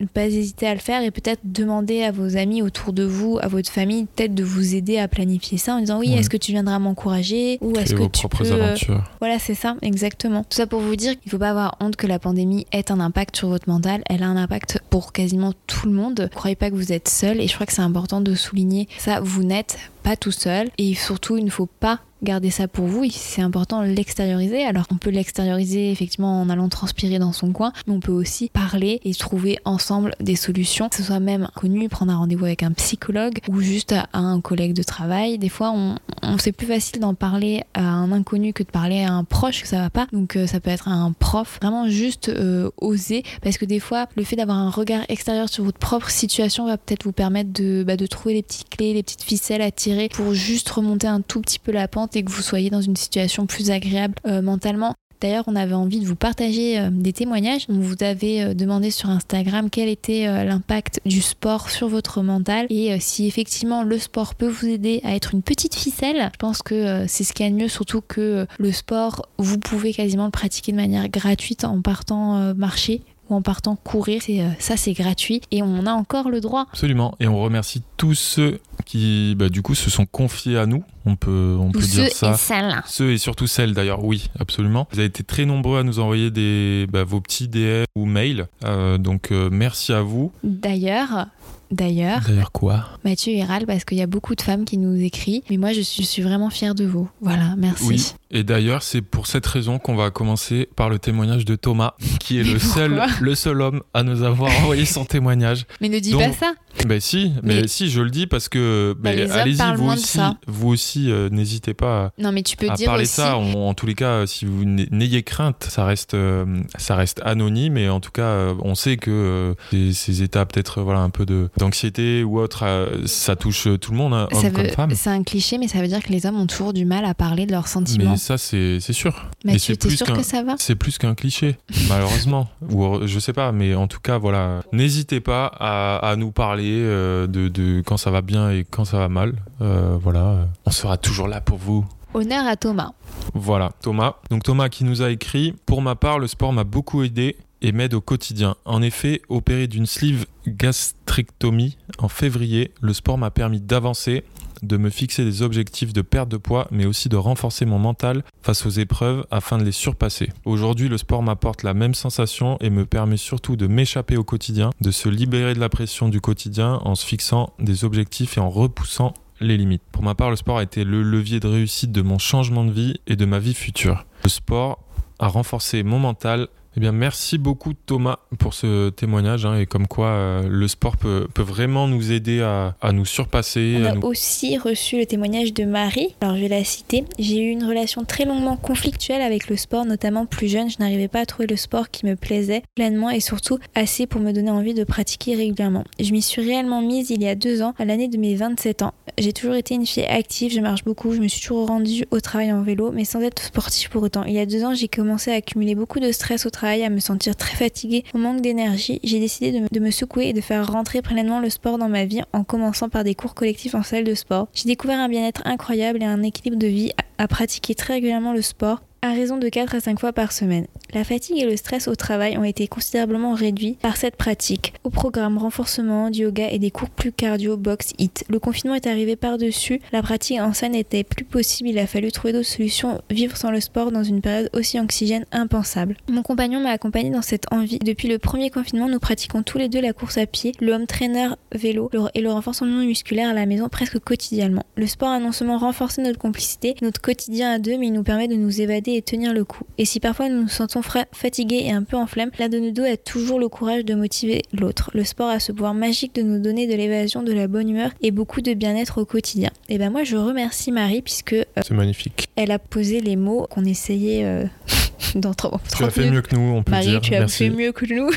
ne 0.00 0.06
pas 0.06 0.26
hésiter 0.26 0.66
à 0.66 0.74
le 0.74 0.80
faire 0.80 1.02
et 1.02 1.10
peut-être 1.10 1.40
demander 1.44 2.02
à 2.02 2.10
vos 2.10 2.36
amis 2.36 2.62
autour 2.62 2.92
de 2.92 3.04
vous, 3.04 3.38
à 3.40 3.48
votre 3.48 3.70
famille, 3.70 4.06
peut-être 4.16 4.34
de 4.34 4.44
vous 4.44 4.74
aider 4.74 4.98
à 4.98 5.08
planifier 5.08 5.58
ça 5.58 5.74
en 5.74 5.80
disant 5.80 5.98
oui, 5.98 6.12
est-ce 6.14 6.30
que 6.30 6.36
tu 6.36 6.52
viendras 6.52 6.78
m'encourager 6.78 7.58
ou 7.60 7.76
est-ce 7.76 7.94
que 7.94 8.08
tu 8.08 8.28
peux 8.28 8.50
euh, 8.50 8.64
aventures. 8.64 9.02
Voilà, 9.20 9.38
c'est 9.38 9.54
ça, 9.54 9.76
exactement. 9.82 10.42
Tout 10.42 10.56
ça 10.56 10.66
pour 10.66 10.80
vous 10.80 10.96
dire 10.96 11.12
qu'il 11.12 11.26
ne 11.26 11.30
faut 11.30 11.38
pas 11.38 11.50
avoir 11.50 11.76
honte 11.80 11.96
que 11.96 12.06
la 12.06 12.18
pandémie 12.18 12.66
ait 12.72 12.90
un 12.90 13.00
impact 13.00 13.36
sur 13.36 13.48
votre 13.48 13.68
mental. 13.68 14.02
Elle 14.06 14.22
a 14.22 14.26
un 14.26 14.36
impact 14.36 14.80
pour 14.90 15.12
quasiment 15.12 15.52
tout 15.66 15.86
le 15.86 15.94
monde. 15.94 16.20
Ne 16.20 16.26
croyez 16.26 16.56
pas 16.56 16.70
que 16.70 16.74
vous 16.74 16.92
êtes 16.92 17.08
seul 17.08 17.40
et 17.40 17.48
je 17.48 17.54
crois 17.54 17.66
que 17.66 17.72
c'est 17.72 17.82
important 17.82 18.20
de 18.20 18.34
souligner 18.34 18.88
ça. 18.98 19.20
Vous 19.20 19.44
n'êtes 19.44 19.78
pas 20.02 20.16
tout 20.16 20.32
seul 20.32 20.68
et 20.78 20.94
surtout 20.94 21.36
il 21.36 21.44
ne 21.44 21.50
faut 21.50 21.66
pas 21.66 22.00
garder 22.22 22.50
ça 22.50 22.68
pour 22.68 22.86
vous. 22.86 23.04
C'est 23.10 23.42
important 23.42 23.82
l'extérioriser. 23.82 24.64
Alors 24.64 24.86
on 24.90 24.96
peut 24.96 25.10
l'extérioriser 25.10 25.90
effectivement 25.90 26.40
en 26.40 26.48
allant 26.48 26.68
transpirer 26.68 27.18
dans 27.18 27.32
son 27.32 27.52
coin, 27.52 27.72
mais 27.86 27.94
on 27.94 28.00
peut 28.00 28.12
aussi 28.12 28.48
parler 28.48 29.00
et 29.04 29.14
trouver 29.14 29.58
ensemble 29.64 30.14
des 30.20 30.36
solutions, 30.36 30.88
que 30.88 30.96
ce 30.96 31.02
soit 31.02 31.20
même 31.20 31.48
connu, 31.54 31.88
prendre 31.88 32.12
un 32.12 32.16
rendez-vous 32.16 32.44
avec 32.44 32.62
un 32.62 32.72
psychologue 32.72 33.38
ou 33.48 33.60
juste 33.60 33.92
à 33.92 34.06
un 34.18 34.40
collègue 34.40 34.74
de 34.74 34.82
travail. 34.82 35.38
Des 35.38 35.48
fois, 35.48 35.72
on, 35.74 35.96
on 36.22 36.38
c'est 36.38 36.52
plus 36.52 36.66
facile 36.66 37.00
d'en 37.00 37.14
parler 37.14 37.62
à 37.74 37.82
un 37.82 38.10
inconnu 38.12 38.52
que 38.52 38.62
de 38.62 38.70
parler 38.70 39.02
à 39.02 39.12
un 39.12 39.24
proche 39.24 39.62
que 39.62 39.68
ça 39.68 39.78
va 39.78 39.90
pas. 39.90 40.06
Donc 40.12 40.36
euh, 40.36 40.46
ça 40.46 40.60
peut 40.60 40.70
être 40.70 40.88
un 40.88 41.12
prof. 41.12 41.58
Vraiment 41.60 41.88
juste 41.88 42.28
euh, 42.28 42.70
oser, 42.78 43.22
parce 43.42 43.58
que 43.58 43.64
des 43.64 43.80
fois, 43.80 44.06
le 44.16 44.24
fait 44.24 44.36
d'avoir 44.36 44.58
un 44.58 44.70
regard 44.70 45.02
extérieur 45.08 45.48
sur 45.48 45.64
votre 45.64 45.78
propre 45.78 46.10
situation 46.10 46.66
va 46.66 46.76
peut-être 46.78 47.04
vous 47.04 47.12
permettre 47.12 47.52
de, 47.52 47.84
bah, 47.84 47.96
de 47.96 48.06
trouver 48.06 48.34
les 48.34 48.42
petites 48.42 48.68
clés, 48.68 48.94
les 48.94 49.02
petites 49.02 49.22
ficelles 49.22 49.62
à 49.62 49.70
tirer 49.70 50.08
pour 50.08 50.34
juste 50.34 50.68
remonter 50.70 51.06
un 51.06 51.20
tout 51.20 51.40
petit 51.40 51.58
peu 51.58 51.72
la 51.72 51.88
pente 51.88 52.11
et 52.16 52.22
que 52.22 52.30
vous 52.30 52.42
soyez 52.42 52.70
dans 52.70 52.80
une 52.80 52.96
situation 52.96 53.46
plus 53.46 53.70
agréable 53.70 54.14
euh, 54.26 54.42
mentalement. 54.42 54.94
D'ailleurs, 55.20 55.44
on 55.46 55.54
avait 55.54 55.74
envie 55.74 56.00
de 56.00 56.06
vous 56.06 56.16
partager 56.16 56.80
euh, 56.80 56.90
des 56.90 57.12
témoignages. 57.12 57.66
On 57.68 57.78
vous 57.78 57.94
avait 58.00 58.40
euh, 58.40 58.54
demandé 58.54 58.90
sur 58.90 59.08
Instagram 59.08 59.70
quel 59.70 59.88
était 59.88 60.26
l'impact 60.44 61.00
du 61.06 61.22
sport 61.22 61.70
sur 61.70 61.88
votre 61.88 62.22
mental 62.22 62.66
et 62.70 62.98
si 62.98 63.26
effectivement 63.26 63.84
le 63.84 63.98
sport 63.98 64.34
peut 64.34 64.48
vous 64.48 64.66
aider 64.66 65.00
à 65.04 65.14
être 65.14 65.34
une 65.34 65.42
petite 65.42 65.74
ficelle. 65.74 66.30
Je 66.32 66.38
pense 66.38 66.62
que 66.62 67.04
c'est 67.06 67.24
ce 67.24 67.32
qu'il 67.32 67.46
y 67.46 67.48
a 67.48 67.52
de 67.52 67.56
mieux, 67.56 67.68
surtout 67.68 68.00
que 68.00 68.46
le 68.58 68.72
sport, 68.72 69.26
vous 69.38 69.58
pouvez 69.58 69.92
quasiment 69.92 70.24
le 70.24 70.30
pratiquer 70.30 70.72
de 70.72 70.76
manière 70.76 71.08
gratuite 71.08 71.64
en 71.64 71.80
partant 71.82 72.54
marcher 72.54 73.02
ou 73.32 73.36
en 73.36 73.42
partant 73.42 73.76
courir. 73.76 74.20
C'est, 74.22 74.42
ça, 74.58 74.76
c'est 74.76 74.92
gratuit 74.92 75.40
et 75.50 75.62
on 75.62 75.86
a 75.86 75.92
encore 75.92 76.30
le 76.30 76.40
droit. 76.40 76.66
Absolument. 76.70 77.14
Et 77.20 77.26
on 77.26 77.40
remercie 77.42 77.82
tous 77.96 78.14
ceux 78.14 78.60
qui, 78.84 79.34
bah, 79.36 79.48
du 79.48 79.62
coup, 79.62 79.74
se 79.74 79.90
sont 79.90 80.06
confiés 80.06 80.58
à 80.58 80.66
nous. 80.66 80.84
On 81.04 81.16
peut, 81.16 81.56
on 81.58 81.70
peut 81.72 81.80
dire 81.80 82.10
ça. 82.12 82.32
Et 82.32 82.36
celles. 82.36 82.82
Ceux 82.86 83.12
et 83.12 83.18
surtout 83.18 83.46
celles, 83.46 83.74
d'ailleurs, 83.74 84.04
oui, 84.04 84.30
absolument. 84.38 84.86
Vous 84.92 84.98
avez 84.98 85.06
été 85.06 85.24
très 85.24 85.44
nombreux 85.44 85.78
à 85.78 85.82
nous 85.82 85.98
envoyer 85.98 86.30
des, 86.30 86.86
bah, 86.90 87.04
vos 87.04 87.20
petits 87.20 87.48
DM 87.48 87.84
ou 87.96 88.06
mails. 88.06 88.48
Euh, 88.64 88.98
donc, 88.98 89.32
euh, 89.32 89.48
merci 89.50 89.92
à 89.92 90.02
vous. 90.02 90.32
D'ailleurs, 90.44 91.26
D'ailleurs. 91.70 92.20
D'ailleurs 92.26 92.52
quoi? 92.52 92.84
Mathieu 93.02 93.32
et 93.32 93.42
râle 93.42 93.64
parce 93.66 93.84
qu'il 93.84 93.96
y 93.96 94.02
a 94.02 94.06
beaucoup 94.06 94.34
de 94.34 94.42
femmes 94.42 94.64
qui 94.64 94.76
nous 94.76 95.00
écrivent. 95.00 95.42
Mais 95.48 95.56
moi, 95.56 95.72
je 95.72 95.80
suis, 95.80 96.02
je 96.02 96.08
suis 96.08 96.22
vraiment 96.22 96.50
fière 96.50 96.74
de 96.74 96.84
vous. 96.84 97.08
Voilà, 97.22 97.54
merci. 97.56 97.86
Oui. 97.86 98.14
Et 98.30 98.44
d'ailleurs, 98.44 98.82
c'est 98.82 99.02
pour 99.02 99.26
cette 99.26 99.46
raison 99.46 99.78
qu'on 99.78 99.94
va 99.94 100.10
commencer 100.10 100.68
par 100.74 100.88
le 100.88 100.98
témoignage 100.98 101.44
de 101.44 101.54
Thomas, 101.54 101.92
qui 102.18 102.40
est 102.40 102.44
le 102.44 102.58
seul, 102.58 103.02
le 103.20 103.34
seul 103.34 103.60
homme 103.60 103.82
à 103.92 104.02
nous 104.02 104.22
avoir 104.22 104.50
envoyé 104.60 104.86
son 104.86 105.04
témoignage. 105.04 105.66
Mais 105.80 105.88
ne 105.88 105.98
dis 105.98 106.14
pas 106.14 106.32
ça. 106.32 106.54
Ben 106.86 107.00
si, 107.00 107.32
mais, 107.42 107.68
si, 107.68 107.90
je 107.90 108.00
le 108.00 108.10
dis 108.10 108.26
parce 108.26 108.48
que 108.48 108.96
bah, 108.98 109.14
ben, 109.14 109.30
allez-y 109.30 109.76
vous 109.76 109.90
aussi, 109.90 110.18
vous 110.46 110.68
aussi, 110.68 111.10
euh, 111.10 111.28
n'hésitez 111.28 111.74
pas. 111.74 112.06
À, 112.06 112.12
non, 112.18 112.32
mais 112.32 112.42
tu 112.42 112.56
peux 112.56 112.70
à 112.70 112.74
dire 112.74 112.86
parler 112.86 113.02
aussi... 113.02 113.12
ça. 113.12 113.36
en 113.36 113.74
tous 113.74 113.86
les 113.86 113.94
cas, 113.94 114.26
si 114.26 114.46
vous 114.46 114.64
n'ayez 114.64 115.22
crainte, 115.22 115.66
ça 115.68 115.84
reste, 115.84 116.14
euh, 116.14 116.62
ça 116.78 116.96
reste 116.96 117.20
anonyme. 117.24 117.76
Et 117.76 117.90
en 117.90 118.00
tout 118.00 118.10
cas, 118.10 118.22
euh, 118.22 118.54
on 118.60 118.74
sait 118.74 118.96
que 118.96 119.54
ces, 119.70 120.22
états 120.22 120.46
peut-être 120.46 120.80
voilà 120.80 121.00
un 121.00 121.10
peu 121.10 121.26
de 121.26 121.31
d'anxiété 121.56 122.24
ou 122.24 122.38
autre, 122.38 122.64
ça 123.06 123.36
touche 123.36 123.68
tout 123.80 123.92
le 123.92 123.98
monde, 123.98 124.14
hein, 124.14 124.28
homme 124.32 124.52
comme 124.52 124.68
femme. 124.68 124.90
C'est 124.94 125.10
un 125.10 125.22
cliché, 125.22 125.58
mais 125.58 125.68
ça 125.68 125.80
veut 125.80 125.88
dire 125.88 126.02
que 126.02 126.10
les 126.10 126.26
hommes 126.26 126.40
ont 126.40 126.46
toujours 126.46 126.72
du 126.72 126.84
mal 126.84 127.04
à 127.04 127.14
parler 127.14 127.46
de 127.46 127.52
leurs 127.52 127.68
sentiments 127.68 128.16
ça, 128.22 128.38
c'est 128.38 128.80
sûr. 128.92 129.26
Mais 129.44 129.56
tu 129.56 129.72
es 129.72 129.90
sûr 129.90 130.06
que 130.12 130.22
ça 130.22 130.42
va? 130.42 130.54
C'est 130.58 130.76
plus 130.76 130.98
qu'un 130.98 131.14
cliché, 131.14 131.56
malheureusement. 131.88 132.48
Ou 132.70 133.06
je 133.06 133.18
sais 133.18 133.32
pas, 133.32 133.52
mais 133.52 133.74
en 133.74 133.88
tout 133.88 134.00
cas, 134.00 134.18
voilà. 134.18 134.62
N'hésitez 134.72 135.20
pas 135.20 135.46
à, 135.46 136.14
nous 136.16 136.30
parler 136.30 136.78
euh, 136.82 137.26
de, 137.26 137.82
quand 137.84 137.96
ça 137.96 138.10
va 138.10 138.22
bien 138.22 138.50
et 138.50 138.64
quand 138.68 138.84
ça 138.84 138.98
va 138.98 139.08
mal. 139.08 139.34
Euh, 139.60 139.96
voilà. 140.00 140.46
On 140.66 140.70
sera 140.70 140.96
toujours 140.96 141.28
là 141.28 141.40
pour 141.40 141.58
vous. 141.58 141.84
Honneur 142.14 142.46
à 142.46 142.56
Thomas. 142.56 142.92
Voilà, 143.34 143.70
Thomas. 143.80 144.16
Donc 144.30 144.42
Thomas 144.42 144.68
qui 144.68 144.84
nous 144.84 145.02
a 145.02 145.10
écrit 145.10 145.54
Pour 145.66 145.80
ma 145.80 145.94
part, 145.94 146.18
le 146.18 146.26
sport 146.26 146.52
m'a 146.52 146.64
beaucoup 146.64 147.02
aidé 147.02 147.36
et 147.62 147.72
m'aide 147.72 147.94
au 147.94 148.00
quotidien. 148.00 148.56
En 148.64 148.82
effet, 148.82 149.22
opéré 149.28 149.68
d'une 149.68 149.86
sleeve 149.86 150.26
gastrectomie 150.46 151.78
en 151.98 152.08
février, 152.08 152.72
le 152.82 152.92
sport 152.92 153.16
m'a 153.16 153.30
permis 153.30 153.60
d'avancer 153.60 154.24
de 154.62 154.76
me 154.76 154.90
fixer 154.90 155.24
des 155.24 155.42
objectifs 155.42 155.92
de 155.92 156.02
perte 156.02 156.28
de 156.28 156.36
poids, 156.36 156.68
mais 156.70 156.86
aussi 156.86 157.08
de 157.08 157.16
renforcer 157.16 157.64
mon 157.64 157.78
mental 157.78 158.22
face 158.42 158.64
aux 158.64 158.70
épreuves 158.70 159.26
afin 159.30 159.58
de 159.58 159.64
les 159.64 159.72
surpasser. 159.72 160.30
Aujourd'hui, 160.44 160.88
le 160.88 160.98
sport 160.98 161.22
m'apporte 161.22 161.62
la 161.62 161.74
même 161.74 161.94
sensation 161.94 162.58
et 162.60 162.70
me 162.70 162.86
permet 162.86 163.16
surtout 163.16 163.56
de 163.56 163.66
m'échapper 163.66 164.16
au 164.16 164.24
quotidien, 164.24 164.70
de 164.80 164.90
se 164.90 165.08
libérer 165.08 165.54
de 165.54 165.60
la 165.60 165.68
pression 165.68 166.08
du 166.08 166.20
quotidien 166.20 166.80
en 166.84 166.94
se 166.94 167.04
fixant 167.04 167.52
des 167.58 167.84
objectifs 167.84 168.36
et 168.36 168.40
en 168.40 168.50
repoussant 168.50 169.14
les 169.40 169.56
limites. 169.56 169.82
Pour 169.90 170.04
ma 170.04 170.14
part, 170.14 170.30
le 170.30 170.36
sport 170.36 170.58
a 170.58 170.62
été 170.62 170.84
le 170.84 171.02
levier 171.02 171.40
de 171.40 171.48
réussite 171.48 171.90
de 171.90 172.02
mon 172.02 172.18
changement 172.18 172.64
de 172.64 172.70
vie 172.70 173.00
et 173.08 173.16
de 173.16 173.24
ma 173.24 173.40
vie 173.40 173.54
future. 173.54 174.06
Le 174.22 174.28
sport 174.28 174.78
a 175.18 175.26
renforcé 175.26 175.82
mon 175.82 175.98
mental 175.98 176.48
Eh 176.74 176.80
bien, 176.80 176.92
merci 176.92 177.36
beaucoup 177.36 177.74
Thomas 177.74 178.16
pour 178.38 178.54
ce 178.54 178.88
témoignage 178.88 179.44
hein, 179.44 179.58
et 179.58 179.66
comme 179.66 179.86
quoi 179.86 180.06
euh, 180.06 180.42
le 180.48 180.68
sport 180.68 180.96
peut, 180.96 181.28
peut, 181.34 181.42
vraiment 181.42 181.86
nous 181.86 182.12
aider 182.12 182.40
à, 182.40 182.76
à 182.80 182.92
nous 182.92 183.04
surpasser. 183.04 183.76
On 183.78 183.84
a 183.84 183.94
nous... 183.94 184.02
aussi 184.02 184.56
reçu 184.56 184.96
le 184.96 185.04
témoignage 185.04 185.52
de 185.52 185.64
Marie. 185.64 186.14
Alors, 186.22 186.36
je 186.36 186.40
vais 186.40 186.48
la 186.48 186.64
citer. 186.64 187.04
J'ai 187.18 187.42
eu 187.42 187.50
une 187.50 187.64
relation 187.64 188.04
très 188.04 188.24
longuement 188.24 188.56
conflictuelle 188.56 189.20
avec 189.20 189.48
le 189.48 189.56
sport, 189.56 189.84
notamment 189.84 190.24
plus 190.24 190.48
jeune. 190.48 190.70
Je 190.70 190.76
n'arrivais 190.80 191.08
pas 191.08 191.20
à 191.20 191.26
trouver 191.26 191.46
le 191.46 191.56
sport 191.56 191.90
qui 191.90 192.06
me 192.06 192.16
plaisait 192.16 192.62
pleinement 192.74 193.10
et 193.10 193.20
surtout 193.20 193.58
assez 193.74 194.06
pour 194.06 194.22
me 194.22 194.32
donner 194.32 194.50
envie 194.50 194.74
de 194.74 194.84
pratiquer 194.84 195.34
régulièrement. 195.34 195.84
Je 196.00 196.12
m'y 196.12 196.22
suis 196.22 196.40
réellement 196.40 196.80
mise 196.80 197.10
il 197.10 197.22
y 197.22 197.28
a 197.28 197.34
deux 197.34 197.60
ans, 197.60 197.74
à 197.78 197.84
l'année 197.84 198.08
de 198.08 198.16
mes 198.16 198.34
27 198.34 198.82
ans. 198.82 198.94
J'ai 199.18 199.34
toujours 199.34 199.56
été 199.56 199.74
une 199.74 199.84
fille 199.84 200.04
active, 200.04 200.52
je 200.52 200.60
marche 200.60 200.84
beaucoup, 200.84 201.12
je 201.12 201.20
me 201.20 201.28
suis 201.28 201.42
toujours 201.42 201.66
rendue 201.66 202.06
au 202.10 202.20
travail 202.20 202.50
en 202.50 202.62
vélo, 202.62 202.92
mais 202.92 203.04
sans 203.04 203.20
être 203.20 203.42
sportive 203.42 203.90
pour 203.90 204.02
autant. 204.02 204.24
Il 204.24 204.32
y 204.32 204.38
a 204.38 204.46
deux 204.46 204.64
ans, 204.64 204.74
j'ai 204.74 204.88
commencé 204.88 205.30
à 205.30 205.34
accumuler 205.34 205.74
beaucoup 205.74 206.00
de 206.00 206.10
stress 206.12 206.46
au 206.46 206.50
travail, 206.50 206.61
à 206.64 206.90
me 206.90 207.00
sentir 207.00 207.36
très 207.36 207.56
fatiguée, 207.56 208.04
au 208.14 208.18
manque 208.18 208.40
d'énergie. 208.40 209.00
J'ai 209.02 209.20
décidé 209.20 209.64
de, 209.70 209.80
me 209.80 209.90
secouer 209.90 210.28
et 210.28 210.32
de 210.32 210.40
faire 210.40 210.70
rentrer 210.70 211.02
pleinement 211.02 211.40
le 211.40 211.50
sport 211.50 211.78
dans 211.78 211.88
ma 211.88 212.04
vie 212.04 212.22
en 212.32 212.44
commençant 212.44 212.88
par 212.88 213.04
des 213.04 213.14
cours 213.14 213.34
collectifs 213.34 213.74
en 213.74 213.82
salle 213.82 214.04
de 214.04 214.14
sport. 214.14 214.48
J'ai 214.54 214.68
découvert 214.68 215.00
un 215.00 215.08
bien-être 215.08 215.42
incroyable 215.44 216.02
et 216.02 216.06
un 216.06 216.22
équilibre 216.22 216.56
de 216.56 216.66
vie 216.66 216.92
à 217.18 217.28
pratiquer 217.28 217.74
très 217.74 217.94
régulièrement 217.94 218.32
le 218.32 218.42
sport 218.42 218.80
à 219.04 219.10
raison 219.14 219.36
de 219.36 219.48
4 219.48 219.74
à 219.74 219.80
5 219.80 219.98
fois 219.98 220.12
par 220.12 220.30
semaine. 220.30 220.66
La 220.94 221.02
fatigue 221.02 221.38
et 221.38 221.44
le 221.44 221.56
stress 221.56 221.88
au 221.88 221.96
travail 221.96 222.38
ont 222.38 222.44
été 222.44 222.68
considérablement 222.68 223.34
réduits 223.34 223.76
par 223.82 223.96
cette 223.96 224.14
pratique. 224.14 224.74
Au 224.84 224.90
programme 224.90 225.38
renforcement, 225.38 226.08
du 226.08 226.20
yoga 226.20 226.48
et 226.48 226.60
des 226.60 226.70
cours 226.70 226.88
plus 226.88 227.10
cardio, 227.10 227.56
box, 227.56 227.94
hit. 227.98 228.24
Le 228.28 228.38
confinement 228.38 228.76
est 228.76 228.86
arrivé 228.86 229.16
par-dessus, 229.16 229.80
la 229.92 230.02
pratique 230.02 230.38
en 230.38 230.52
salle 230.52 230.72
n'était 230.72 231.02
plus 231.02 231.24
possible, 231.24 231.70
il 231.70 231.78
a 231.80 231.88
fallu 231.88 232.12
trouver 232.12 232.32
d'autres 232.32 232.46
solutions, 232.46 233.00
vivre 233.10 233.36
sans 233.36 233.50
le 233.50 233.58
sport 233.58 233.90
dans 233.90 234.04
une 234.04 234.20
période 234.20 234.50
aussi 234.52 234.78
anxygène 234.78 235.24
impensable. 235.32 235.96
Mon 236.08 236.22
compagnon 236.22 236.60
m'a 236.60 236.70
accompagné 236.70 237.10
dans 237.10 237.22
cette 237.22 237.52
envie. 237.52 237.80
Depuis 237.80 238.06
le 238.06 238.18
premier 238.18 238.50
confinement, 238.50 238.88
nous 238.88 239.00
pratiquons 239.00 239.42
tous 239.42 239.58
les 239.58 239.68
deux 239.68 239.80
la 239.80 239.92
course 239.92 240.18
à 240.18 240.26
pied, 240.26 240.52
le 240.60 240.74
home 240.74 240.86
trainer 240.86 241.30
vélo 241.52 241.90
et 242.14 242.20
le 242.20 242.30
renforcement 242.30 242.84
musculaire 242.84 243.30
à 243.30 243.34
la 243.34 243.46
maison 243.46 243.68
presque 243.68 243.98
quotidiennement. 243.98 244.64
Le 244.76 244.86
sport 244.86 245.08
a 245.08 245.18
non 245.18 245.32
seulement 245.32 245.58
renforcé 245.58 246.02
notre 246.02 246.18
complicité, 246.18 246.76
notre 246.82 247.00
quotidien 247.00 247.52
à 247.52 247.58
deux, 247.58 247.78
mais 247.78 247.88
il 247.88 247.92
nous 247.92 248.04
permet 248.04 248.28
de 248.28 248.36
nous 248.36 248.60
évader 248.60 248.91
et 248.96 249.02
tenir 249.02 249.32
le 249.32 249.44
coup. 249.44 249.64
Et 249.78 249.84
si 249.84 250.00
parfois 250.00 250.28
nous 250.28 250.42
nous 250.42 250.48
sentons 250.48 250.82
fatigués 251.12 251.62
et 251.64 251.72
un 251.72 251.82
peu 251.82 251.96
en 251.96 252.06
flemme, 252.06 252.30
l'un 252.38 252.48
de 252.48 252.58
nous 252.58 252.70
deux 252.70 252.84
a 252.84 252.96
toujours 252.96 253.38
le 253.38 253.48
courage 253.48 253.84
de 253.84 253.94
motiver 253.94 254.42
l'autre. 254.52 254.90
Le 254.94 255.04
sport 255.04 255.28
a 255.28 255.40
ce 255.40 255.52
pouvoir 255.52 255.74
magique 255.74 256.14
de 256.14 256.22
nous 256.22 256.40
donner 256.40 256.66
de 256.66 256.74
l'évasion, 256.74 257.22
de 257.22 257.32
la 257.32 257.48
bonne 257.48 257.68
humeur 257.68 257.90
et 258.02 258.10
beaucoup 258.10 258.40
de 258.40 258.54
bien-être 258.54 259.00
au 259.00 259.04
quotidien. 259.04 259.50
Et 259.68 259.78
ben 259.78 259.90
moi 259.90 260.04
je 260.04 260.16
remercie 260.16 260.72
Marie 260.72 261.02
puisque 261.02 261.32
euh, 261.34 261.44
c'est 261.62 261.74
magnifique. 261.74 262.28
Elle 262.36 262.50
a 262.50 262.58
posé 262.58 263.00
les 263.00 263.16
mots 263.16 263.46
qu'on 263.50 263.64
essayait 263.64 264.24
euh, 264.24 264.44
dans 265.14 265.34
30 265.34 265.60
Tu 265.76 265.84
as 265.84 265.90
fait 265.90 266.10
mieux 266.10 266.22
que 266.22 266.34
nous, 266.34 266.40
on 266.56 266.62
peut 266.62 266.70
Marie, 266.70 266.86
dire. 266.88 267.00
tu 267.00 267.14
as 267.14 267.20
Merci. 267.20 267.38
fait 267.44 267.50
mieux 267.50 267.72
que 267.72 267.86
nous. 267.92 268.10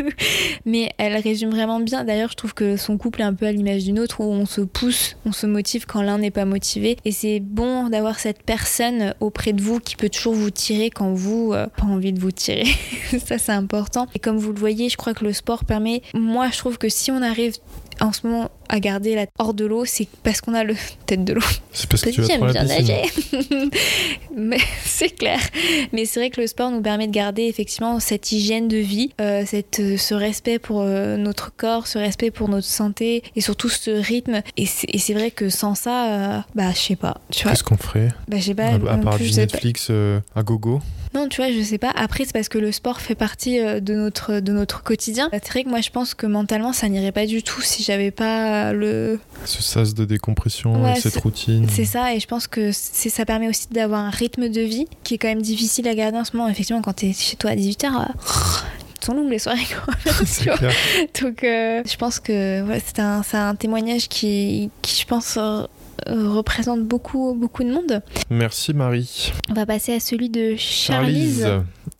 Mais 0.66 0.90
elle 0.98 1.16
résume 1.16 1.50
vraiment 1.50 1.80
bien. 1.80 2.04
D'ailleurs, 2.04 2.30
je 2.30 2.36
trouve 2.36 2.54
que 2.54 2.76
son 2.76 2.96
couple 2.98 3.20
est 3.20 3.24
un 3.24 3.34
peu 3.34 3.46
à 3.46 3.52
l'image 3.52 3.84
d'une 3.84 3.98
autre 3.98 4.20
où 4.20 4.24
on 4.24 4.46
se 4.46 4.60
pousse, 4.60 5.16
on 5.26 5.32
se 5.32 5.46
motive 5.46 5.86
quand 5.86 6.02
l'un 6.02 6.18
n'est 6.18 6.30
pas 6.30 6.44
motivé. 6.44 6.96
Et 7.04 7.12
c'est 7.12 7.40
bon 7.40 7.88
d'avoir 7.88 8.18
cette 8.18 8.42
personne 8.42 9.14
auprès 9.20 9.52
de 9.52 9.62
vous 9.62 9.80
qui 9.80 9.96
peut 9.96 10.08
toujours 10.08 10.34
vous 10.34 10.50
tirer 10.50 10.90
quand 10.90 11.12
vous 11.12 11.52
euh, 11.52 11.66
pas 11.76 11.84
envie 11.84 12.12
de 12.12 12.20
vous 12.20 12.32
tirer. 12.32 12.66
Ça, 13.26 13.38
c'est 13.38 13.52
important. 13.52 14.06
Et 14.14 14.18
comme 14.18 14.36
vous 14.38 14.52
le 14.52 14.58
voyez, 14.58 14.88
je 14.88 14.96
crois 14.96 15.14
que 15.14 15.24
le 15.24 15.32
sport 15.32 15.64
permet. 15.64 16.02
Moi, 16.14 16.48
je 16.52 16.58
trouve 16.58 16.78
que 16.78 16.88
si 16.88 17.10
on 17.10 17.22
arrive 17.22 17.54
en 18.00 18.12
ce 18.12 18.26
moment 18.26 18.50
à 18.68 18.78
garder 18.80 19.14
la 19.14 19.26
hors 19.38 19.54
de 19.54 19.64
l'eau, 19.64 19.84
c'est 19.84 20.08
parce 20.22 20.40
qu'on 20.40 20.54
a 20.54 20.64
le 20.64 20.74
tête 21.06 21.24
de 21.24 21.32
l'eau. 21.32 21.42
C'est 21.72 21.88
parce 21.88 22.02
que 22.02 22.10
tu 22.10 22.20
vas 22.20 22.26
J'aime 22.26 22.50
bien 22.50 22.64
nager. 22.64 23.02
Mais 24.36 24.58
c'est 24.84 25.10
clair. 25.10 25.40
Mais 25.92 26.04
c'est 26.04 26.20
vrai 26.20 26.30
que 26.30 26.40
le 26.40 26.46
sport 26.46 26.70
nous 26.70 26.82
permet 26.82 27.06
de 27.06 27.12
garder 27.12 27.44
effectivement 27.44 28.00
cette 28.00 28.32
hygiène 28.32 28.68
de 28.68 28.76
vie, 28.76 29.12
euh, 29.20 29.44
cette, 29.46 29.80
euh, 29.80 29.96
ce 29.96 30.14
respect 30.14 30.58
pour 30.58 30.82
euh, 30.82 31.16
notre 31.16 31.54
corps, 31.54 31.86
ce 31.86 31.98
respect 31.98 32.30
pour 32.30 32.48
notre 32.48 32.66
santé 32.66 33.22
et 33.34 33.40
surtout 33.40 33.68
ce 33.68 33.90
rythme. 33.90 34.42
Et 34.56 34.66
c'est 34.66 34.88
et 34.92 34.98
c'est 34.98 35.14
vrai 35.14 35.30
que 35.30 35.48
sans 35.48 35.74
ça, 35.74 36.36
euh, 36.36 36.40
bah 36.54 36.72
je 36.72 36.78
sais 36.78 36.96
pas. 36.96 37.18
Tu 37.30 37.42
vois, 37.42 37.52
Qu'est-ce 37.52 37.64
qu'on 37.64 37.76
ferait 37.76 38.08
bah, 38.28 38.38
je 38.38 38.44
sais 38.44 38.54
pas. 38.54 38.66
À, 38.66 38.74
à 38.74 38.98
part 38.98 39.16
plus, 39.16 39.30
du. 39.32 39.40
Netflix 39.40 39.88
euh, 39.90 40.20
à 40.34 40.42
gogo 40.42 40.80
Non, 41.14 41.28
tu 41.28 41.40
vois, 41.42 41.50
je 41.50 41.60
sais 41.62 41.78
pas. 41.78 41.90
Après, 41.96 42.24
c'est 42.24 42.32
parce 42.32 42.48
que 42.48 42.58
le 42.58 42.70
sport 42.72 43.00
fait 43.00 43.14
partie 43.14 43.58
euh, 43.58 43.80
de 43.80 43.94
notre, 43.94 44.40
de 44.40 44.52
notre 44.52 44.82
quotidien. 44.82 45.28
C'est 45.32 45.48
vrai 45.48 45.64
que 45.64 45.68
moi, 45.68 45.80
je 45.80 45.90
pense 45.90 46.14
que 46.14 46.26
mentalement, 46.26 46.72
ça 46.72 46.88
n'irait 46.88 47.12
pas 47.12 47.26
du 47.26 47.42
tout 47.42 47.60
si 47.60 47.82
j'avais 47.82 48.10
pas 48.10 48.72
le, 48.72 49.18
Ce 49.44 49.62
sas 49.62 49.94
de 49.94 50.04
décompression 50.04 50.82
Ouais, 50.82 50.96
et 50.96 51.00
cette 51.00 51.16
routine. 51.16 51.66
C'est 51.68 51.84
ça, 51.84 52.14
et 52.14 52.20
je 52.20 52.26
pense 52.26 52.46
que 52.46 52.70
ça 52.72 53.24
permet 53.24 53.48
aussi 53.48 53.66
d'avoir 53.70 54.00
un 54.00 54.10
rythme 54.10 54.48
de 54.48 54.60
vie 54.60 54.86
qui 55.02 55.14
est 55.14 55.18
quand 55.18 55.28
même 55.28 55.42
difficile 55.42 55.88
à 55.88 55.94
garder 55.94 56.18
en 56.18 56.24
ce 56.24 56.36
moment. 56.36 56.48
Effectivement, 56.48 56.82
quand 56.82 56.92
t'es 56.94 57.12
chez 57.12 57.36
toi 57.36 57.50
à 57.50 57.56
18h, 57.56 58.08
sont 59.04 59.14
longues 59.14 59.30
les 59.30 59.38
soirées 59.38 59.66
quand 59.68 59.92
même. 60.62 60.72
Donc, 61.20 61.44
euh, 61.44 61.82
je 61.84 61.96
pense 61.96 62.20
que 62.20 62.62
ouais, 62.62 62.82
c'est, 62.84 63.00
un, 63.00 63.22
un 63.32 63.54
témoignage 63.54 64.08
qui, 64.08 64.70
qui 64.82 65.00
je 65.00 65.06
pense, 65.06 65.36
euh, 65.36 65.40
euh, 65.62 65.66
représente 66.10 66.84
beaucoup, 66.84 67.34
beaucoup 67.34 67.64
de 67.64 67.70
monde. 67.70 68.02
Merci 68.30 68.74
Marie. 68.74 69.32
On 69.50 69.54
va 69.54 69.66
passer 69.66 69.94
à 69.94 70.00
celui 70.00 70.28
de 70.30 70.56
Charlize. 70.56 71.46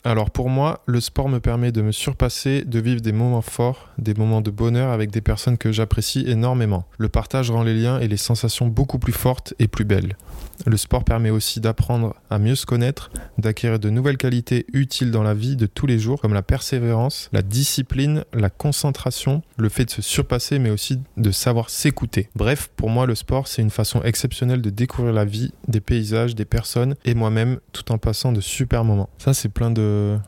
Alors 0.05 0.31
pour 0.31 0.49
moi, 0.49 0.83
le 0.87 1.01
sport 1.01 1.29
me 1.29 1.40
permet 1.40 1.73
de 1.73 1.83
me 1.83 1.92
surpasser, 1.92 2.64
de 2.64 2.79
vivre 2.79 3.01
des 3.01 3.12
moments 3.12 3.42
forts, 3.42 3.88
des 3.99 4.14
moments 4.14 4.40
de 4.40 4.51
bonheur 4.51 4.92
avec 4.92 5.11
des 5.11 5.20
personnes 5.20 5.59
que 5.59 5.73
j'apprécie 5.73 6.25
énormément. 6.27 6.85
Le 6.99 7.09
partage 7.09 7.51
rend 7.51 7.62
les 7.62 7.75
liens 7.75 8.01
et 8.01 8.09
les 8.09 8.16
sensations 8.16 8.66
beaucoup 8.66 8.99
plus 8.99 9.12
fortes 9.12 9.55
et 9.59 9.68
plus 9.68 9.85
belles. 9.85 10.16
Le 10.66 10.77
sport 10.77 11.05
permet 11.05 11.31
aussi 11.31 11.61
d'apprendre 11.61 12.14
à 12.29 12.38
mieux 12.38 12.55
se 12.55 12.66
connaître, 12.66 13.11
d'acquérir 13.38 13.79
de 13.79 13.90
nouvelles 13.90 14.16
qualités 14.16 14.66
utiles 14.73 15.11
dans 15.11 15.23
la 15.23 15.35
vie 15.35 15.57
de 15.57 15.66
tous 15.66 15.87
les 15.87 15.99
jours, 15.99 16.20
comme 16.20 16.35
la 16.35 16.42
persévérance, 16.42 17.29
la 17.33 17.42
discipline, 17.42 18.25
la 18.33 18.51
concentration, 18.51 19.42
le 19.57 19.68
fait 19.68 19.87
de 19.87 19.90
se 19.90 20.03
surpasser, 20.03 20.59
mais 20.59 20.70
aussi 20.70 21.01
de 21.16 21.31
savoir 21.31 21.70
s'écouter. 21.70 22.29
Bref, 22.35 22.70
pour 22.77 22.90
moi, 22.90 23.07
le 23.07 23.14
sport, 23.14 23.49
c'est 23.49 23.62
une 23.62 23.70
façon 23.70 24.03
exceptionnelle 24.03 24.61
de 24.61 24.70
découvrir 24.70 25.12
la 25.12 25.25
vie, 25.25 25.53
des 25.68 25.81
paysages, 25.81 26.35
des 26.35 26.44
personnes 26.44 26.94
et 27.05 27.14
moi-même, 27.14 27.59
tout 27.73 27.90
en 27.92 27.99
passant 27.99 28.33
de 28.33 28.40
super 28.40 28.85
moments. 28.85 29.09
Ça, 29.18 29.35
c'est 29.35 29.49
plein 29.49 29.70
de, 29.70 30.18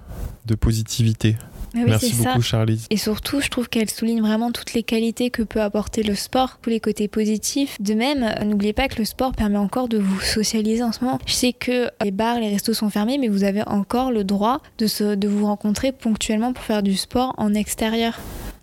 de 0.47 0.55
positivité. 0.55 1.37
Oui, 1.75 1.83
Merci 1.87 2.11
c'est 2.11 2.23
ça. 2.23 2.31
beaucoup, 2.31 2.43
Charlie. 2.43 2.87
Et 2.91 2.97
surtout, 2.97 3.41
je 3.41 3.49
trouve 3.49 3.69
qu'elle 3.69 3.91
souligne 3.91 4.21
vraiment 4.21 4.53
toutes 4.53 4.75
les 4.75 4.83
qualités 4.83 5.31
que 5.31 5.43
peut 5.43 5.61
apporter 5.61 6.03
le 6.03 6.15
sport, 6.15 6.59
tous 6.61 6.71
les 6.71 6.81
côtés 6.81 7.09
positifs. 7.09 7.77
De 7.81 7.95
même, 7.95 8.23
euh, 8.23 8.45
n'oubliez 8.45 8.73
pas 8.73 8.89
que 8.89 8.99
le 8.99 9.05
sport 9.05 9.33
permet 9.33 9.59
encore 9.59 9.89
de 9.89 9.99
vous 9.99 10.21
socialiser 10.21 10.83
en 10.83 10.93
ce 10.93 11.05
moment. 11.05 11.19
Je 11.27 11.33
sais 11.33 11.53
que 11.53 11.89
les 12.03 12.11
bars, 12.11 12.39
les 12.41 12.51
restos 12.51 12.75
sont 12.75 12.91
fermés, 12.91 13.19
mais 13.19 13.29
vous 13.29 13.45
avez 13.45 13.63
encore 13.67 14.11
le 14.11 14.25
droit 14.25 14.61
de, 14.79 14.87
se, 14.87 15.15
de 15.15 15.29
vous 15.29 15.47
rencontrer 15.47 15.93
ponctuellement 15.93 16.53
pour 16.53 16.65
faire 16.65 16.83
du 16.83 16.97
sport 16.97 17.35
en 17.39 17.55
extérieur. 17.55 18.19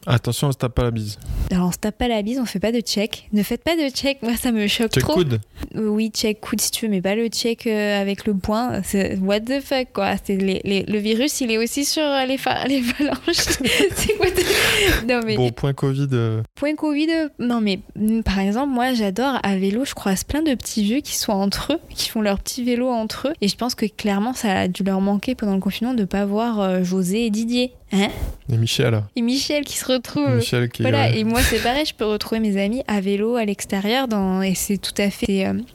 Attention, 0.08 0.48
on 0.48 0.52
se 0.52 0.58
tape 0.58 0.74
pas 0.76 0.84
la 0.84 0.92
bise. 0.92 1.20
Alors 1.52 1.68
on 1.68 1.72
se 1.72 1.78
tape 1.78 1.98
pas 1.98 2.08
la 2.08 2.22
bise, 2.22 2.40
on 2.40 2.46
fait 2.46 2.60
pas 2.60 2.72
de 2.72 2.80
check. 2.80 3.28
Ne 3.34 3.44
faites 3.44 3.64
pas 3.64 3.76
de 3.76 3.90
check, 3.90 4.22
moi 4.24 4.36
ça 4.38 4.52
me 4.52 4.66
choque 4.68 4.92
Check 4.94 5.04
trop. 5.04 5.14
coude. 5.14 5.40
Oui, 5.76 6.10
check 6.14 6.40
coude 6.40 6.62
si 6.62 6.72
tu 6.72 6.86
veux, 6.86 6.92
mais 6.92 7.02
pas 7.02 7.16
le 7.16 7.28
check 7.28 7.68
euh, 7.68 8.02
avec 8.02 8.26
le 8.26 8.34
poing. 8.34 8.82
C'est 8.84 9.18
what 9.18 9.42
the 9.42 9.60
fuck 9.62 9.88
quoi. 9.94 10.16
Les- 10.30 10.62
les- 10.64 10.84
le 10.84 10.98
virus, 11.00 11.42
il 11.42 11.52
est 11.52 11.58
aussi 11.58 11.86
sur 11.86 12.02
euh, 12.04 12.26
les, 12.26 12.38
les 12.68 12.82
phalanges. 12.82 13.18
C'est 13.34 14.18
what 14.20 14.32
the- 14.32 15.06
Non 15.08 15.22
mais 15.26 15.36
Bon, 15.36 15.52
point 15.52 15.74
Covid. 15.74 16.08
euh, 16.14 16.42
point 16.56 16.76
Covid, 16.76 17.10
non 17.40 17.60
mais 17.62 17.80
mm, 17.96 18.22
par 18.22 18.40
exemple 18.40 18.70
moi 18.74 18.94
j'adore 18.94 19.38
à 19.44 19.58
vélo, 19.58 19.86
je 19.86 19.94
croise 19.94 20.24
plein 20.24 20.42
de 20.42 20.54
petits 20.56 20.84
vieux 20.84 21.02
qui 21.02 21.16
sont 21.18 21.34
entre 21.34 21.74
eux, 21.74 21.80
qui 21.94 22.10
font 22.10 22.22
leur 22.22 22.40
petit 22.40 22.64
vélo 22.64 22.88
entre 22.90 23.28
eux, 23.30 23.34
et 23.42 23.48
je 23.48 23.56
pense 23.56 23.76
que 23.76 23.86
clairement 23.86 24.34
ça 24.34 24.62
a 24.62 24.68
dû 24.68 24.84
leur 24.84 25.02
manquer 25.02 25.36
pendant 25.36 25.54
le 25.56 25.60
confinement 25.62 25.94
de 25.94 26.06
pas 26.06 26.26
voir 26.26 26.84
José 26.84 27.26
et 27.26 27.30
Didier, 27.30 27.74
hein 27.92 28.10
Et 28.52 28.58
Michel. 28.58 29.04
Et 29.16 29.22
Michel 29.22 29.64
qui 29.64 29.78
se 29.78 29.86
retrouve. 29.86 30.36
Michel 30.36 30.70
qui. 30.70 30.82
Voilà, 30.82 31.10
ouais. 31.10 31.20
et 31.20 31.24
moi 31.24 31.42
c'est 31.42 31.62
pareil, 31.62 31.86
je 31.86 31.94
peux 31.94 32.06
retrouver 32.06 32.40
mes 32.40 32.62
amis 32.62 32.84
à 32.88 33.02
vélo 33.02 33.36
à 33.36 33.46
l'extérieur 33.46 34.08
dans... 34.08 34.42
et 34.42 34.56
c'est 34.56 34.78
tout 34.78 34.94
à 34.98 35.10
fait 35.10 35.26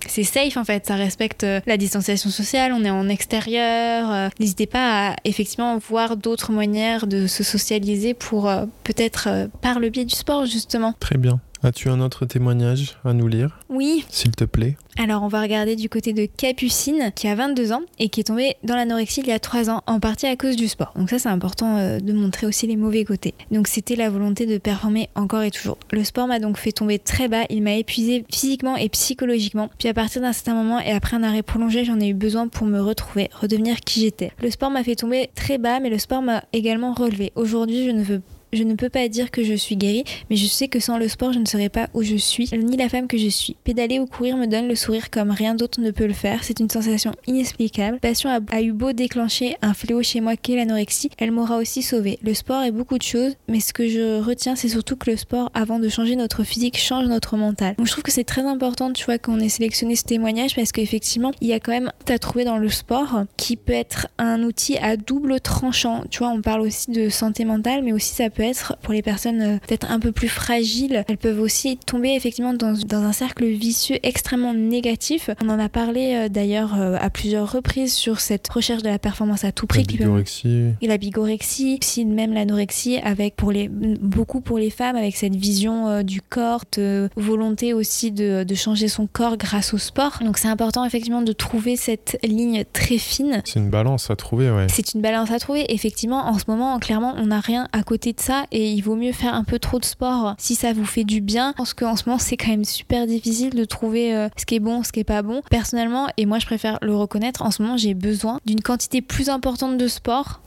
c'est, 0.06 0.22
euh, 0.22 0.24
safe 0.24 0.56
en 0.56 0.64
fait, 0.64 0.86
ça 0.86 0.94
respecte 0.96 1.44
euh, 1.44 1.60
la 1.66 1.76
distanciation 1.76 2.30
sociale, 2.30 2.72
on 2.72 2.84
est 2.84 2.90
en 2.90 3.08
extérieur. 3.08 4.12
euh, 4.12 4.28
N'hésitez 4.40 4.66
pas 4.66 5.10
à 5.10 5.16
effectivement 5.24 5.78
voir 5.78 6.16
d'autres 6.16 6.52
manières 6.52 7.06
de 7.06 7.26
se 7.26 7.42
socialiser 7.44 8.14
pour 8.14 8.50
peut-être 8.84 9.48
par 9.60 9.80
le 9.80 9.90
biais 9.90 10.04
du 10.04 10.14
sport 10.14 10.46
justement. 10.46 10.94
Très 11.00 11.18
bien. 11.18 11.40
As-tu 11.64 11.88
un 11.88 12.02
autre 12.02 12.26
témoignage 12.26 12.98
à 13.06 13.14
nous 13.14 13.26
lire, 13.26 13.58
Oui, 13.70 14.04
s'il 14.10 14.32
te 14.32 14.44
plaît? 14.44 14.76
Alors 14.98 15.22
on 15.22 15.28
va 15.28 15.40
regarder 15.40 15.76
du 15.76 15.88
côté 15.88 16.12
de 16.12 16.26
Capucine 16.26 17.10
qui 17.16 17.26
a 17.26 17.34
22 17.34 17.72
ans 17.72 17.80
et 17.98 18.10
qui 18.10 18.20
est 18.20 18.24
tombée 18.24 18.56
dans 18.64 18.76
l'anorexie 18.76 19.22
il 19.22 19.28
y 19.28 19.32
a 19.32 19.38
3 19.38 19.70
ans, 19.70 19.80
en 19.86 19.98
partie 19.98 20.26
à 20.26 20.36
cause 20.36 20.56
du 20.56 20.68
sport. 20.68 20.92
Donc 20.94 21.08
ça 21.08 21.18
c'est 21.18 21.30
important 21.30 21.78
euh, 21.78 22.00
de 22.00 22.12
montrer 22.12 22.46
aussi 22.46 22.66
les 22.66 22.76
mauvais 22.76 23.06
côtés. 23.06 23.32
Donc 23.50 23.66
c'était 23.66 23.96
la 23.96 24.10
volonté 24.10 24.44
de 24.44 24.58
performer 24.58 25.08
encore 25.14 25.40
et 25.40 25.50
toujours. 25.50 25.78
Le 25.90 26.04
sport 26.04 26.26
m'a 26.26 26.38
donc 26.38 26.58
fait 26.58 26.70
tomber 26.70 26.98
très 26.98 27.28
bas, 27.28 27.44
il 27.48 27.62
m'a 27.62 27.76
épuisé 27.76 28.26
physiquement 28.30 28.76
et 28.76 28.90
psychologiquement. 28.90 29.70
Puis 29.78 29.88
à 29.88 29.94
partir 29.94 30.20
d'un 30.20 30.34
certain 30.34 30.52
moment 30.52 30.80
et 30.80 30.90
après 30.90 31.16
un 31.16 31.22
arrêt 31.22 31.42
prolongé, 31.42 31.86
j'en 31.86 31.98
ai 31.98 32.08
eu 32.08 32.14
besoin 32.14 32.46
pour 32.46 32.66
me 32.66 32.78
retrouver, 32.78 33.30
redevenir 33.40 33.80
qui 33.80 34.02
j'étais. 34.02 34.32
Le 34.42 34.50
sport 34.50 34.70
m'a 34.70 34.84
fait 34.84 34.96
tomber 34.96 35.30
très 35.34 35.56
bas 35.56 35.80
mais 35.80 35.88
le 35.88 35.98
sport 35.98 36.20
m'a 36.20 36.44
également 36.52 36.92
relevé. 36.92 37.32
Aujourd'hui 37.36 37.86
je 37.86 37.90
ne 37.90 38.02
veux 38.02 38.20
Je 38.54 38.62
ne 38.62 38.74
peux 38.74 38.88
pas 38.88 39.08
dire 39.08 39.30
que 39.30 39.42
je 39.42 39.54
suis 39.54 39.76
guérie, 39.76 40.04
mais 40.30 40.36
je 40.36 40.46
sais 40.46 40.68
que 40.68 40.78
sans 40.78 40.96
le 40.96 41.08
sport, 41.08 41.32
je 41.32 41.40
ne 41.40 41.44
serais 41.44 41.68
pas 41.68 41.88
où 41.92 42.02
je 42.02 42.14
suis, 42.14 42.48
ni 42.56 42.76
la 42.76 42.88
femme 42.88 43.08
que 43.08 43.18
je 43.18 43.28
suis. 43.28 43.56
Pédaler 43.64 43.98
ou 43.98 44.06
courir 44.06 44.36
me 44.36 44.46
donne 44.46 44.68
le 44.68 44.76
sourire 44.76 45.10
comme 45.10 45.30
rien 45.30 45.56
d'autre 45.56 45.80
ne 45.80 45.90
peut 45.90 46.06
le 46.06 46.12
faire. 46.12 46.44
C'est 46.44 46.60
une 46.60 46.70
sensation 46.70 47.12
inexplicable. 47.26 47.98
Passion 47.98 48.30
a, 48.30 48.38
a 48.54 48.62
eu 48.62 48.72
beau 48.72 48.92
déclencher 48.92 49.56
un 49.60 49.74
fléau 49.74 50.02
chez 50.02 50.20
moi 50.20 50.36
qu'est 50.36 50.54
l'anorexie, 50.54 51.10
elle 51.18 51.32
m'aura 51.32 51.56
aussi 51.58 51.82
sauvée. 51.82 52.18
Le 52.22 52.32
sport 52.32 52.62
est 52.62 52.70
beaucoup 52.70 52.96
de 52.96 53.02
choses, 53.02 53.34
mais 53.48 53.58
ce 53.58 53.72
que 53.72 53.88
je 53.88 54.20
retiens, 54.22 54.54
c'est 54.54 54.68
surtout 54.68 54.96
que 54.96 55.10
le 55.10 55.16
sport, 55.16 55.50
avant 55.52 55.80
de 55.80 55.88
changer 55.88 56.14
notre 56.14 56.44
physique, 56.44 56.78
change 56.78 57.06
notre 57.06 57.36
mental. 57.36 57.74
Donc 57.76 57.86
je 57.86 57.92
trouve 57.92 58.04
que 58.04 58.12
c'est 58.12 58.24
très 58.24 58.42
important, 58.42 58.92
tu 58.92 59.04
vois, 59.04 59.18
qu'on 59.18 59.40
ait 59.40 59.48
sélectionné 59.48 59.96
ce 59.96 60.04
témoignage 60.04 60.54
parce 60.54 60.70
qu'effectivement, 60.70 61.32
il 61.40 61.48
y 61.48 61.52
a 61.52 61.58
quand 61.60 61.72
même 61.72 61.90
à 62.08 62.18
trouver 62.18 62.44
dans 62.44 62.58
le 62.58 62.68
sport 62.68 63.24
qui 63.36 63.56
peut 63.56 63.72
être 63.72 64.06
un 64.18 64.42
outil 64.44 64.78
à 64.78 64.96
double 64.96 65.40
tranchant. 65.40 66.04
Tu 66.10 66.20
vois, 66.20 66.28
on 66.28 66.40
parle 66.40 66.60
aussi 66.60 66.92
de 66.92 67.08
santé 67.08 67.44
mentale, 67.44 67.82
mais 67.82 67.92
aussi 67.92 68.14
ça 68.14 68.30
peut 68.30 68.43
être 68.44 68.76
pour 68.82 68.92
les 68.92 69.02
personnes 69.02 69.42
euh, 69.42 69.58
peut-être 69.66 69.90
un 69.90 70.00
peu 70.00 70.12
plus 70.12 70.28
fragiles. 70.28 71.04
Elles 71.08 71.16
peuvent 71.16 71.40
aussi 71.40 71.78
tomber 71.78 72.10
effectivement 72.10 72.54
dans, 72.54 72.72
dans 72.72 73.02
un 73.02 73.12
cercle 73.12 73.44
vicieux 73.44 73.98
extrêmement 74.02 74.54
négatif. 74.54 75.30
On 75.42 75.48
en 75.48 75.58
a 75.58 75.68
parlé 75.68 76.14
euh, 76.14 76.28
d'ailleurs 76.28 76.80
euh, 76.80 76.96
à 77.00 77.10
plusieurs 77.10 77.50
reprises 77.50 77.94
sur 77.94 78.20
cette 78.20 78.48
recherche 78.48 78.82
de 78.82 78.88
la 78.88 78.98
performance 78.98 79.44
à 79.44 79.52
tout 79.52 79.66
prix. 79.66 79.82
La 79.82 79.86
bigorexie. 79.86 80.72
Et 80.80 80.86
la 80.86 80.98
bigorexie, 80.98 81.78
aussi 81.82 82.04
même 82.04 82.32
l'anorexie, 82.32 82.98
avec 82.98 83.36
pour 83.36 83.52
les, 83.52 83.68
beaucoup 83.68 84.40
pour 84.40 84.58
les 84.58 84.70
femmes, 84.70 84.96
avec 84.96 85.16
cette 85.16 85.36
vision 85.36 86.02
du 86.02 86.20
corps, 86.20 86.62
de 86.76 87.08
volonté 87.16 87.72
aussi 87.74 88.12
de, 88.12 88.44
de 88.44 88.54
changer 88.54 88.88
son 88.88 89.06
corps 89.06 89.36
grâce 89.36 89.74
au 89.74 89.78
sport. 89.78 90.18
Donc 90.24 90.38
c'est 90.38 90.48
important 90.48 90.84
effectivement 90.84 91.22
de 91.22 91.32
trouver 91.32 91.76
cette 91.76 92.18
ligne 92.22 92.64
très 92.72 92.98
fine. 92.98 93.42
C'est 93.44 93.60
une 93.60 93.70
balance 93.70 94.10
à 94.10 94.16
trouver, 94.16 94.50
ouais. 94.50 94.66
C'est 94.70 94.94
une 94.94 95.00
balance 95.00 95.30
à 95.30 95.38
trouver. 95.38 95.72
Effectivement, 95.72 96.26
en 96.26 96.38
ce 96.38 96.44
moment, 96.48 96.78
clairement, 96.78 97.14
on 97.16 97.26
n'a 97.26 97.40
rien 97.40 97.68
à 97.72 97.82
côté 97.82 98.12
de 98.12 98.20
et 98.50 98.72
il 98.72 98.80
vaut 98.82 98.96
mieux 98.96 99.12
faire 99.12 99.34
un 99.34 99.44
peu 99.44 99.58
trop 99.58 99.78
de 99.78 99.84
sport 99.84 100.34
si 100.38 100.54
ça 100.54 100.72
vous 100.72 100.84
fait 100.84 101.04
du 101.04 101.20
bien. 101.20 101.52
Pense 101.56 101.74
qu'en 101.74 101.96
ce 101.96 102.04
moment, 102.06 102.18
c'est 102.18 102.36
quand 102.36 102.50
même 102.50 102.64
super 102.64 103.06
difficile 103.06 103.54
de 103.54 103.64
trouver 103.64 104.14
euh, 104.14 104.28
ce 104.36 104.46
qui 104.46 104.56
est 104.56 104.60
bon, 104.60 104.82
ce 104.82 104.92
qui 104.92 105.00
est 105.00 105.04
pas 105.04 105.22
bon. 105.22 105.42
Personnellement, 105.50 106.08
et 106.16 106.26
moi 106.26 106.38
je 106.38 106.46
préfère 106.46 106.78
le 106.82 106.94
reconnaître, 106.94 107.42
en 107.42 107.50
ce 107.50 107.62
moment, 107.62 107.76
j'ai 107.76 107.94
besoin 107.94 108.40
d'une 108.44 108.60
quantité 108.60 109.02
plus 109.02 109.28
importante 109.28 109.78
de 109.78 109.88
sport 109.88 110.40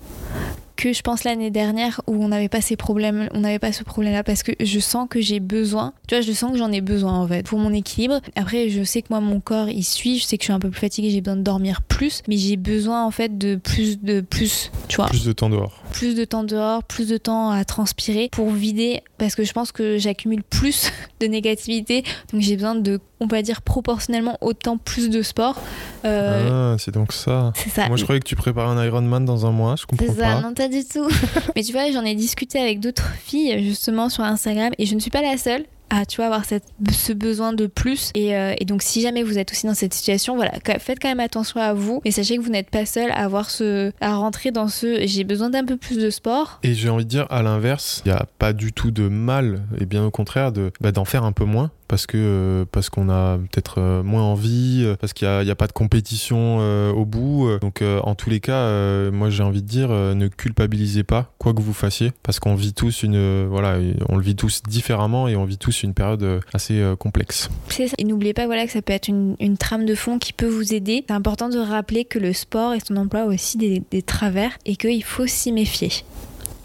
que 0.78 0.94
je 0.94 1.02
pense 1.02 1.26
l'année 1.26 1.52
dernière 1.52 2.00
où 2.08 2.24
on 2.24 2.30
n'avait 2.30 2.48
pas 2.48 2.62
ces 2.62 2.78
problèmes, 2.78 3.28
on 3.34 3.42
n'avait 3.42 3.60
pas 3.60 3.74
ce 3.74 3.84
problème-là 3.84 4.24
parce 4.24 4.44
que 4.44 4.54
je 4.60 4.80
sens 4.80 5.08
que 5.10 5.20
j'ai 5.20 5.42
besoin. 5.42 5.94
Tu 6.08 6.16
vois, 6.16 6.22
je 6.22 6.32
sens 6.32 6.52
que 6.52 6.58
j'en 6.58 6.72
ai 6.72 6.80
besoin 6.80 7.14
en 7.14 7.28
fait 7.28 7.46
pour 7.46 7.60
mon 7.60 7.74
équilibre. 7.74 8.22
Après, 8.36 8.70
je 8.70 8.84
sais 8.84 9.02
que 9.02 9.08
moi 9.10 9.20
mon 9.20 9.42
corps 9.42 9.68
il 9.68 9.84
suit, 9.84 10.20
je 10.20 10.24
sais 10.24 10.38
que 10.38 10.44
je 10.44 10.46
suis 10.46 10.54
un 10.54 10.60
peu 10.60 10.70
plus 10.70 10.80
fatiguée, 10.80 11.10
j'ai 11.10 11.22
besoin 11.22 11.36
de 11.36 11.42
dormir 11.42 11.82
plus, 11.82 12.22
mais 12.30 12.38
j'ai 12.38 12.56
besoin 12.56 13.04
en 13.04 13.12
fait 13.12 13.38
de 13.38 13.56
plus 13.56 14.02
de 14.02 14.22
plus, 14.22 14.72
tu 14.88 14.98
vois. 14.98 15.08
Plus 15.08 15.26
de 15.26 15.34
temps 15.34 15.50
dehors. 15.50 15.84
Plus 15.92 16.16
de 16.16 16.24
temps 16.24 16.44
dehors, 16.44 16.84
plus 16.84 17.10
de 17.10 17.18
temps 17.18 17.50
à 17.50 17.66
transpirer 17.66 18.30
pour 18.32 18.52
vider 18.52 19.02
parce 19.18 19.36
que 19.36 19.44
je 19.44 19.54
pense 19.54 19.72
que 19.72 19.98
j'accumule 19.98 20.44
plus 20.44 20.92
de 21.20 21.28
négativité, 21.28 22.04
donc 22.32 22.42
j'ai 22.42 22.56
besoin 22.56 22.76
de, 22.76 23.00
on 23.20 23.28
va 23.28 23.42
dire 23.42 23.62
proportionnellement 23.62 24.38
autant 24.42 24.78
plus 24.78 25.10
de 25.10 25.22
sport. 25.22 25.60
Euh, 26.06 26.74
ah, 26.74 26.78
c'est 26.80 26.94
donc 26.94 27.14
ça. 27.14 27.52
C'est 27.56 27.70
ça. 27.70 27.88
Moi, 27.88 27.98
je 27.98 28.04
croyais 28.04 28.20
que 28.20 28.28
tu 28.28 28.36
préparais 28.36 28.70
un 28.70 28.86
Ironman 28.86 29.26
dans 29.26 29.46
un 29.46 29.52
mois, 29.52 29.76
je 29.76 29.86
comprends 29.86 30.06
C'est 30.08 30.20
ça, 30.20 30.36
pas. 30.36 30.42
non, 30.42 30.54
pas 30.54 30.68
du 30.68 30.84
tout. 30.86 31.10
Mais 31.56 31.64
tu 31.64 31.72
vois, 31.72 31.92
j'en 31.92 32.04
ai 32.04 32.16
discuté 32.16 32.60
avec 32.60 32.80
d'autres 32.80 33.10
filles 33.24 33.64
justement 33.64 34.10
sur 34.10 34.24
Instagram 34.24 34.72
et 34.78 34.86
je 34.86 34.96
ne 34.96 35.00
suis 35.00 35.12
pas 35.12 35.22
la 35.22 35.38
seule 35.38 35.66
à 35.90 36.06
tu 36.06 36.18
vois 36.18 36.26
avoir 36.26 36.44
ce 36.46 37.14
besoin 37.14 37.54
de 37.54 37.68
plus. 37.68 38.12
Et, 38.16 38.36
euh, 38.36 38.54
et, 38.58 38.66
donc 38.66 38.82
si 38.82 39.02
jamais 39.02 39.24
vous 39.24 39.38
êtes 39.38 39.52
aussi 39.52 39.68
dans 39.68 39.74
cette 39.74 39.94
situation 39.94 40.36
voilà 40.36 40.52
faites 40.80 41.00
quand 41.00 41.10
même 41.10 41.20
attention 41.20 41.60
à 41.60 41.74
vous. 41.74 42.02
Mais 42.06 42.12
sachez 42.12 42.38
que 42.38 42.42
vous 42.42 42.50
n'êtes 42.50 42.70
pas 42.70 42.86
seul 42.86 43.12
à 43.12 43.24
avoir 43.24 43.50
ce 43.50 43.92
à 44.02 44.16
rentrer 44.16 44.52
dans 44.52 44.68
ce 44.68 45.06
j'ai 45.06 45.24
besoin 45.24 45.50
d'un 45.50 45.66
peu 45.66 45.78
plus 45.78 45.98
de 45.98 46.10
sport. 46.10 46.60
Et 46.64 46.74
j'ai 46.74 46.90
envie 46.90 47.06
de 47.06 47.10
dire 47.10 47.28
à 47.30 47.42
l'inverse 47.42 48.02
il 48.06 48.12
n'y 48.12 48.18
a 48.18 48.26
pas 48.40 48.54
du 48.54 48.74
tout 48.74 48.92
de 48.92 49.08
mal 49.08 49.64
et 49.80 49.86
bien 49.86 50.06
au 50.06 50.12
contraire 50.12 50.52
de 50.52 50.72
bah, 50.82 50.92
d'en 50.92 51.06
faire 51.06 51.24
un 51.24 51.32
peu 51.32 51.46
moins 51.46 51.72
parce 51.88 52.06
que 52.06 52.18
euh, 52.18 52.66
parce 52.72 52.90
qu'on 52.90 53.10
a 53.10 53.38
peut-être 53.38 53.76
euh, 53.80 54.04
moins 54.04 54.24
envie, 54.24 54.84
euh, 54.86 54.96
parce 55.00 55.14
qu'il 55.14 55.28
n'y 55.28 55.52
a, 55.52 55.56
pas 55.56 55.68
de 55.68 55.74
compétition 55.74 56.58
au 56.92 57.06
bout. 57.06 57.50
Donc 57.62 57.82
en 57.82 58.16
tous 58.16 58.30
les 58.30 58.40
cas, 58.40 59.10
moi 59.12 59.30
j'ai 59.30 59.44
envie 59.44 59.62
de 59.62 59.68
dire, 59.68 59.90
ne 59.90 60.28
culpabilisez 60.28 61.04
pas 61.04 61.34
quoi 61.40 61.54
que 61.54 61.62
vous 61.62 61.74
fassiez, 61.74 62.12
parce 62.22 62.40
qu'on 62.40 62.56
vit 62.56 62.74
tous 62.74 63.04
une 63.04 63.48
voilà, 63.48 63.78
on 64.10 64.18
le 64.18 64.22
vit 64.22 64.36
tous 64.36 64.62
différemment 64.64 65.28
et 65.28 65.36
on 65.36 65.46
vit 65.46 65.58
tous 65.58 65.84
une 65.84 65.94
période 65.94 66.42
assez 66.54 66.84
complexe. 67.00 67.50
Et 67.98 68.04
n'oubliez 68.04 68.34
pas 68.34 68.46
voilà 68.46 68.66
que 68.66 68.72
ça 68.72 68.82
peut 68.82 68.94
être 68.94 69.08
une, 69.08 69.36
trame 69.58 69.86
de 69.86 69.96
fond 69.96 70.20
qui 70.20 70.34
peut 70.34 70.48
vous 70.48 70.74
aider. 70.74 71.04
C'est 71.08 71.14
important 71.14 71.50
de 71.50 71.58
rappeler 71.58 72.06
que 72.06 72.20
le 72.20 72.34
sport 72.34 72.74
et 72.74 72.80
son 72.80 72.96
emploi 72.98 73.22
a 73.22 73.26
aussi 73.26 73.58
des, 73.58 73.82
des 73.90 74.04
travers 74.04 74.52
et 74.66 74.76
qu'il 74.76 75.04
faut 75.04 75.26
s'y 75.26 75.52
méfier. 75.52 75.92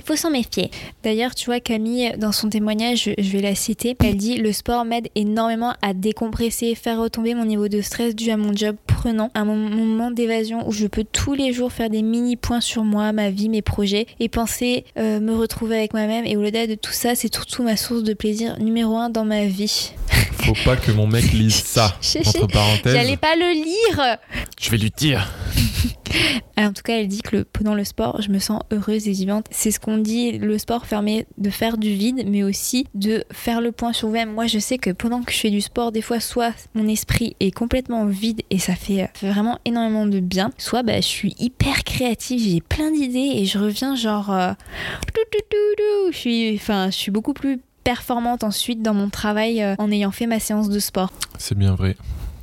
Il 0.03 0.07
faut 0.09 0.17
s'en 0.17 0.31
méfier. 0.31 0.71
D'ailleurs, 1.05 1.33
tu 1.33 1.47
vois, 1.47 1.61
Camille, 1.61 2.13
dans 2.19 2.33
son 2.33 2.49
témoignage, 2.49 3.11
je 3.17 3.31
vais 3.31 3.41
la 3.41 3.55
citer, 3.55 3.97
elle 4.03 4.17
dit 4.17 4.37
Le 4.37 4.53
sport 4.53 4.85
m'aide 4.85 5.09
énormément 5.15 5.75
à 5.81 5.95
décompresser, 5.95 6.75
faire 6.75 6.99
retomber 6.99 7.35
mon 7.35 7.45
niveau 7.45 7.69
de 7.69 7.81
stress 7.81 8.17
dû 8.17 8.31
à 8.31 8.37
mon 8.37 8.53
job 8.53 8.75
prenant, 8.89 9.31
un 9.35 9.45
moment 9.45 10.11
d'évasion 10.11 10.67
où 10.69 10.73
je 10.73 10.89
peux 10.89 11.05
tous 11.05 11.35
les 11.35 11.53
jours 11.53 11.73
faire 11.73 11.89
des 11.89 12.03
mini 12.03 12.37
points 12.37 12.61
sur 12.61 12.83
moi, 12.83 13.13
ma 13.13 13.31
vie, 13.31 13.49
mes 13.49 13.63
projets 13.63 14.07
et 14.19 14.29
penser 14.29 14.85
euh, 14.99 15.21
me 15.21 15.35
retrouver 15.35 15.77
avec 15.77 15.93
moi-même. 15.93 16.27
Et 16.27 16.37
au-delà 16.37 16.67
de 16.67 16.75
tout 16.75 16.93
ça, 16.93 17.15
c'est 17.15 17.33
surtout 17.33 17.63
ma 17.63 17.77
source 17.77 18.03
de 18.03 18.15
plaisir 18.15 18.59
numéro 18.59 18.97
un 18.97 19.09
dans 19.09 19.25
ma 19.25 19.45
vie. 19.47 19.93
Faut 20.45 20.55
pas 20.65 20.77
que 20.77 20.91
mon 20.91 21.07
mec 21.07 21.33
lise 21.33 21.55
ça. 21.65 21.97
entre 22.27 22.49
parenthèses. 22.49 22.95
J'allais 22.95 23.17
pas 23.17 23.37
le 23.37 23.53
lire. 23.53 24.19
Je 24.61 24.71
vais 24.71 24.79
lui 24.79 24.91
dire. 24.97 25.31
en 26.57 26.73
tout 26.73 26.83
cas, 26.83 26.99
elle 26.99 27.09
dit 27.09 27.23
que 27.23 27.37
le, 27.37 27.45
pendant 27.45 27.75
le 27.75 27.85
sport, 27.85 28.21
je 28.21 28.31
me 28.31 28.39
sens 28.39 28.61
heureuse 28.71 29.09
et 29.09 29.13
vivante. 29.13 29.47
C'est 29.51 29.71
ce 29.71 29.81
qu'on 29.81 29.92
dit, 29.99 30.39
le 30.39 30.59
sport 30.59 30.87
permet 30.87 31.27
de 31.39 31.51
faire 31.51 31.79
du 31.79 31.93
vide, 31.95 32.25
mais 32.27 32.43
aussi 32.43 32.87
de 32.95 33.25
faire 33.31 33.61
le 33.61 33.73
point 33.73 33.93
sur 33.93 34.09
vous-même. 34.09 34.33
Moi, 34.33 34.47
je 34.47 34.59
sais 34.59 34.79
que 34.79 34.91
pendant 34.91 35.23
que 35.23 35.33
je 35.33 35.39
fais 35.39 35.51
du 35.51 35.61
sport, 35.61 35.93
des 35.93 36.03
fois, 36.03 36.21
soit 36.21 36.53
mon 36.75 36.89
esprit 36.89 37.37
est 37.41 37.51
complètement 37.51 38.07
vide 38.07 38.43
et 38.51 38.59
ça 38.59 38.75
fait, 38.75 39.11
fait 39.15 39.29
vraiment 39.29 39.59
énormément 39.65 40.07
de 40.07 40.21
bien, 40.21 40.51
soit 40.59 40.83
bah, 40.83 40.97
je 40.97 41.07
suis 41.07 41.35
hyper 41.39 41.85
créative, 41.85 42.41
j'ai 42.41 42.61
plein 42.61 42.91
d'idées 42.91 43.33
et 43.37 43.45
je 43.45 43.59
reviens 43.59 43.95
genre... 43.95 44.31
Euh, 44.31 44.53
je, 46.11 46.17
suis, 46.17 46.55
enfin, 46.55 46.91
je 46.91 46.97
suis 46.97 47.11
beaucoup 47.11 47.33
plus 47.33 47.61
performante 47.85 48.45
ensuite 48.45 48.83
dans 48.83 48.95
mon 48.95 49.09
travail 49.09 49.63
euh, 49.63 49.75
en 49.79 49.91
ayant 49.91 50.11
fait 50.11 50.27
ma 50.27 50.39
séance 50.39 50.69
de 50.69 50.79
sport. 50.79 51.13
C'est 51.39 51.57
bien 51.57 51.75
vrai. 51.75 51.97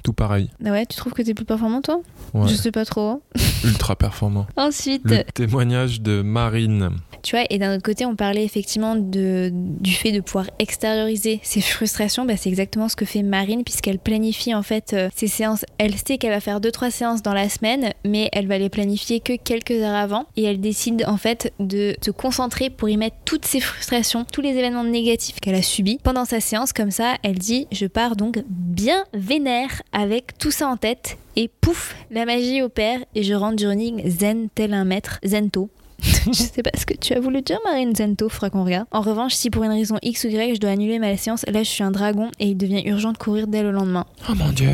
Tout 0.03 0.13
pareil. 0.13 0.49
Ah 0.65 0.71
ouais, 0.71 0.85
tu 0.85 0.97
trouves 0.97 1.13
que 1.13 1.21
t'es 1.21 1.33
plus 1.33 1.45
performant 1.45 1.81
toi? 1.81 2.01
Ouais. 2.33 2.47
Je 2.47 2.55
sais 2.55 2.71
pas 2.71 2.85
trop. 2.85 3.21
Ultra 3.63 3.95
performant. 3.95 4.47
Ensuite. 4.55 5.01
Le 5.05 5.23
témoignage 5.23 6.01
de 6.01 6.21
Marine. 6.21 6.91
Tu 7.21 7.35
vois, 7.35 7.45
et 7.49 7.57
d'un 7.57 7.75
autre 7.75 7.83
côté, 7.83 8.05
on 8.05 8.15
parlait 8.15 8.45
effectivement 8.45 8.95
de, 8.95 9.49
du 9.53 9.91
fait 9.91 10.11
de 10.11 10.21
pouvoir 10.21 10.45
extérioriser 10.59 11.39
ses 11.43 11.61
frustrations. 11.61 12.25
Bah, 12.25 12.37
c'est 12.37 12.49
exactement 12.49 12.87
ce 12.87 12.95
que 12.95 13.05
fait 13.05 13.23
Marine, 13.23 13.63
puisqu'elle 13.63 13.99
planifie 13.99 14.55
en 14.55 14.63
fait 14.63 14.93
euh, 14.93 15.09
ses 15.15 15.27
séances. 15.27 15.65
Elle 15.77 15.95
sait 15.95 16.17
qu'elle 16.17 16.31
va 16.31 16.39
faire 16.39 16.61
2-3 16.61 16.91
séances 16.91 17.21
dans 17.21 17.33
la 17.33 17.49
semaine, 17.49 17.91
mais 18.05 18.29
elle 18.31 18.47
va 18.47 18.57
les 18.57 18.69
planifier 18.69 19.19
que 19.19 19.35
quelques 19.35 19.71
heures 19.71 19.95
avant. 19.95 20.25
Et 20.37 20.43
elle 20.43 20.61
décide 20.61 21.03
en 21.07 21.17
fait 21.17 21.53
de 21.59 21.95
se 22.01 22.11
concentrer 22.11 22.69
pour 22.69 22.89
y 22.89 22.97
mettre 22.97 23.17
toutes 23.25 23.45
ses 23.45 23.59
frustrations, 23.59 24.25
tous 24.31 24.41
les 24.41 24.51
événements 24.51 24.83
négatifs 24.83 25.39
qu'elle 25.41 25.55
a 25.55 25.61
subis 25.61 25.99
pendant 26.01 26.25
sa 26.25 26.39
séance. 26.39 26.73
Comme 26.73 26.91
ça, 26.91 27.15
elle 27.23 27.37
dit 27.37 27.67
Je 27.71 27.85
pars 27.85 28.15
donc 28.15 28.43
bien 28.47 29.03
vénère 29.13 29.81
avec 29.91 30.37
tout 30.37 30.51
ça 30.51 30.67
en 30.67 30.77
tête. 30.77 31.17
Et 31.35 31.49
pouf, 31.61 31.95
la 32.11 32.25
magie 32.25 32.61
opère 32.61 32.99
et 33.15 33.23
je 33.23 33.33
rentre 33.33 33.55
du 33.55 33.67
running 33.67 34.07
zen 34.09 34.49
tel 34.53 34.73
un 34.73 34.85
maître, 34.85 35.19
zento. 35.25 35.69
je 36.01 36.31
sais 36.33 36.63
pas 36.63 36.71
ce 36.77 36.85
que 36.85 36.93
tu 36.95 37.13
as 37.13 37.19
voulu 37.19 37.41
dire, 37.41 37.59
Marine 37.65 37.93
Zento, 37.93 38.29
faudra 38.29 38.49
qu'on 38.49 38.63
regarde. 38.63 38.87
En 38.91 39.01
revanche, 39.01 39.33
si 39.33 39.49
pour 39.49 39.63
une 39.63 39.71
raison 39.71 39.97
X 40.01 40.23
ou 40.23 40.27
Y, 40.27 40.55
je 40.55 40.59
dois 40.59 40.71
annuler 40.71 40.99
ma 40.99 41.17
séance, 41.17 41.45
là 41.47 41.63
je 41.63 41.69
suis 41.69 41.83
un 41.83 41.91
dragon 41.91 42.31
et 42.39 42.47
il 42.47 42.55
devient 42.55 42.83
urgent 42.85 43.11
de 43.11 43.17
courir 43.17 43.47
dès 43.47 43.63
le 43.63 43.71
lendemain. 43.71 44.05
Oh 44.29 44.35
mon 44.35 44.49
dieu. 44.49 44.71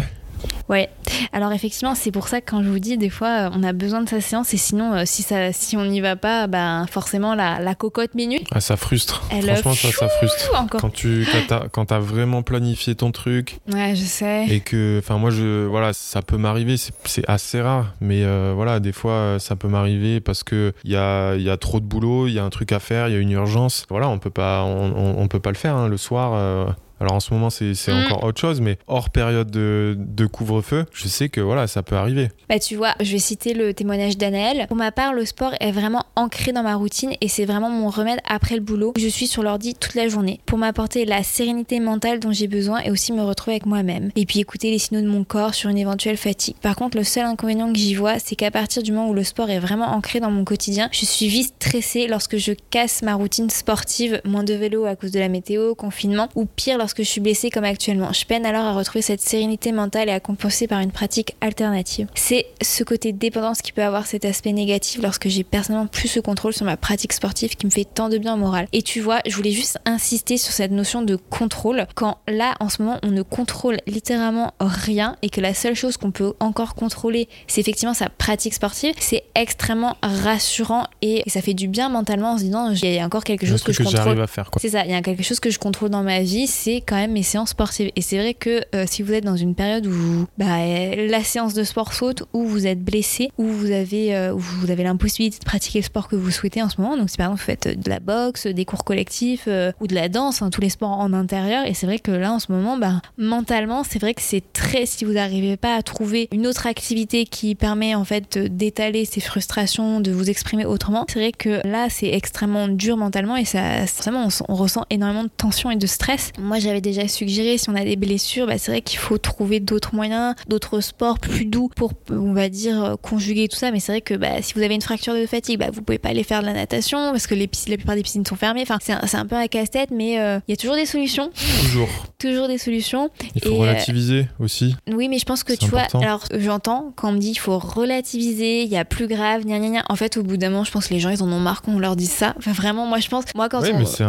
Ouais. 0.69 0.89
Alors 1.31 1.51
effectivement, 1.51 1.95
c'est 1.95 2.11
pour 2.11 2.27
ça 2.27 2.41
que 2.41 2.49
quand 2.49 2.63
je 2.63 2.69
vous 2.69 2.79
dis 2.79 2.97
des 2.97 3.09
fois 3.09 3.49
on 3.53 3.63
a 3.63 3.73
besoin 3.73 4.01
de 4.01 4.09
sa 4.09 4.21
séance 4.21 4.53
et 4.53 4.57
sinon 4.57 4.93
euh, 4.93 5.03
si 5.05 5.21
ça 5.21 5.51
si 5.53 5.77
on 5.77 5.85
n'y 5.85 6.01
va 6.01 6.15
pas, 6.15 6.47
ben 6.47 6.85
forcément 6.89 7.35
la, 7.35 7.59
la 7.59 7.75
cocotte 7.75 8.15
minute. 8.15 8.47
Ah, 8.51 8.61
ça 8.61 8.77
frustre. 8.77 9.23
Elle 9.31 9.55
Franchement 9.57 9.91
ça 9.91 10.07
ça 10.07 10.09
frustre. 10.09 10.51
Encore. 10.55 10.81
Quand 10.81 10.89
tu 10.93 11.27
quand 11.71 11.85
t'as 11.85 11.99
vraiment 11.99 12.41
planifié 12.41 12.95
ton 12.95 13.11
truc. 13.11 13.57
Ouais, 13.71 13.95
je 13.95 14.03
sais. 14.03 14.45
Et 14.49 14.59
que 14.61 14.99
enfin 14.99 15.17
moi 15.17 15.29
je 15.29 15.65
voilà, 15.65 15.93
ça 15.93 16.21
peut 16.21 16.37
m'arriver, 16.37 16.75
c'est 16.77 17.29
assez 17.29 17.61
rare 17.61 17.93
mais 18.01 18.23
euh, 18.23 18.53
voilà, 18.55 18.79
des 18.79 18.91
fois 18.91 19.37
ça 19.39 19.55
peut 19.55 19.67
m'arriver 19.67 20.19
parce 20.19 20.43
que 20.43 20.73
il 20.83 20.91
y 20.91 20.95
a 20.95 21.35
y 21.35 21.49
a 21.49 21.57
trop 21.57 21.79
de 21.79 21.85
boulot, 21.85 22.27
il 22.27 22.33
y 22.33 22.39
a 22.39 22.43
un 22.43 22.49
truc 22.49 22.71
à 22.71 22.79
faire, 22.79 23.07
il 23.07 23.13
y 23.13 23.17
a 23.17 23.19
une 23.19 23.31
urgence. 23.31 23.85
Voilà, 23.89 24.09
on 24.09 24.19
peut 24.19 24.29
pas 24.29 24.63
on, 24.63 24.93
on, 24.95 25.21
on 25.21 25.27
peut 25.27 25.39
pas 25.39 25.51
le 25.51 25.57
faire 25.57 25.75
hein. 25.75 25.87
le 25.87 25.97
soir 25.97 26.31
euh, 26.33 26.65
Alors 27.05 27.17
en 27.17 27.19
ce 27.19 27.31
moment, 27.35 27.51
c'est 27.51 27.73
Mm. 27.87 28.05
encore 28.05 28.23
autre 28.23 28.41
chose, 28.41 28.61
mais 28.61 28.79
hors 28.87 29.11
période 29.11 29.51
de, 29.51 29.95
de 29.95 30.25
couvre-feu, 30.25 30.85
je 30.91 31.07
sais 31.07 31.29
que 31.29 31.39
voilà, 31.39 31.67
ça 31.67 31.83
peut 31.83 31.95
arriver. 31.95 32.29
Bah 32.49 32.57
tu 32.57 32.75
vois, 32.75 32.95
je 32.99 33.11
vais 33.11 33.19
citer 33.19 33.53
le 33.53 33.75
témoignage 33.75 34.17
d'Anaël. 34.17 34.65
Pour 34.67 34.75
ma 34.75 34.91
part, 34.91 35.13
le 35.13 35.23
sport 35.23 35.51
est 35.59 35.71
vraiment 35.71 36.03
ancré 36.15 36.51
dans 36.51 36.63
ma 36.63 36.73
routine 36.75 37.11
et 37.21 37.27
c'est 37.27 37.45
vraiment 37.45 37.69
mon 37.69 37.89
remède 37.89 38.17
après 38.27 38.55
le 38.55 38.61
boulot. 38.61 38.93
Je 38.97 39.07
suis 39.07 39.27
sur 39.27 39.43
l'ordi 39.43 39.75
toute 39.75 39.93
la 39.93 40.07
journée 40.07 40.39
pour 40.47 40.57
m'apporter 40.57 41.05
la 41.05 41.21
sérénité 41.21 41.79
mentale 41.79 42.19
dont 42.19 42.31
j'ai 42.31 42.47
besoin 42.47 42.79
et 42.81 42.89
aussi 42.89 43.13
me 43.13 43.21
retrouver 43.21 43.53
avec 43.57 43.67
moi-même. 43.67 44.09
Et 44.15 44.25
puis 44.25 44.39
écouter 44.39 44.71
les 44.71 44.79
signaux 44.79 45.01
de 45.01 45.07
mon 45.07 45.23
corps 45.23 45.53
sur 45.53 45.69
une 45.69 45.77
éventuelle 45.77 46.17
fatigue. 46.17 46.55
Par 46.63 46.75
contre, 46.75 46.97
le 46.97 47.03
seul 47.03 47.25
inconvénient 47.25 47.71
que 47.71 47.77
j'y 47.77 47.93
vois, 47.93 48.17
c'est 48.17 48.35
qu'à 48.35 48.49
partir 48.49 48.81
du 48.81 48.91
moment 48.91 49.09
où 49.09 49.13
le 49.13 49.23
sport 49.23 49.51
est 49.51 49.59
vraiment 49.59 49.91
ancré 49.93 50.19
dans 50.19 50.31
mon 50.31 50.43
quotidien, 50.43 50.89
je 50.91 51.05
suis 51.05 51.27
vite 51.27 51.53
stressée 51.59 52.07
lorsque 52.07 52.37
je 52.37 52.53
casse 52.71 53.03
ma 53.03 53.13
routine 53.13 53.51
sportive, 53.51 54.21
moins 54.25 54.43
de 54.43 54.55
vélo 54.55 54.85
à 54.85 54.95
cause 54.95 55.11
de 55.11 55.19
la 55.19 55.29
météo, 55.29 55.75
confinement, 55.75 56.29
ou 56.33 56.45
pire 56.45 56.79
lorsque 56.79 56.94
je 57.03 57.09
suis 57.09 57.21
blessée 57.21 57.49
comme 57.49 57.63
actuellement. 57.63 58.13
Je 58.13 58.25
peine 58.25 58.45
alors 58.45 58.65
à 58.65 58.73
retrouver 58.73 59.01
cette 59.01 59.21
sérénité 59.21 59.71
mentale 59.71 60.09
et 60.09 60.11
à 60.11 60.19
compenser 60.19 60.67
par 60.67 60.79
une 60.79 60.91
pratique 60.91 61.35
alternative. 61.41 62.07
C'est 62.15 62.45
ce 62.61 62.83
côté 62.83 63.11
dépendance 63.11 63.61
qui 63.61 63.71
peut 63.71 63.83
avoir 63.83 64.05
cet 64.07 64.25
aspect 64.25 64.53
négatif 64.53 65.01
lorsque 65.01 65.27
j'ai 65.27 65.43
personnellement 65.43 65.87
plus 65.87 66.07
ce 66.07 66.19
contrôle 66.19 66.53
sur 66.53 66.65
ma 66.65 66.77
pratique 66.77 67.13
sportive 67.13 67.55
qui 67.55 67.65
me 67.65 67.71
fait 67.71 67.85
tant 67.85 68.09
de 68.09 68.17
bien 68.17 68.33
au 68.33 68.37
moral. 68.37 68.67
Et 68.73 68.81
tu 68.81 69.01
vois, 69.01 69.19
je 69.25 69.35
voulais 69.35 69.51
juste 69.51 69.77
insister 69.85 70.37
sur 70.37 70.53
cette 70.53 70.71
notion 70.71 71.01
de 71.01 71.15
contrôle 71.15 71.87
quand 71.95 72.17
là, 72.27 72.55
en 72.59 72.69
ce 72.69 72.81
moment, 72.81 72.99
on 73.03 73.11
ne 73.11 73.21
contrôle 73.21 73.77
littéralement 73.87 74.53
rien 74.59 75.15
et 75.21 75.29
que 75.29 75.41
la 75.41 75.53
seule 75.53 75.75
chose 75.75 75.97
qu'on 75.97 76.11
peut 76.11 76.33
encore 76.39 76.75
contrôler, 76.75 77.27
c'est 77.47 77.61
effectivement 77.61 77.93
sa 77.93 78.09
pratique 78.09 78.53
sportive. 78.53 78.93
C'est 78.99 79.23
extrêmement 79.35 79.97
rassurant 80.01 80.87
et 81.01 81.23
ça 81.27 81.41
fait 81.41 81.53
du 81.53 81.67
bien 81.67 81.89
mentalement 81.89 82.33
en 82.33 82.37
se 82.37 82.43
disant, 82.43 82.71
il 82.71 82.93
y 82.93 82.99
a 82.99 83.05
encore 83.05 83.23
quelque 83.23 83.45
chose 83.45 83.61
que 83.61 83.71
truc 83.71 83.75
je 83.75 83.79
que 83.79 83.83
contrôle. 83.83 84.05
j'arrive 84.05 84.21
à 84.21 84.27
faire, 84.27 84.51
quoi. 84.51 84.61
C'est 84.61 84.69
ça, 84.69 84.85
il 84.85 84.91
y 84.91 84.95
a 84.95 85.01
quelque 85.01 85.23
chose 85.23 85.39
que 85.39 85.49
je 85.49 85.59
contrôle 85.59 85.89
dans 85.89 86.03
ma 86.03 86.21
vie, 86.21 86.47
c'est 86.47 86.74
quand 86.81 86.95
même 86.95 87.11
mes 87.11 87.23
séances 87.23 87.49
sportives. 87.49 87.91
Et 87.95 88.01
c'est 88.01 88.17
vrai 88.17 88.33
que 88.33 88.61
euh, 88.73 88.85
si 88.87 89.03
vous 89.03 89.13
êtes 89.13 89.23
dans 89.23 89.35
une 89.35 89.55
période 89.55 89.87
où 89.87 90.25
bah, 90.37 90.57
euh, 90.59 91.07
la 91.09 91.23
séance 91.23 91.53
de 91.53 91.63
sport 91.63 91.93
saute, 91.93 92.23
où 92.33 92.45
vous 92.45 92.67
êtes 92.67 92.83
blessé, 92.83 93.29
où 93.37 93.45
vous 93.45 93.71
avez, 93.71 94.15
euh, 94.15 94.33
vous 94.33 94.69
avez 94.69 94.83
l'impossibilité 94.83 95.39
de 95.39 95.45
pratiquer 95.45 95.79
le 95.79 95.85
sport 95.85 96.07
que 96.07 96.15
vous 96.15 96.31
souhaitez 96.31 96.61
en 96.61 96.69
ce 96.69 96.79
moment, 96.81 96.97
donc 96.97 97.09
si 97.09 97.17
par 97.17 97.27
exemple 97.27 97.41
vous 97.41 97.45
faites 97.45 97.79
de 97.79 97.89
la 97.89 97.99
boxe, 97.99 98.47
des 98.47 98.65
cours 98.65 98.83
collectifs 98.83 99.45
euh, 99.47 99.71
ou 99.79 99.87
de 99.87 99.95
la 99.95 100.09
danse, 100.09 100.41
hein, 100.41 100.49
tous 100.49 100.61
les 100.61 100.69
sports 100.69 100.99
en 100.99 101.13
intérieur, 101.13 101.65
et 101.65 101.73
c'est 101.73 101.85
vrai 101.85 101.99
que 101.99 102.11
là 102.11 102.31
en 102.31 102.39
ce 102.39 102.51
moment, 102.51 102.77
bah, 102.77 103.01
mentalement, 103.17 103.83
c'est 103.83 103.99
vrai 103.99 104.13
que 104.13 104.21
c'est 104.21 104.43
très, 104.53 104.85
si 104.85 105.05
vous 105.05 105.13
n'arrivez 105.13 105.57
pas 105.57 105.75
à 105.75 105.81
trouver 105.81 106.27
une 106.31 106.47
autre 106.47 106.67
activité 106.67 107.25
qui 107.25 107.55
permet 107.55 107.95
en 107.95 108.05
fait 108.05 108.37
d'étaler 108.37 109.05
ces 109.05 109.21
frustrations, 109.21 109.99
de 109.99 110.11
vous 110.11 110.29
exprimer 110.29 110.65
autrement, 110.65 111.05
c'est 111.07 111.19
vrai 111.19 111.31
que 111.31 111.65
là 111.67 111.87
c'est 111.89 112.09
extrêmement 112.09 112.67
dur 112.67 112.97
mentalement 112.97 113.35
et 113.35 113.45
ça, 113.45 113.85
forcément 113.87 114.27
on, 114.27 114.53
on 114.53 114.55
ressent 114.55 114.85
énormément 114.89 115.23
de 115.23 115.29
tension 115.29 115.71
et 115.71 115.75
de 115.75 115.87
stress. 115.87 116.31
Moi 116.39 116.59
j'avais 116.65 116.81
déjà 116.81 117.07
suggéré 117.07 117.57
si 117.57 117.69
on 117.69 117.75
a 117.75 117.83
des 117.83 117.95
blessures, 117.95 118.47
bah, 118.47 118.57
c'est 118.57 118.71
vrai 118.71 118.81
qu'il 118.81 118.99
faut 118.99 119.17
trouver 119.17 119.59
d'autres 119.59 119.95
moyens, 119.95 120.35
d'autres 120.47 120.81
sports 120.81 121.19
plus 121.19 121.45
doux 121.45 121.69
pour, 121.75 121.93
on 122.09 122.33
va 122.33 122.49
dire, 122.49 122.83
euh, 122.83 122.95
conjuguer 123.01 123.47
tout 123.47 123.55
ça. 123.57 123.71
Mais 123.71 123.79
c'est 123.79 123.91
vrai 123.93 124.01
que 124.01 124.13
bah, 124.15 124.41
si 124.41 124.53
vous 124.53 124.61
avez 124.61 124.75
une 124.75 124.81
fracture 124.81 125.13
de 125.13 125.25
fatigue, 125.25 125.59
bah, 125.59 125.67
vous 125.71 125.81
pouvez 125.81 125.99
pas 125.99 126.09
aller 126.09 126.23
faire 126.23 126.41
de 126.41 126.45
la 126.47 126.53
natation 126.53 127.11
parce 127.11 127.27
que 127.27 127.35
les 127.35 127.47
piscines, 127.47 127.71
la 127.71 127.77
plupart 127.77 127.95
des 127.95 128.03
piscines 128.03 128.25
sont 128.25 128.35
fermées. 128.35 128.61
Enfin, 128.63 128.79
c'est 128.81 129.17
un, 129.17 129.25
peu 129.25 129.35
un 129.35 129.47
casse-tête, 129.47 129.91
mais 129.91 130.19
euh, 130.19 130.39
il 130.47 130.51
y 130.51 130.53
a 130.53 130.57
toujours 130.57 130.75
des 130.75 130.85
solutions, 130.85 131.29
Toujours. 131.61 131.89
toujours 132.19 132.47
des 132.47 132.57
solutions. 132.57 133.09
Il 133.35 133.41
faut 133.43 133.49
Et, 133.49 133.55
euh, 133.55 133.59
relativiser 133.59 134.27
aussi. 134.39 134.75
Oui, 134.91 135.07
mais 135.07 135.19
je 135.19 135.25
pense 135.25 135.43
que 135.43 135.53
tu 135.53 135.65
important. 135.65 135.99
vois, 135.99 136.07
alors 136.07 136.23
j'entends 136.37 136.91
quand 136.95 137.09
on 137.09 137.11
me 137.13 137.19
dit 137.19 137.31
il 137.31 137.39
faut 137.39 137.59
relativiser, 137.59 138.63
il 138.63 138.69
y 138.69 138.77
a 138.77 138.85
plus 138.85 139.07
grave, 139.07 139.45
gna 139.45 139.59
gna 139.59 139.69
gna. 139.69 139.83
En 139.89 139.95
fait, 139.95 140.17
au 140.17 140.23
bout 140.23 140.37
d'un 140.37 140.49
moment, 140.49 140.63
je 140.63 140.71
pense 140.71 140.87
que 140.87 140.93
les 140.93 140.99
gens 140.99 141.09
ils 141.09 141.21
en 141.21 141.31
ont 141.31 141.39
marre 141.39 141.61
qu'on 141.61 141.79
leur 141.79 141.95
dise 141.95 142.11
ça. 142.11 142.33
Enfin, 142.37 142.51
vraiment, 142.51 142.85
moi 142.85 142.99
je 142.99 143.07
pense, 143.09 143.25
moi 143.35 143.49
quand 143.49 143.61
Oui, 143.61 143.69
on. 143.73 143.79
mais 143.79 143.85
c'est 143.85 144.03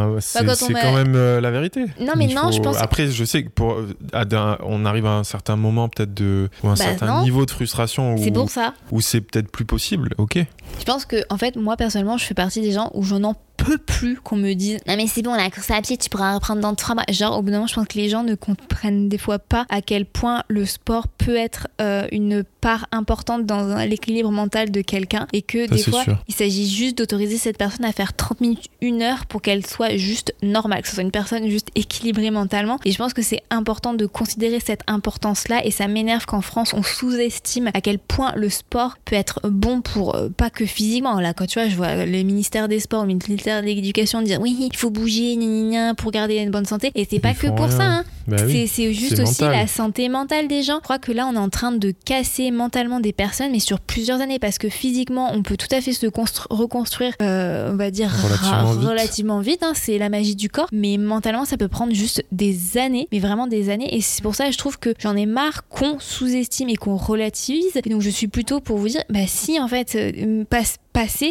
quand 0.75 0.95
même 0.95 1.15
euh, 1.15 1.41
la 1.41 1.51
vérité. 1.51 1.85
Non, 2.01 2.13
mais 2.17 2.27
Il 2.27 2.35
non, 2.47 2.53
je 2.53 2.57
faut- 2.59 2.63
pense- 2.65 2.77
Après, 2.79 3.07
je 3.09 3.25
sais 3.25 3.45
que 3.45 3.49
pour 3.51 3.77
on 4.65 4.85
arrive 4.85 5.07
à 5.07 5.11
un 5.19 5.25
certain 5.25 5.57
moment 5.57 5.89
peut-être 5.89 6.15
de 6.15 6.49
ou 6.63 6.69
un 6.69 6.71
Bah, 6.71 6.77
certain 6.77 7.07
non. 7.07 7.23
niveau 7.23 7.45
de 7.47 7.51
frustration 7.51 8.17
C'est 8.17 8.31
où, 8.31 8.33
pour 8.33 8.51
ça. 8.51 8.75
où 8.93 9.01
c'est 9.01 9.21
peut-être 9.21 9.51
plus 9.51 9.65
possible. 9.65 10.11
Ok. 10.19 10.39
Je 10.79 10.85
pense 10.85 11.05
que, 11.05 11.17
en 11.31 11.37
fait, 11.39 11.57
moi 11.57 11.77
personnellement, 11.77 12.17
je 12.19 12.25
fais 12.25 12.35
partie 12.35 12.61
des 12.61 12.73
gens 12.73 12.91
où 12.95 13.03
je 13.03 13.15
n'en 13.15 13.35
peux 13.57 13.79
plus 13.79 14.17
qu'on 14.17 14.37
me 14.37 14.55
dise 14.55 14.79
Non, 14.87 14.97
mais 14.97 15.07
c'est 15.07 15.23
bon, 15.23 15.35
la 15.35 15.51
course 15.51 15.71
à 15.71 15.81
pied, 15.81 15.97
tu 15.97 16.09
pourras 16.09 16.35
reprendre 16.35 16.61
dans 16.61 16.75
trois 16.75 16.95
mois. 16.95 17.05
Genre, 17.09 17.39
au 17.39 17.43
bout 17.43 17.51
d'un 17.51 17.57
moment, 17.57 17.67
je 17.67 17.75
pense 17.75 17.87
que 17.87 17.99
les 17.99 18.09
gens 18.09 18.23
ne 18.23 18.35
comprennent 18.35 19.09
des 19.09 19.19
fois 19.19 19.39
pas 19.39 19.67
à 19.69 19.83
quel 19.83 20.07
point 20.07 20.43
le 20.49 20.65
sport 20.67 21.09
peut 21.09 21.37
être 21.37 21.69
euh, 21.81 22.07
une 22.13 22.45
part 22.45 22.87
importante 22.93 23.47
dans 23.47 23.77
l'équilibre 23.87 24.31
mental 24.31 24.71
de 24.71 24.81
quelqu'un 24.81 25.27
et 25.33 25.43
que 25.43 25.67
Ça, 25.69 25.75
des 25.75 25.83
fois, 25.83 26.03
sûr. 26.05 26.23
il 26.29 26.35
s'agit 26.35 26.69
juste 26.69 26.99
d'autoriser 26.99 27.39
cette 27.39 27.59
personne 27.59 27.85
à 27.85 27.93
faire 27.93 28.15
30 28.15 28.41
minutes, 28.41 28.69
une 28.81 29.03
heure 29.03 29.27
pour 29.27 29.43
qu'elle 29.43 29.67
soit 29.67 29.97
juste 29.97 30.35
normale, 30.43 30.83
que 30.83 30.89
ce 30.89 30.95
soit 30.95 31.03
une 31.03 31.11
personne 31.11 31.49
juste 31.49 31.69
équilibrée 31.75 32.31
mentalement. 32.31 32.79
Et 32.85 32.93
je 32.93 32.99
pense 32.99 33.15
que 33.15 33.23
c'est 33.23 33.43
important 33.51 33.95
de 33.95 34.07
considérer 34.07 34.61
cette 34.61 34.83
importance-là 34.87 35.65
et 35.65 35.71
ça 35.71 35.89
m'énerve 35.89 36.27
qu'en 36.27 36.41
France, 36.41 36.75
on 36.75 36.83
sous-estime 36.83 37.71
à 37.75 37.81
quel 37.81 37.99
point 37.99 38.33
le 38.37 38.49
sport 38.49 38.97
peut 39.05 39.17
être 39.17 39.41
bon 39.49 39.81
pour 39.81 40.15
euh, 40.15 40.29
pas 40.29 40.51
que 40.51 40.67
physiquement. 40.67 41.21
Là, 41.21 41.35
quand 41.35 41.47
tu 41.47 41.59
vois, 41.59 41.69
je 41.69 41.77
vois 41.77 42.05
le 42.05 42.23
ministère 42.23 42.69
des 42.69 42.81
Sports, 42.81 43.03
le 43.03 43.09
ministère 43.47 43.63
de 43.63 43.67
l'Éducation 43.67 44.23
dire 44.23 44.41
oui, 44.41 44.57
il 44.73 44.77
faut 44.77 44.91
bouger, 44.91 45.37
gna, 45.37 45.95
pour 45.95 46.11
garder 46.11 46.37
une 46.37 46.51
bonne 46.51 46.65
santé. 46.67 46.91
Et 46.95 47.07
c'est 47.09 47.21
pas 47.21 47.35
que 47.35 47.47
pour 47.49 47.67
rien. 47.67 47.77
ça, 47.77 47.85
hein. 47.85 48.05
Bah 48.27 48.37
oui. 48.45 48.67
C'est- 48.67 48.93
juste 48.93 49.21
aussi 49.21 49.43
mental. 49.45 49.53
la 49.53 49.67
santé 49.69 50.09
mentale 50.09 50.49
des 50.49 50.63
gens. 50.65 50.77
Je 50.79 50.83
crois 50.83 50.99
que 50.99 51.13
là, 51.13 51.29
on 51.31 51.35
est 51.35 51.39
en 51.39 51.49
train 51.49 51.71
de 51.71 51.93
casser 52.05 52.51
mentalement 52.51 52.99
des 52.99 53.13
personnes, 53.13 53.53
mais 53.53 53.61
sur 53.61 53.79
plusieurs 53.79 54.21
années, 54.21 54.39
parce 54.41 54.59
que 54.59 54.69
physiquement, 54.69 55.31
on 55.33 55.43
peut 55.43 55.57
tout 55.57 55.69
à 55.71 55.81
fait 55.81 55.93
se 55.93 56.07
constru- 56.07 56.47
reconstruire, 56.51 57.13
euh, 57.23 57.71
on 57.73 57.77
va 57.77 57.91
dire, 57.93 58.11
Relativement 58.11 58.73
vite. 58.73 58.89
relativement 58.89 59.41
vite, 59.41 59.63
hein, 59.63 59.73
c'est 59.75 59.99
la 59.99 60.09
magie 60.09 60.35
du 60.35 60.49
corps, 60.49 60.69
mais 60.73 60.97
mentalement, 60.99 61.45
ça 61.45 61.57
peut 61.57 61.69
prendre 61.69 61.95
juste 61.95 62.25
des 62.33 62.79
années, 62.79 63.07
mais 63.13 63.21
vraiment 63.21 63.47
des 63.47 63.71
années. 63.71 63.95
Et 63.95 64.01
c'est 64.01 64.23
pour 64.23 64.35
ça 64.35 64.47
que 64.47 64.53
je 64.53 64.59
trouve 64.59 64.79
que 64.79 64.93
j'en 64.99 65.15
ai 65.17 65.27
marre 65.27 65.69
qu'on 65.69 65.99
sous-estime 66.01 66.69
et 66.69 66.77
qu'on 66.77 66.97
relativise. 66.97 67.77
Et 67.77 67.89
donc, 67.91 68.03
je 68.03 68.11
suis 68.11 68.29
plutôt 68.29 68.59
pour 68.61 68.79
vous 68.79 68.89
dire, 68.89 69.03
bah 69.09 69.21
si, 69.29 69.61
en 69.61 69.69
fait, 69.69 69.95
euh, 69.95 70.45
passe 70.51 70.77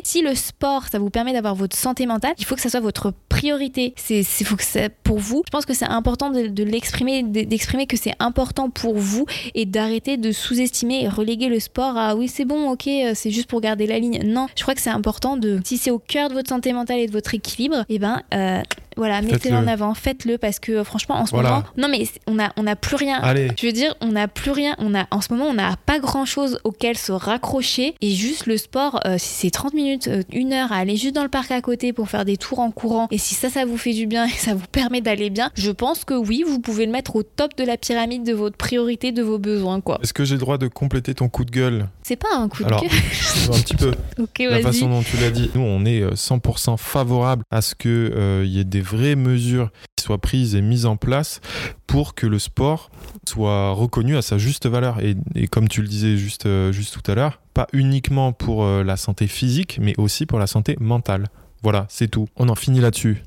Si 0.05 0.21
le 0.21 0.35
sport, 0.35 0.83
ça 0.91 0.99
vous 0.99 1.09
permet 1.09 1.33
d'avoir 1.33 1.55
votre 1.55 1.75
santé 1.75 2.05
mentale, 2.05 2.33
il 2.37 2.45
faut 2.45 2.55
que 2.55 2.61
ça 2.61 2.69
soit 2.69 2.79
votre 2.79 3.13
priorité. 3.29 3.93
C'est, 3.97 4.23
faut 4.23 4.55
que 4.55 4.63
ça, 4.63 4.89
pour 5.03 5.17
vous, 5.17 5.41
je 5.45 5.49
pense 5.49 5.65
que 5.65 5.73
c'est 5.73 5.85
important 5.85 6.29
de, 6.29 6.63
l'exprimer, 6.63 7.23
de- 7.23 7.41
d'exprimer 7.41 7.87
que 7.87 7.97
c'est 7.97 8.13
important 8.19 8.69
pour 8.69 8.95
vous 8.95 9.25
et 9.55 9.65
d'arrêter 9.65 10.17
de 10.17 10.31
sous-estimer 10.31 11.03
et 11.03 11.09
reléguer 11.09 11.47
le 11.47 11.59
sport 11.59 11.97
à 11.97 12.15
oui, 12.15 12.27
c'est 12.27 12.45
bon, 12.45 12.69
ok, 12.69 12.87
euh, 12.87 13.11
c'est 13.15 13.31
juste 13.31 13.47
pour 13.47 13.59
garder 13.59 13.87
la 13.87 13.97
ligne. 13.97 14.21
Non, 14.23 14.47
je 14.55 14.61
crois 14.61 14.75
que 14.75 14.81
c'est 14.81 14.89
important 14.91 15.35
de, 15.35 15.59
si 15.63 15.77
c'est 15.77 15.91
au 15.91 15.99
cœur 15.99 16.29
de 16.29 16.35
votre 16.35 16.49
santé 16.49 16.71
mentale 16.71 16.99
et 16.99 17.07
de 17.07 17.11
votre 17.11 17.33
équilibre, 17.33 17.85
et 17.89 17.97
ben, 17.97 18.21
euh, 18.33 18.61
voilà, 18.95 19.21
mettez-le 19.21 19.55
en 19.57 19.67
avant, 19.67 19.93
faites-le 19.93 20.37
parce 20.37 20.59
que 20.59 20.83
franchement, 20.83 21.15
en 21.15 21.25
ce 21.25 21.31
Voilà. 21.31 21.49
moment, 21.49 21.63
non 21.77 21.87
mais 21.89 22.07
on 22.27 22.39
a, 22.39 22.51
on 22.57 22.65
a 22.67 22.75
plus 22.75 22.95
rien. 22.95 23.19
Allez. 23.21 23.49
Je 23.59 23.65
veux 23.65 23.71
dire, 23.73 23.95
on 24.01 24.09
n'a 24.13 24.27
plus 24.27 24.51
rien. 24.51 24.75
On 24.79 24.95
a, 24.95 25.05
en 25.11 25.21
ce 25.21 25.33
moment, 25.33 25.45
on 25.45 25.53
n'a 25.53 25.75
pas 25.85 25.99
grand 25.99 26.25
chose 26.25 26.59
auquel 26.63 26.97
se 26.97 27.11
raccrocher. 27.11 27.95
Et 28.01 28.11
juste 28.11 28.45
le 28.45 28.57
sport, 28.57 28.99
euh, 29.05 29.17
si 29.17 29.33
c'est 29.33 29.49
30 29.51 29.73
minutes, 29.73 30.07
euh, 30.07 30.21
une 30.31 30.53
heure 30.53 30.71
à 30.71 30.77
aller 30.77 30.95
juste 30.95 31.15
dans 31.15 31.23
le 31.23 31.29
parc 31.29 31.51
à 31.51 31.61
côté 31.61 31.93
pour 31.93 32.09
faire 32.09 32.25
des 32.25 32.37
tours 32.37 32.59
en 32.59 32.71
courant, 32.71 33.07
et 33.11 33.17
si 33.17 33.35
ça, 33.35 33.49
ça 33.49 33.65
vous 33.65 33.77
fait 33.77 33.93
du 33.93 34.07
bien 34.07 34.25
et 34.25 34.29
ça 34.37 34.53
vous 34.53 34.65
permet 34.71 35.01
d'aller 35.01 35.29
bien, 35.29 35.51
je 35.55 35.71
pense 35.71 36.05
que 36.05 36.13
oui, 36.13 36.43
vous 36.47 36.59
pouvez 36.59 36.85
le 36.85 36.91
mettre 36.91 37.15
au 37.15 37.23
top 37.23 37.55
de 37.57 37.63
la 37.63 37.77
pyramide 37.77 38.23
de 38.23 38.33
votre 38.33 38.57
priorité, 38.57 39.11
de 39.11 39.21
vos 39.21 39.37
besoins, 39.39 39.81
quoi. 39.81 39.99
Est-ce 40.01 40.13
que 40.13 40.23
j'ai 40.25 40.35
le 40.35 40.39
droit 40.39 40.57
de 40.57 40.67
compléter 40.67 41.13
ton 41.13 41.29
coup 41.29 41.45
de 41.45 41.51
gueule? 41.51 41.87
C'est 42.07 42.17
pas 42.17 42.35
un 42.35 42.47
coup 42.49 42.61
de 42.61 42.67
Alors, 42.67 42.81
gueule. 42.81 42.91
un 43.51 43.59
petit 43.61 43.75
peu. 43.75 43.91
La 44.39 44.61
façon 44.61 44.89
dont 44.89 45.01
tu 45.01 45.17
l'as 45.17 45.31
dit, 45.31 45.49
nous 45.55 45.61
on 45.61 45.85
est 45.85 46.01
euh, 46.01 46.11
100% 46.11 46.77
favorable 46.77 47.43
à 47.49 47.63
ce 47.63 47.73
qu'il 47.73 48.45
y 48.45 48.59
ait 48.59 48.63
des 48.63 48.81
vraies 48.81 49.15
mesures 49.15 49.71
qui 49.95 50.05
soient 50.05 50.19
prises 50.19 50.53
et 50.53 50.61
mises 50.61 50.85
en 50.85 50.97
place 50.97 51.41
pour 51.87 52.13
que 52.13 52.27
le 52.27 52.37
sport 52.37 52.91
soit 53.27 53.71
reconnu 53.71 54.15
à 54.17 54.21
sa 54.21 54.37
juste 54.37 54.67
valeur. 54.67 55.03
Et, 55.03 55.15
et 55.33 55.47
comme 55.47 55.67
tu 55.67 55.81
le 55.81 55.87
disais 55.87 56.15
juste, 56.15 56.45
euh, 56.45 56.71
juste 56.71 56.93
tout 56.93 57.11
à 57.11 57.15
l'heure, 57.15 57.41
pas 57.55 57.65
uniquement 57.73 58.33
pour 58.33 58.65
euh, 58.65 58.83
la 58.83 58.97
santé 58.97 59.25
physique, 59.25 59.79
mais 59.81 59.95
aussi 59.97 60.27
pour 60.27 60.37
la 60.37 60.45
santé 60.45 60.77
mentale. 60.79 61.25
Voilà, 61.63 61.87
c'est 61.89 62.07
tout. 62.07 62.27
On 62.35 62.49
en 62.49 62.55
finit 62.55 62.81
là-dessus. 62.81 63.23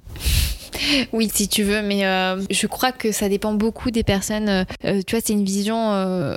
Oui, 1.12 1.30
si 1.32 1.48
tu 1.48 1.62
veux, 1.62 1.82
mais 1.82 2.04
euh, 2.04 2.40
je 2.50 2.66
crois 2.66 2.92
que 2.92 3.12
ça 3.12 3.28
dépend 3.28 3.52
beaucoup 3.52 3.90
des 3.90 4.02
personnes. 4.02 4.48
Euh, 4.48 4.64
euh, 4.84 5.02
tu 5.06 5.14
vois, 5.16 5.22
c'est 5.24 5.32
une 5.32 5.44
vision 5.44 5.92
euh, 5.92 6.34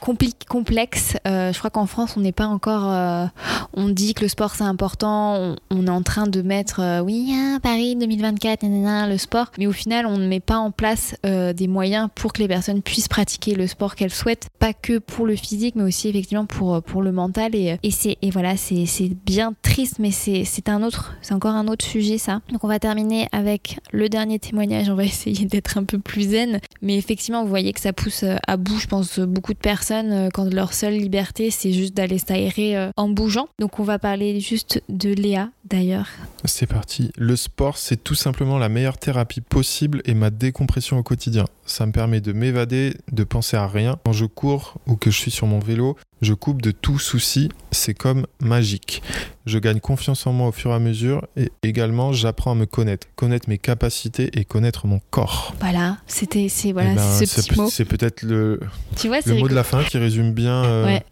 complexe. 0.00 1.16
Euh, 1.26 1.52
je 1.52 1.58
crois 1.58 1.70
qu'en 1.70 1.86
France, 1.86 2.14
on 2.16 2.20
n'est 2.20 2.32
pas 2.32 2.46
encore. 2.46 2.90
euh, 2.90 3.26
on 3.74 3.88
dit 3.88 4.14
que 4.14 4.22
le 4.22 4.28
sport 4.28 4.54
c'est 4.54 4.64
important. 4.64 5.56
On, 5.70 5.86
est 5.86 5.90
en 5.90 6.02
train 6.02 6.26
de 6.26 6.42
mettre, 6.42 6.80
euh, 6.80 7.00
oui, 7.00 7.32
hein, 7.32 7.60
Paris 7.62 7.96
2024, 7.96 8.62
nanana, 8.62 9.08
le 9.08 9.18
sport. 9.18 9.46
Mais 9.58 9.66
au 9.66 9.72
final, 9.72 10.06
on 10.06 10.16
ne 10.16 10.26
met 10.26 10.40
pas 10.40 10.56
en 10.56 10.70
place 10.70 11.14
euh, 11.24 11.52
des 11.52 11.68
moyens 11.68 12.08
pour 12.14 12.32
que 12.32 12.42
les 12.42 12.48
personnes 12.48 12.82
puissent 12.82 13.08
pratiquer 13.08 13.54
le 13.54 13.66
sport 13.66 13.94
qu'elles 13.94 14.12
souhaitent, 14.12 14.48
pas 14.58 14.72
que 14.72 14.98
pour 14.98 15.26
le 15.26 15.36
physique, 15.36 15.76
mais 15.76 15.84
aussi 15.84 16.08
effectivement 16.08 16.46
pour 16.46 16.74
euh, 16.74 16.80
pour 16.80 17.02
le 17.02 17.12
mental. 17.12 17.54
Et, 17.54 17.78
et 17.82 17.90
c'est 17.90 18.18
et 18.22 18.30
voilà, 18.30 18.56
c'est 18.56 18.84
bien 19.24 19.54
triste, 19.62 19.98
mais 19.98 20.10
c'est 20.10 20.68
un 20.68 20.82
autre, 20.82 21.14
c'est 21.22 21.34
encore 21.34 21.54
un 21.54 21.68
autre 21.68 21.84
sujet 21.84 22.18
ça. 22.18 22.40
Donc 22.50 22.64
on 22.64 22.68
va 22.68 22.78
terminer 22.78 23.28
avec 23.32 23.78
le 23.92 24.08
dernier 24.08 24.38
témoignage. 24.38 24.88
On 24.90 24.94
va 24.94 25.04
essayer 25.10 25.46
d'être 25.46 25.78
un 25.78 25.84
peu 25.84 25.98
plus 25.98 26.30
zen, 26.30 26.60
mais 26.82 26.96
effectivement, 26.96 27.42
vous 27.42 27.48
voyez 27.48 27.72
que 27.72 27.80
ça 27.80 27.92
pousse 27.92 28.24
euh, 28.24 28.36
à 28.46 28.56
bout, 28.56 28.78
je 28.78 28.86
pense, 28.86 29.18
beaucoup 29.20 29.52
de 29.54 29.58
personnes. 29.58 29.79
Euh, 29.90 30.28
quand 30.32 30.52
leur 30.52 30.72
seule 30.72 30.94
liberté 30.94 31.50
c'est 31.50 31.72
juste 31.72 31.94
d'aller 31.94 32.18
s'aérer 32.18 32.76
euh, 32.76 32.90
en 32.96 33.08
bougeant. 33.08 33.48
Donc 33.58 33.78
on 33.78 33.84
va 33.84 33.98
parler 33.98 34.40
juste 34.40 34.82
de 34.88 35.10
Léa 35.12 35.50
d'ailleurs. 35.64 36.08
C'est 36.44 36.66
parti. 36.66 37.10
Le 37.16 37.36
sport, 37.36 37.76
c'est 37.76 38.02
tout 38.02 38.14
simplement 38.14 38.58
la 38.58 38.68
meilleure 38.68 38.98
thérapie 38.98 39.40
possible 39.40 40.02
et 40.04 40.14
ma 40.14 40.30
décompression 40.30 40.98
au 40.98 41.02
quotidien. 41.02 41.44
Ça 41.70 41.86
me 41.86 41.92
permet 41.92 42.20
de 42.20 42.32
m'évader, 42.32 42.94
de 43.12 43.22
penser 43.22 43.56
à 43.56 43.68
rien. 43.68 43.96
Quand 44.04 44.12
je 44.12 44.24
cours 44.24 44.74
ou 44.88 44.96
que 44.96 45.12
je 45.12 45.16
suis 45.16 45.30
sur 45.30 45.46
mon 45.46 45.60
vélo, 45.60 45.96
je 46.20 46.34
coupe 46.34 46.60
de 46.62 46.72
tout 46.72 46.98
souci, 46.98 47.48
c'est 47.70 47.94
comme 47.94 48.26
magique. 48.40 49.02
Je 49.46 49.58
gagne 49.58 49.78
confiance 49.80 50.26
en 50.26 50.32
moi 50.32 50.48
au 50.48 50.52
fur 50.52 50.72
et 50.72 50.74
à 50.74 50.78
mesure 50.80 51.26
et 51.36 51.50
également 51.62 52.12
j'apprends 52.12 52.50
à 52.52 52.54
me 52.54 52.66
connaître, 52.66 53.06
connaître 53.16 53.48
mes 53.48 53.56
capacités 53.56 54.30
et 54.38 54.44
connaître 54.44 54.86
mon 54.88 55.00
corps. 55.10 55.54
Voilà, 55.60 55.96
c'était 56.08 56.48
c'est 56.48 56.72
voilà 56.72 56.90
Eh 56.92 56.96
ben, 56.96 57.26
ce 57.26 57.40
petit 57.40 57.58
mot. 57.58 57.70
c'est 57.70 57.84
peut-être 57.86 58.22
le, 58.22 58.60
Tu 58.96 59.06
vois, 59.08 59.18
le 59.24 59.34
mot 59.36 59.48
de 59.48 59.54
la 59.54 59.64
fin 59.64 59.82
qui 59.84 59.96
résume 59.96 60.32
bien 60.32 60.64
euh, 60.64 60.84
Ouais. 60.86 61.02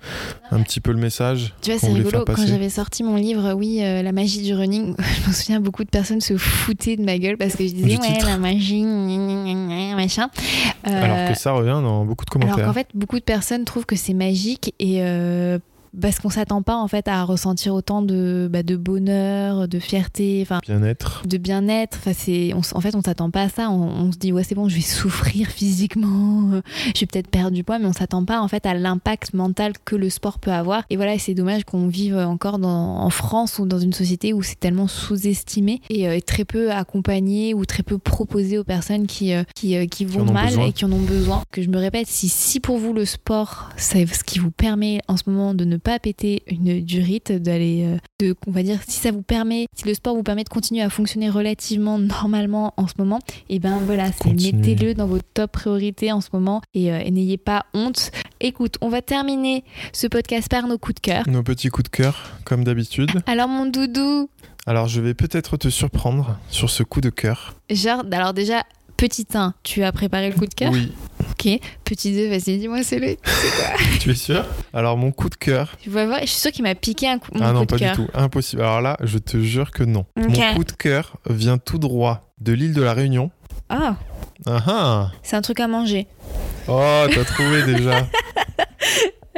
un 0.50 0.61
petit 0.62 0.80
peu 0.80 0.90
le 0.92 0.98
message 0.98 1.54
Tu 1.62 1.70
vois, 1.70 1.78
c'est 1.80 1.92
rigolo. 1.92 2.24
Quand 2.26 2.46
j'avais 2.46 2.68
sorti 2.68 3.02
mon 3.04 3.16
livre, 3.16 3.54
oui, 3.54 3.78
euh, 3.82 4.02
La 4.02 4.12
magie 4.12 4.42
du 4.42 4.54
running, 4.54 4.94
je 5.24 5.28
me 5.28 5.32
souviens, 5.32 5.61
beaucoup 5.61 5.84
de 5.84 5.90
personnes 5.90 6.20
se 6.20 6.36
foutaient 6.36 6.96
de 6.96 7.02
ma 7.04 7.16
gueule 7.18 7.38
parce 7.38 7.54
que 7.54 7.64
je 7.66 7.72
disais, 7.72 7.96
Du 7.96 7.96
ouais, 7.96 8.12
titre. 8.12 8.26
la 8.26 8.36
magie, 8.38 8.82
machin. 9.96 10.28
Euh, 10.86 11.03
Alors 11.03 11.28
que 11.28 11.38
ça 11.38 11.53
revient 11.53 11.80
dans 11.82 12.05
beaucoup 12.05 12.24
de 12.24 12.30
alors 12.30 12.46
commentaires. 12.46 12.66
qu'en 12.66 12.72
fait, 12.72 12.88
beaucoup 12.94 13.18
de 13.18 13.24
personnes 13.24 13.64
trouvent 13.64 13.86
que 13.86 13.96
c'est 13.96 14.14
magique 14.14 14.74
et. 14.78 15.03
Parce 16.01 16.18
qu'on 16.18 16.30
s'attend 16.30 16.62
pas 16.62 16.76
en 16.76 16.89
fait 16.89 17.09
à 17.09 17.24
ressentir 17.24 17.74
autant 17.74 18.03
de, 18.03 18.49
bah, 18.51 18.62
de 18.62 18.76
bonheur, 18.76 19.68
de 19.68 19.78
fierté, 19.78 20.41
enfin 20.43 20.61
Bien-être. 20.66 21.22
de 21.26 21.39
bien-être. 21.39 21.99
Enfin, 22.01 22.12
c'est, 22.14 22.53
en 22.53 22.80
fait, 22.80 22.95
on 22.95 23.03
s'attend 23.03 23.30
pas 23.30 23.43
à 23.43 23.49
ça. 23.49 23.70
On, 23.70 23.89
on 23.89 24.12
se 24.12 24.18
dit 24.18 24.32
ouais, 24.32 24.45
c'est 24.45 24.55
bon, 24.55 24.68
je 24.68 24.76
vais 24.76 24.80
souffrir 24.82 25.49
physiquement, 25.49 26.51
euh, 26.53 26.62
je 26.95 27.01
vais 27.01 27.07
peut-être 27.07 27.28
perdre 27.28 27.53
du 27.53 27.64
poids, 27.64 27.78
mais 27.78 27.86
on 27.86 27.93
s'attend 27.93 28.24
pas 28.24 28.41
en 28.41 28.49
fait 28.49 28.66
à 28.66 28.74
l'impact 28.74 29.34
mental 29.34 29.72
que 29.84 29.97
le 29.97 30.11
sport 30.11 30.39
peut 30.39 30.53
avoir. 30.53 30.82
Et 30.91 30.97
voilà, 30.97 31.18
c'est 31.18 31.34
dommage 31.34 31.64
qu'on 31.64 31.86
vive 31.89 32.16
encore 32.16 32.59
dans, 32.59 32.99
en 32.99 33.11
France 33.11 33.59
ou 33.59 33.66
dans 33.66 33.78
une 33.78 33.93
société 33.93 34.32
où 34.32 34.43
c'est 34.43 34.59
tellement 34.59 34.89
sous-estimé 34.89 35.80
et, 35.91 36.09
euh, 36.09 36.16
et 36.16 36.22
très 36.22 36.45
peu 36.45 36.70
accompagné 36.70 37.55
ou 37.55 37.64
très 37.64 37.82
peu 37.82 37.99
proposé 37.99 38.59
aux 38.59 38.64
personnes 38.64 39.07
qui 39.07 39.32
euh, 39.32 39.43
qui, 39.55 39.76
euh, 39.76 39.86
qui 39.86 40.05
vont 40.05 40.24
mal 40.24 40.47
besoin. 40.49 40.66
et 40.66 40.72
qui 40.72 40.84
en 40.84 40.93
ont 40.93 41.01
besoin. 41.01 41.43
Que 41.51 41.62
je 41.62 41.68
me 41.68 41.78
répète, 41.78 42.07
si 42.07 42.28
si 42.28 42.61
pour 42.61 42.78
vous 42.78 42.93
le 42.93 43.05
sport, 43.05 43.70
c'est 43.76 44.07
ce 44.07 44.24
qui 44.24 44.39
vous 44.39 44.51
permet 44.51 45.01
en 45.09 45.16
ce 45.16 45.24
moment 45.26 45.55
de 45.55 45.64
ne 45.64 45.76
pas 45.79 45.99
péter 45.99 46.43
une 46.47 46.81
durite, 46.81 47.33
d'aller 47.33 47.85
euh, 47.87 47.97
de, 48.20 48.35
on 48.47 48.51
va 48.51 48.62
dire, 48.62 48.81
si 48.87 48.99
ça 48.99 49.11
vous 49.11 49.22
permet, 49.22 49.66
si 49.74 49.87
le 49.87 49.95
sport 49.95 50.14
vous 50.14 50.22
permet 50.22 50.45
de 50.45 50.49
continuer 50.49 50.83
à 50.83 50.91
fonctionner 50.91 51.31
relativement 51.31 51.99
normalement 51.99 52.74
en 52.76 52.87
ce 52.87 52.95
moment, 52.99 53.20
et 53.49 53.59
ben 53.59 53.79
voilà, 53.87 54.11
c'est 54.12 54.33
mettez-le 54.33 54.95
dans 54.95 55.07
vos 55.07 55.18
top 55.35 55.53
priorités 55.53 56.12
en 56.12 56.20
ce 56.20 56.29
moment 56.33 56.61
et, 56.74 56.93
euh, 56.93 57.01
et 57.05 57.11
n'ayez 57.11 57.39
pas 57.39 57.66
honte. 57.74 58.11
Écoute, 58.41 58.76
on 58.81 58.89
va 58.89 59.03
terminer 59.03 59.64
ce 59.93 60.07
podcast 60.07 60.49
par 60.49 60.66
nos 60.66 60.79
coups 60.79 60.97
de 60.97 61.01
cœur. 61.01 61.24
Nos 61.29 61.43
petits 61.43 61.68
coups 61.68 61.91
de 61.91 61.97
cœur, 61.97 62.39
comme 62.45 62.64
d'habitude. 62.64 63.11
Alors 63.26 63.49
mon 63.49 63.66
doudou, 63.66 64.29
Alors 64.66 64.87
je 64.89 65.01
vais 65.01 65.14
peut-être 65.14 65.57
te 65.57 65.68
surprendre 65.68 66.39
sur 66.51 66.70
ce 66.70 66.83
coup 66.83 67.01
de 67.01 67.11
cœur. 67.11 67.55
genre, 67.70 68.05
alors 68.12 68.35
déjà, 68.35 68.62
petit 68.99 69.26
1, 69.32 69.55
tu 69.62 69.82
as 69.84 69.92
préparé 69.92 70.28
le 70.28 70.34
coup 70.34 70.44
de 70.46 70.53
cœur 70.53 70.70
Oui, 70.72 70.92
Ok. 71.30 71.49
Petit 71.84 72.12
2, 72.12 72.28
vas-y, 72.28 72.59
dis-moi, 72.59 72.82
c'est 72.82 72.99
le. 72.99 73.16
tu 74.01 74.11
es 74.11 74.14
sûr? 74.14 74.44
Alors 74.74 74.96
mon 74.96 75.12
coup 75.12 75.28
de 75.30 75.36
cœur. 75.36 75.76
Tu 75.80 75.88
vas 75.88 76.05
voir, 76.05 76.18
je 76.20 76.26
suis 76.26 76.40
sûre 76.40 76.51
qu'il 76.51 76.64
m'a 76.64 76.74
piqué 76.74 77.09
un 77.09 77.18
coup, 77.18 77.30
mon 77.32 77.44
ah 77.44 77.53
non, 77.53 77.61
coup 77.61 77.66
de 77.66 77.70
pas 77.70 77.76
du 77.76 77.84
cœur. 77.84 77.94
tout. 77.96 78.09
Impossible. 78.12 78.62
Alors 78.62 78.80
là, 78.80 78.96
je 79.03 79.18
te 79.18 79.38
jure 79.40 79.70
que 79.70 79.84
non. 79.84 80.05
Mon 80.16 80.55
coup 80.55 80.64
de 80.64 80.72
cœur 80.72 81.16
vient 81.30 81.57
tout 81.59 81.78
droit 81.78 82.32
de 82.40 82.53
l'île 82.53 82.74
de 82.74 82.82
la 82.82 82.92
Réunion. 82.92 83.30
Ah, 83.68 83.96
Ah 84.46 84.62
ah 84.66 85.12
c'est 85.22 85.36
un 85.36 85.42
truc 85.42 85.61
à 85.61 85.68
manger. 85.68 86.07
Oh, 86.66 87.05
t'as 87.14 87.24
trouvé 87.24 87.62
déjà. 87.62 88.07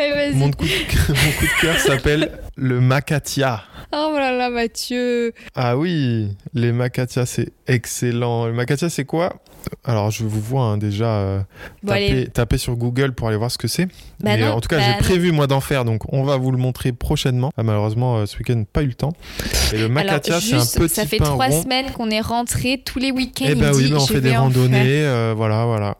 Eh, 0.02 0.12
vas-y. 0.12 0.34
Mon 0.34 0.50
coup 0.50 0.64
de, 0.64 0.70
mon 1.08 1.32
coup 1.32 1.44
de 1.44 1.60
cœur 1.60 1.76
s'appelle 1.78 2.38
le 2.56 2.80
macatia. 2.80 3.62
Oh 3.92 4.12
là 4.16 4.32
là, 4.32 4.48
Mathieu. 4.48 5.34
Ah 5.54 5.76
oui, 5.76 6.28
les 6.54 6.72
macatia, 6.72 7.26
c'est 7.26 7.52
excellent. 7.66 8.46
Le 8.46 8.54
macatia, 8.54 8.88
c'est 8.88 9.04
quoi? 9.04 9.42
Alors, 9.84 10.10
je 10.10 10.24
vous 10.24 10.40
vois 10.40 10.62
hein, 10.62 10.78
déjà 10.78 11.06
euh, 11.06 11.40
Bon, 11.82 11.92
taper, 11.92 12.26
taper 12.28 12.58
sur 12.58 12.76
Google 12.76 13.12
pour 13.12 13.28
aller 13.28 13.36
voir 13.36 13.50
ce 13.50 13.58
que 13.58 13.68
c'est. 13.68 13.86
Bah 14.20 14.32
euh, 14.32 14.50
en 14.50 14.60
tout 14.60 14.68
cas, 14.68 14.78
bah 14.78 14.84
j'ai 14.86 14.98
prévu 14.98 15.32
moi 15.32 15.46
d'en 15.46 15.60
faire, 15.60 15.84
donc 15.84 16.02
on 16.12 16.22
va 16.24 16.36
vous 16.36 16.50
le 16.52 16.58
montrer 16.58 16.92
prochainement. 16.92 17.50
Ah, 17.56 17.62
malheureusement, 17.62 18.18
euh, 18.18 18.26
ce 18.26 18.36
week-end, 18.38 18.62
pas 18.70 18.82
eu 18.82 18.88
le 18.88 18.94
temps. 18.94 19.12
Et 19.72 19.78
le 19.78 19.88
macatia, 19.88 20.40
c'est 20.40 20.54
un 20.54 20.60
petit 20.60 20.94
ça 20.94 21.06
fait 21.06 21.18
pain 21.18 21.24
trois 21.24 21.46
rond. 21.46 21.62
semaines 21.62 21.90
qu'on 21.92 22.10
est 22.10 22.20
rentrés 22.20 22.82
tous 22.84 22.98
les 22.98 23.10
week-ends. 23.10 23.46
Eh 23.48 23.54
ben 23.54 23.72
oui, 23.74 23.86
dit, 23.86 23.94
on 23.94 24.06
fait 24.06 24.20
des 24.20 24.36
randonnées, 24.36 25.32
voilà, 25.36 25.64
voilà. 25.64 25.96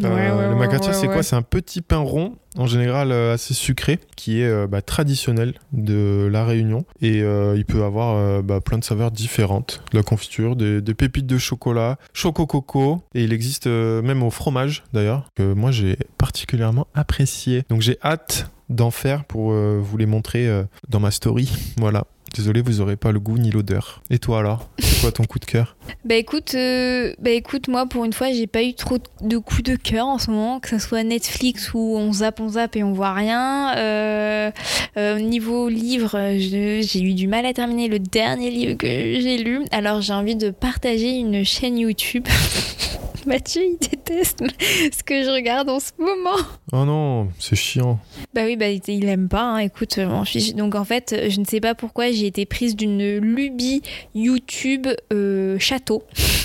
Ouais, 0.00 0.08
ouais, 0.08 0.48
le 0.48 0.54
macatia, 0.56 0.90
ouais, 0.90 0.96
c'est 0.98 1.06
quoi 1.06 1.22
C'est 1.22 1.36
un 1.36 1.42
petit 1.42 1.80
pain 1.80 1.98
rond, 1.98 2.34
en 2.56 2.66
général 2.66 3.12
euh, 3.12 3.34
assez 3.34 3.54
sucré, 3.54 3.98
qui 4.16 4.40
est 4.40 4.46
euh, 4.46 4.66
bah, 4.66 4.82
traditionnel 4.82 5.54
de 5.72 6.28
la 6.30 6.44
Réunion. 6.44 6.84
Et 7.00 7.22
euh, 7.22 7.54
il 7.56 7.64
peut 7.64 7.84
avoir 7.84 8.42
bah, 8.42 8.60
plein 8.60 8.78
de 8.78 8.84
saveurs 8.84 9.10
différentes. 9.10 9.82
De 9.92 9.98
la 9.98 10.02
confiture, 10.02 10.56
des, 10.56 10.82
pépites 10.94 11.26
de 11.26 11.38
chocolat, 11.38 11.98
choco-coco. 12.12 13.02
Et 13.14 13.24
il 13.24 13.32
existe 13.32 13.66
même 13.66 14.22
au 14.22 14.30
fromage, 14.30 14.84
d'ailleurs, 14.92 15.26
que 15.34 15.52
moi 15.54 15.70
j'ai 15.70 15.96
particulièrement 16.18 16.86
apprécié. 16.94 17.64
Donc 17.68 17.80
j'ai 17.80 17.98
hâte 18.02 18.50
d'en 18.68 18.90
faire 18.90 19.24
pour 19.24 19.52
vous 19.52 19.96
les 19.96 20.06
montrer 20.06 20.48
dans 20.88 21.00
ma 21.00 21.10
story. 21.10 21.50
Voilà. 21.76 22.04
Désolé, 22.34 22.62
vous 22.62 22.80
aurez 22.80 22.96
pas 22.96 23.12
le 23.12 23.20
goût 23.20 23.38
ni 23.38 23.52
l'odeur. 23.52 24.02
Et 24.10 24.18
toi 24.18 24.40
alors? 24.40 24.68
C'est 24.80 25.00
quoi 25.00 25.12
ton 25.12 25.22
coup 25.22 25.38
de 25.38 25.44
cœur? 25.44 25.76
Bah 26.04 26.16
écoute, 26.16 26.56
euh, 26.56 27.14
bah 27.20 27.30
écoute, 27.30 27.68
moi 27.68 27.86
pour 27.86 28.04
une 28.04 28.12
fois, 28.12 28.32
j'ai 28.32 28.48
pas 28.48 28.64
eu 28.64 28.74
trop 28.74 28.98
de 29.20 29.38
coups 29.38 29.62
de 29.62 29.76
cœur 29.76 30.06
en 30.06 30.18
ce 30.18 30.32
moment, 30.32 30.58
que 30.58 30.68
ça 30.68 30.80
soit 30.80 31.04
Netflix 31.04 31.72
où 31.74 31.96
on 31.96 32.12
zappe, 32.12 32.40
on 32.40 32.48
zappe 32.48 32.74
et 32.74 32.82
on 32.82 32.92
voit 32.92 33.12
rien. 33.12 33.76
Euh, 33.76 34.50
euh, 34.96 35.20
niveau 35.20 35.68
livre, 35.68 36.18
j'ai 36.36 37.00
eu 37.00 37.14
du 37.14 37.28
mal 37.28 37.46
à 37.46 37.52
terminer 37.52 37.86
le 37.86 38.00
dernier 38.00 38.50
livre 38.50 38.76
que 38.76 38.88
j'ai 38.88 39.38
lu. 39.38 39.62
Alors 39.70 40.00
j'ai 40.00 40.12
envie 40.12 40.36
de 40.36 40.50
partager 40.50 41.10
une 41.10 41.44
chaîne 41.44 41.78
YouTube. 41.78 42.26
Mathieu, 43.26 43.62
il 43.62 43.78
déteste 43.78 44.44
ce 44.92 45.02
que 45.02 45.22
je 45.22 45.30
regarde 45.30 45.68
en 45.68 45.80
ce 45.80 45.92
moment. 45.98 46.36
Oh 46.72 46.84
non, 46.84 47.28
c'est 47.38 47.56
chiant. 47.56 47.98
Bah 48.34 48.42
oui, 48.44 48.56
bah 48.56 48.68
il 48.68 49.08
aime 49.08 49.28
pas, 49.28 49.42
hein, 49.42 49.58
écoute, 49.58 49.98
m'en 49.98 50.24
fiche. 50.24 50.54
Donc 50.54 50.74
en 50.74 50.84
fait, 50.84 51.14
je 51.28 51.40
ne 51.40 51.44
sais 51.44 51.60
pas 51.60 51.74
pourquoi 51.74 52.10
j'ai 52.10 52.26
été 52.26 52.46
prise 52.46 52.76
d'une 52.76 53.18
lubie 53.18 53.82
YouTube 54.14 54.88
euh, 55.12 55.58
château. 55.58 56.04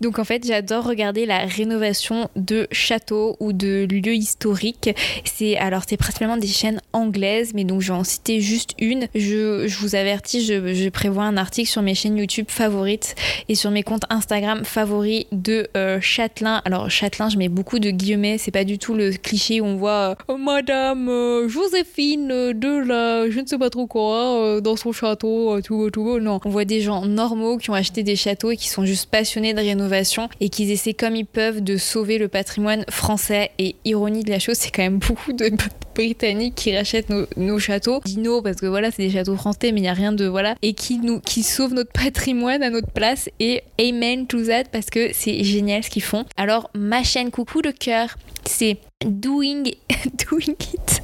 Donc 0.00 0.18
en 0.18 0.24
fait, 0.24 0.46
j'adore 0.46 0.84
regarder 0.84 1.26
la 1.26 1.38
rénovation 1.40 2.28
de 2.36 2.68
châteaux 2.70 3.36
ou 3.40 3.52
de 3.52 3.86
lieux 3.90 4.14
historiques. 4.14 4.90
C'est 5.24 5.56
alors 5.56 5.82
c'est 5.88 5.96
principalement 5.96 6.36
des 6.36 6.46
chaînes 6.46 6.80
anglaises, 6.92 7.52
mais 7.54 7.64
donc 7.64 7.80
je 7.80 7.92
vais 7.92 7.98
en 7.98 8.04
citer 8.04 8.40
juste 8.40 8.74
une. 8.78 9.08
Je, 9.14 9.66
je 9.66 9.78
vous 9.78 9.94
avertis, 9.94 10.44
je, 10.44 10.74
je 10.74 10.88
prévois 10.88 11.24
un 11.24 11.36
article 11.36 11.68
sur 11.68 11.82
mes 11.82 11.94
chaînes 11.94 12.16
YouTube 12.16 12.46
favorites 12.48 13.14
et 13.48 13.54
sur 13.54 13.70
mes 13.70 13.82
comptes 13.82 14.04
Instagram 14.10 14.64
favoris 14.64 15.24
de 15.32 15.68
euh, 15.76 15.97
Châtelain. 16.00 16.62
Alors 16.64 16.90
Châtelain, 16.90 17.28
je 17.28 17.38
mets 17.38 17.48
beaucoup 17.48 17.78
de 17.78 17.90
guillemets, 17.90 18.38
c'est 18.38 18.50
pas 18.50 18.64
du 18.64 18.78
tout 18.78 18.94
le 18.94 19.12
cliché 19.12 19.60
où 19.60 19.64
on 19.64 19.76
voit 19.76 20.16
euh, 20.30 20.36
Madame 20.36 21.08
euh, 21.08 21.48
Joséphine 21.48 22.30
euh, 22.30 22.52
de 22.52 22.68
la 22.86 23.30
je 23.30 23.40
ne 23.40 23.46
sais 23.46 23.58
pas 23.58 23.70
trop 23.70 23.86
quoi 23.86 24.60
dans 24.60 24.76
son 24.76 24.92
château, 24.92 25.60
tout, 25.60 25.90
tout. 25.90 26.18
Non, 26.20 26.40
on 26.44 26.50
voit 26.50 26.64
des 26.64 26.80
gens 26.80 27.04
normaux 27.04 27.58
qui 27.58 27.70
ont 27.70 27.74
acheté 27.74 28.02
des 28.02 28.16
châteaux 28.16 28.50
et 28.50 28.56
qui 28.56 28.68
sont 28.68 28.84
juste 28.84 29.10
passionnés 29.10 29.54
de 29.54 29.60
rénovation 29.60 30.28
et 30.40 30.48
qui 30.48 30.70
essaient 30.70 30.94
comme 30.94 31.16
ils 31.16 31.26
peuvent 31.26 31.62
de 31.62 31.76
sauver 31.76 32.18
le 32.18 32.28
patrimoine 32.28 32.84
français. 32.90 33.50
Et 33.58 33.76
ironie 33.84 34.24
de 34.24 34.30
la 34.30 34.38
chose, 34.38 34.56
c'est 34.56 34.70
quand 34.70 34.82
même 34.82 34.98
beaucoup 34.98 35.32
de 35.32 35.50
Britanniques 35.98 36.54
qui 36.54 36.76
rachètent 36.76 37.10
nos, 37.10 37.26
nos 37.36 37.58
châteaux. 37.58 38.00
Dino, 38.04 38.40
parce 38.40 38.56
que 38.56 38.66
voilà, 38.66 38.92
c'est 38.92 39.02
des 39.02 39.10
châteaux 39.10 39.34
français, 39.34 39.72
mais 39.72 39.80
il 39.80 39.82
n'y 39.82 39.88
a 39.88 39.94
rien 39.94 40.12
de 40.12 40.26
voilà, 40.26 40.54
et 40.62 40.72
qui 40.72 40.98
nous 40.98 41.18
qui 41.18 41.42
sauvent 41.42 41.74
notre 41.74 41.90
patrimoine 41.90 42.62
à 42.62 42.70
notre 42.70 42.90
place. 42.92 43.28
Et 43.40 43.62
amen 43.80 44.26
to 44.26 44.44
that 44.44 44.64
parce 44.70 44.86
que 44.90 45.10
c'est 45.12 45.42
génial 45.42 45.82
font. 46.00 46.24
Alors 46.36 46.70
ma 46.74 47.02
chaîne 47.02 47.30
coucou 47.30 47.60
le 47.62 47.72
cœur, 47.72 48.16
c'est 48.44 48.78
Doing 49.04 49.64
Doing 50.30 50.56
It 50.74 51.02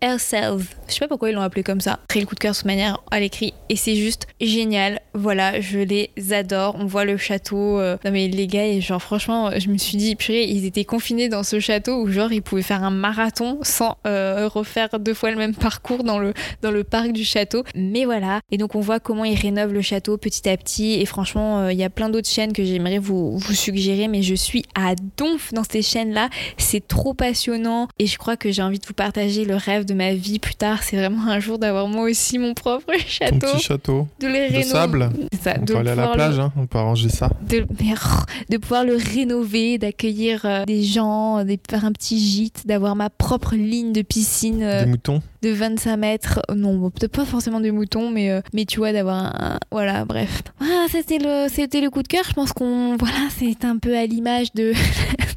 Herself. 0.00 0.79
Je 0.90 0.94
sais 0.94 1.00
pas 1.00 1.08
pourquoi 1.08 1.30
ils 1.30 1.34
l'ont 1.34 1.40
appelé 1.42 1.62
comme 1.62 1.80
ça. 1.80 2.00
Très 2.08 2.20
le 2.20 2.26
coup 2.26 2.34
de 2.34 2.40
cœur 2.40 2.52
de 2.60 2.66
manière 2.66 3.00
à 3.10 3.20
l'écrit 3.20 3.54
et 3.68 3.76
c'est 3.76 3.94
juste 3.96 4.26
génial. 4.40 5.00
Voilà, 5.14 5.60
je 5.60 5.78
les 5.78 6.10
adore. 6.32 6.76
On 6.78 6.84
voit 6.86 7.04
le 7.04 7.16
château. 7.16 7.78
euh, 7.78 7.96
Non 8.04 8.10
mais 8.10 8.28
les 8.28 8.46
gars, 8.46 8.78
genre 8.80 9.00
franchement, 9.02 9.50
je 9.58 9.68
me 9.68 9.78
suis 9.78 9.96
dit 9.96 10.16
purée, 10.16 10.44
ils 10.44 10.64
étaient 10.66 10.84
confinés 10.84 11.28
dans 11.28 11.42
ce 11.42 11.60
château 11.60 12.00
où 12.02 12.08
genre 12.10 12.32
ils 12.32 12.42
pouvaient 12.42 12.62
faire 12.62 12.82
un 12.84 12.90
marathon 12.90 13.58
sans 13.62 13.96
euh, 14.06 14.48
refaire 14.48 14.88
deux 14.98 15.14
fois 15.14 15.30
le 15.30 15.36
même 15.36 15.54
parcours 15.54 16.02
dans 16.04 16.18
le 16.18 16.34
dans 16.62 16.70
le 16.70 16.84
parc 16.84 17.12
du 17.12 17.24
château. 17.24 17.62
Mais 17.74 18.04
voilà. 18.04 18.40
Et 18.50 18.56
donc 18.58 18.74
on 18.74 18.80
voit 18.80 19.00
comment 19.00 19.24
ils 19.24 19.38
rénovent 19.38 19.72
le 19.72 19.82
château 19.82 20.16
petit 20.16 20.48
à 20.48 20.56
petit. 20.56 20.94
Et 20.94 21.06
franchement, 21.06 21.60
euh, 21.60 21.72
il 21.72 21.78
y 21.78 21.84
a 21.84 21.90
plein 21.90 22.08
d'autres 22.08 22.28
chaînes 22.28 22.52
que 22.52 22.64
j'aimerais 22.64 22.98
vous 22.98 23.38
vous 23.38 23.54
suggérer, 23.54 24.08
mais 24.08 24.22
je 24.22 24.34
suis 24.34 24.64
à 24.74 24.94
donf 25.16 25.52
dans 25.52 25.64
ces 25.64 25.82
chaînes 25.82 26.12
là. 26.12 26.28
C'est 26.58 26.86
trop 26.86 27.14
passionnant 27.14 27.88
et 27.98 28.06
je 28.06 28.18
crois 28.18 28.36
que 28.36 28.50
j'ai 28.50 28.62
envie 28.62 28.78
de 28.78 28.86
vous 28.86 28.94
partager 28.94 29.44
le 29.44 29.54
rêve 29.56 29.84
de 29.84 29.94
ma 29.94 30.14
vie 30.14 30.38
plus 30.38 30.54
tard, 30.54 30.79
c'est 30.82 30.96
vraiment 30.96 31.26
un 31.28 31.40
jour 31.40 31.58
d'avoir 31.58 31.86
moi 31.88 32.04
aussi 32.10 32.38
mon 32.38 32.54
propre 32.54 32.92
château. 33.06 33.38
Ton 33.38 33.52
petit 33.52 33.62
château. 33.62 34.08
De 34.20 34.26
le 34.26 34.56
De 34.58 34.62
sable. 34.62 35.10
Ça, 35.42 35.54
On 35.58 35.64
de 35.64 35.72
peut 35.72 35.78
aller 35.78 35.90
à 35.90 35.94
la 35.94 36.08
plage, 36.08 36.36
le- 36.36 36.42
hein, 36.42 36.52
on 36.56 36.66
peut 36.66 36.78
arranger 36.78 37.08
ça. 37.08 37.30
de, 37.48 37.64
oh, 37.68 38.22
de 38.50 38.56
pouvoir 38.58 38.84
le 38.84 38.96
rénover, 38.96 39.78
d'accueillir 39.78 40.42
euh, 40.44 40.64
des 40.64 40.82
gens, 40.82 41.44
de 41.44 41.56
faire 41.68 41.84
un 41.84 41.92
petit 41.92 42.18
gîte, 42.18 42.66
d'avoir 42.66 42.96
ma 42.96 43.10
propre 43.10 43.54
ligne 43.54 43.92
de 43.92 44.02
piscine 44.02 44.62
euh, 44.62 44.84
Des 44.84 44.90
moutons. 44.90 45.22
de 45.42 45.50
25 45.50 45.96
mètres. 45.96 46.40
Non, 46.54 46.90
peut-être 46.90 47.12
pas 47.12 47.24
forcément 47.24 47.60
des 47.60 47.70
moutons, 47.70 48.10
mais, 48.10 48.30
euh, 48.30 48.40
mais 48.52 48.64
tu 48.64 48.78
vois, 48.78 48.92
d'avoir 48.92 49.16
un, 49.40 49.58
Voilà, 49.70 50.04
bref. 50.04 50.42
Voilà, 50.58 50.86
c'était 50.90 51.18
le, 51.18 51.46
c'était 51.48 51.80
le 51.80 51.90
coup 51.90 52.02
de 52.02 52.08
cœur. 52.08 52.24
Je 52.28 52.32
pense 52.34 52.52
qu'on. 52.52 52.96
Voilà, 52.98 53.18
c'est 53.38 53.64
un 53.64 53.78
peu 53.78 53.96
à 53.96 54.04
l'image 54.06 54.52
de. 54.54 54.72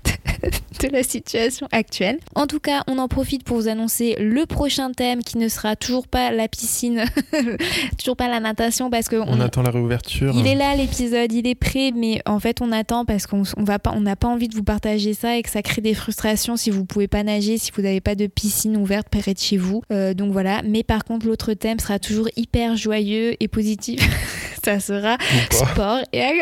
de 0.88 0.94
la 0.94 1.04
situation 1.04 1.68
actuelle. 1.72 2.20
En 2.36 2.48
tout 2.48 2.60
cas, 2.60 2.84
on 2.88 2.98
en 2.98 3.08
profite 3.08 3.44
pour 3.44 3.58
vous 3.58 3.68
annoncer 3.68 4.16
le 4.20 4.46
prochain 4.46 4.92
thème 4.92 5.24
qui 5.24 5.38
ne 5.38 5.48
sera 5.48 5.76
toujours 5.76 6.08
pas 6.08 6.32
la 6.32 6.48
piscine, 6.48 7.06
toujours 7.98 8.16
pas 8.16 8.28
la 8.28 8.40
natation 8.40 8.90
parce 8.90 9.08
que 9.08 9.16
On 9.16 9.40
attend 9.40 9.62
la 9.64 9.72
réouverture. 9.72 10.34
il 10.36 10.48
est 10.48 10.56
là 10.56 10.76
l'épisode, 10.76 11.32
il 11.32 11.48
est 11.48 11.56
prêt, 11.56 11.92
mais 11.96 12.22
en 12.26 12.40
fait 12.40 12.62
on 12.62 12.72
attend 12.72 13.06
parce 13.06 13.28
qu'on 13.28 13.44
on 13.58 13.64
va 13.64 13.80
pas, 13.80 13.94
on 13.96 14.02
n'a 14.02 14.16
pas 14.16 14.28
envie 14.28 14.48
de 14.48 14.56
vous 14.56 14.64
partager 14.64 15.14
ça 15.14 15.38
et 15.38 15.44
que 15.44 15.50
ça 15.50 15.62
crée 15.62 15.82
des 15.82 15.94
frustrations 15.94 16.58
si 16.58 16.70
vous 16.70 16.86
pouvez 16.86 17.08
pas 17.08 17.24
nager, 17.24 17.58
si 17.58 17.72
vous 17.76 17.82
n'avez 17.82 18.02
pas 18.02 18.16
de 18.16 18.28
piscine 18.28 18.78
ouverte 18.78 19.08
près 19.10 19.34
de 19.34 19.40
chez 19.40 19.58
vous. 19.58 19.82
Euh, 19.92 20.14
donc 20.14 20.32
voilà. 20.32 20.62
Mais 20.64 20.84
par 20.84 21.04
contre 21.04 21.26
l'autre 21.28 21.54
thème 21.54 21.80
sera 21.80 22.00
toujours 22.00 22.28
hyper 22.36 22.76
joyeux 22.76 23.36
et 23.40 23.48
positif. 23.48 24.00
ça 24.64 24.80
sera 24.80 25.18
sport 25.52 26.00
et 26.14 26.42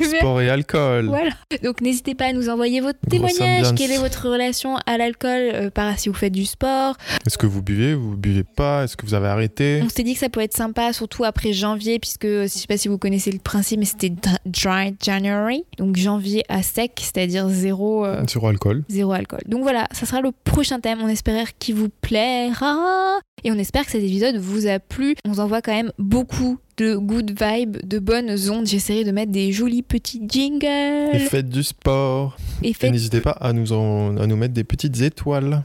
Sport 0.18 0.40
et 0.40 0.48
alcool. 0.50 1.06
voilà. 1.06 1.30
Donc 1.62 1.80
n'hésitez 1.80 2.14
pas 2.14 2.26
à 2.26 2.32
nous 2.32 2.48
envoyer 2.48 2.80
votre 2.80 2.98
témoignage. 3.08 3.74
Quelle 3.76 3.92
est 3.92 3.98
votre 3.98 4.28
relation 4.28 4.76
à 4.86 4.96
l'alcool 4.98 5.50
euh, 5.52 5.70
par 5.70 5.98
si 5.98 6.08
vous 6.08 6.14
faites 6.14 6.32
du 6.32 6.46
sport? 6.46 6.96
Est-ce 7.26 7.36
que 7.38 7.46
vous 7.46 7.62
buvez 7.62 7.94
Vous 7.94 8.16
buvez 8.16 8.44
pas? 8.44 8.84
Est-ce 8.84 8.96
que 8.96 9.04
vous 9.06 9.14
avez 9.14 9.28
arrêté? 9.28 9.80
On 9.84 9.88
s'est 9.88 10.02
dit 10.02 10.14
que 10.14 10.20
ça 10.20 10.28
pourrait 10.28 10.46
être 10.46 10.56
sympa, 10.56 10.92
surtout 10.92 11.24
après 11.24 11.52
janvier, 11.52 11.98
puisque 11.98 12.26
je 12.26 12.46
sais 12.46 12.66
pas 12.66 12.76
si 12.76 12.88
vous 12.88 12.98
connaissez 12.98 13.30
le 13.30 13.38
principe, 13.38 13.78
mais 13.80 13.84
c'était 13.84 14.08
dr- 14.08 14.38
dry 14.46 14.94
January, 15.02 15.64
donc 15.78 15.96
janvier 15.96 16.44
à 16.48 16.62
sec, 16.62 16.92
c'est-à-dire 16.96 17.48
zéro, 17.48 18.04
euh, 18.04 18.22
Zéro 18.28 18.48
alcool. 18.48 18.82
zéro 18.88 19.12
alcool. 19.12 19.40
Donc 19.46 19.62
voilà, 19.62 19.86
ça 19.92 20.06
sera 20.06 20.20
le 20.20 20.30
prochain 20.44 20.80
thème. 20.80 20.98
On 21.02 21.08
espère 21.08 21.56
qu'il 21.58 21.74
vous 21.74 21.88
plaira 22.00 23.18
et 23.44 23.50
on 23.50 23.54
espère 23.58 23.84
que 23.84 23.90
cet 23.92 24.02
épisode 24.02 24.36
vous 24.36 24.66
a 24.66 24.78
plu. 24.78 25.14
On 25.26 25.30
vous 25.32 25.40
envoie 25.40 25.62
quand 25.62 25.72
même 25.74 25.92
beaucoup 25.98 26.58
de 26.76 26.96
good 26.96 27.30
vibes, 27.38 27.76
de 27.84 27.98
bonnes 27.98 28.30
ondes. 28.50 28.66
J'essaierai 28.66 29.04
de 29.04 29.10
mettre 29.12 29.32
des 29.32 29.52
jolis 29.52 29.82
petits 29.82 30.20
jingles. 30.26 31.14
Et 31.14 31.18
faites 31.18 31.48
du 31.48 31.62
sport. 31.62 32.36
Et 32.62 32.70
Et 32.70 32.72
faites- 32.72 32.90
n'hésitez 32.92 33.20
pas 33.20 33.32
à 33.32 33.52
nous, 33.52 33.72
en- 33.72 34.16
à 34.16 34.26
nous 34.26 34.36
mettre 34.36 34.54
des 34.54 34.64
petites 34.64 35.00
étoiles 35.00 35.62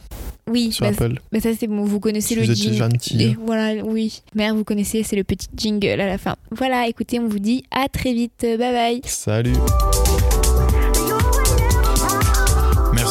oui, 0.47 0.71
sur 0.71 0.85
bah, 0.85 0.91
Apple. 0.91 1.15
bah 1.31 1.39
ça 1.39 1.49
c'est 1.57 1.67
bon. 1.67 1.83
Vous 1.85 1.99
connaissez 1.99 2.29
Si 2.29 2.35
le 2.35 2.43
vous 2.43 2.51
êtes 2.51 2.57
jingle. 2.57 2.77
gentil. 2.77 3.23
Et 3.23 3.37
voilà, 3.45 3.83
oui. 3.83 4.21
Mère, 4.35 4.53
vous 4.55 4.63
connaissez, 4.63 5.03
c'est 5.03 5.15
le 5.15 5.23
petit 5.23 5.47
jingle 5.55 5.99
à 6.01 6.07
la 6.07 6.17
fin. 6.17 6.35
Voilà, 6.51 6.87
écoutez, 6.87 7.19
on 7.19 7.27
vous 7.27 7.39
dit 7.39 7.63
à 7.71 7.87
très 7.89 8.13
vite. 8.13 8.41
Bye 8.41 8.57
bye. 8.57 9.01
Salut. 9.05 9.53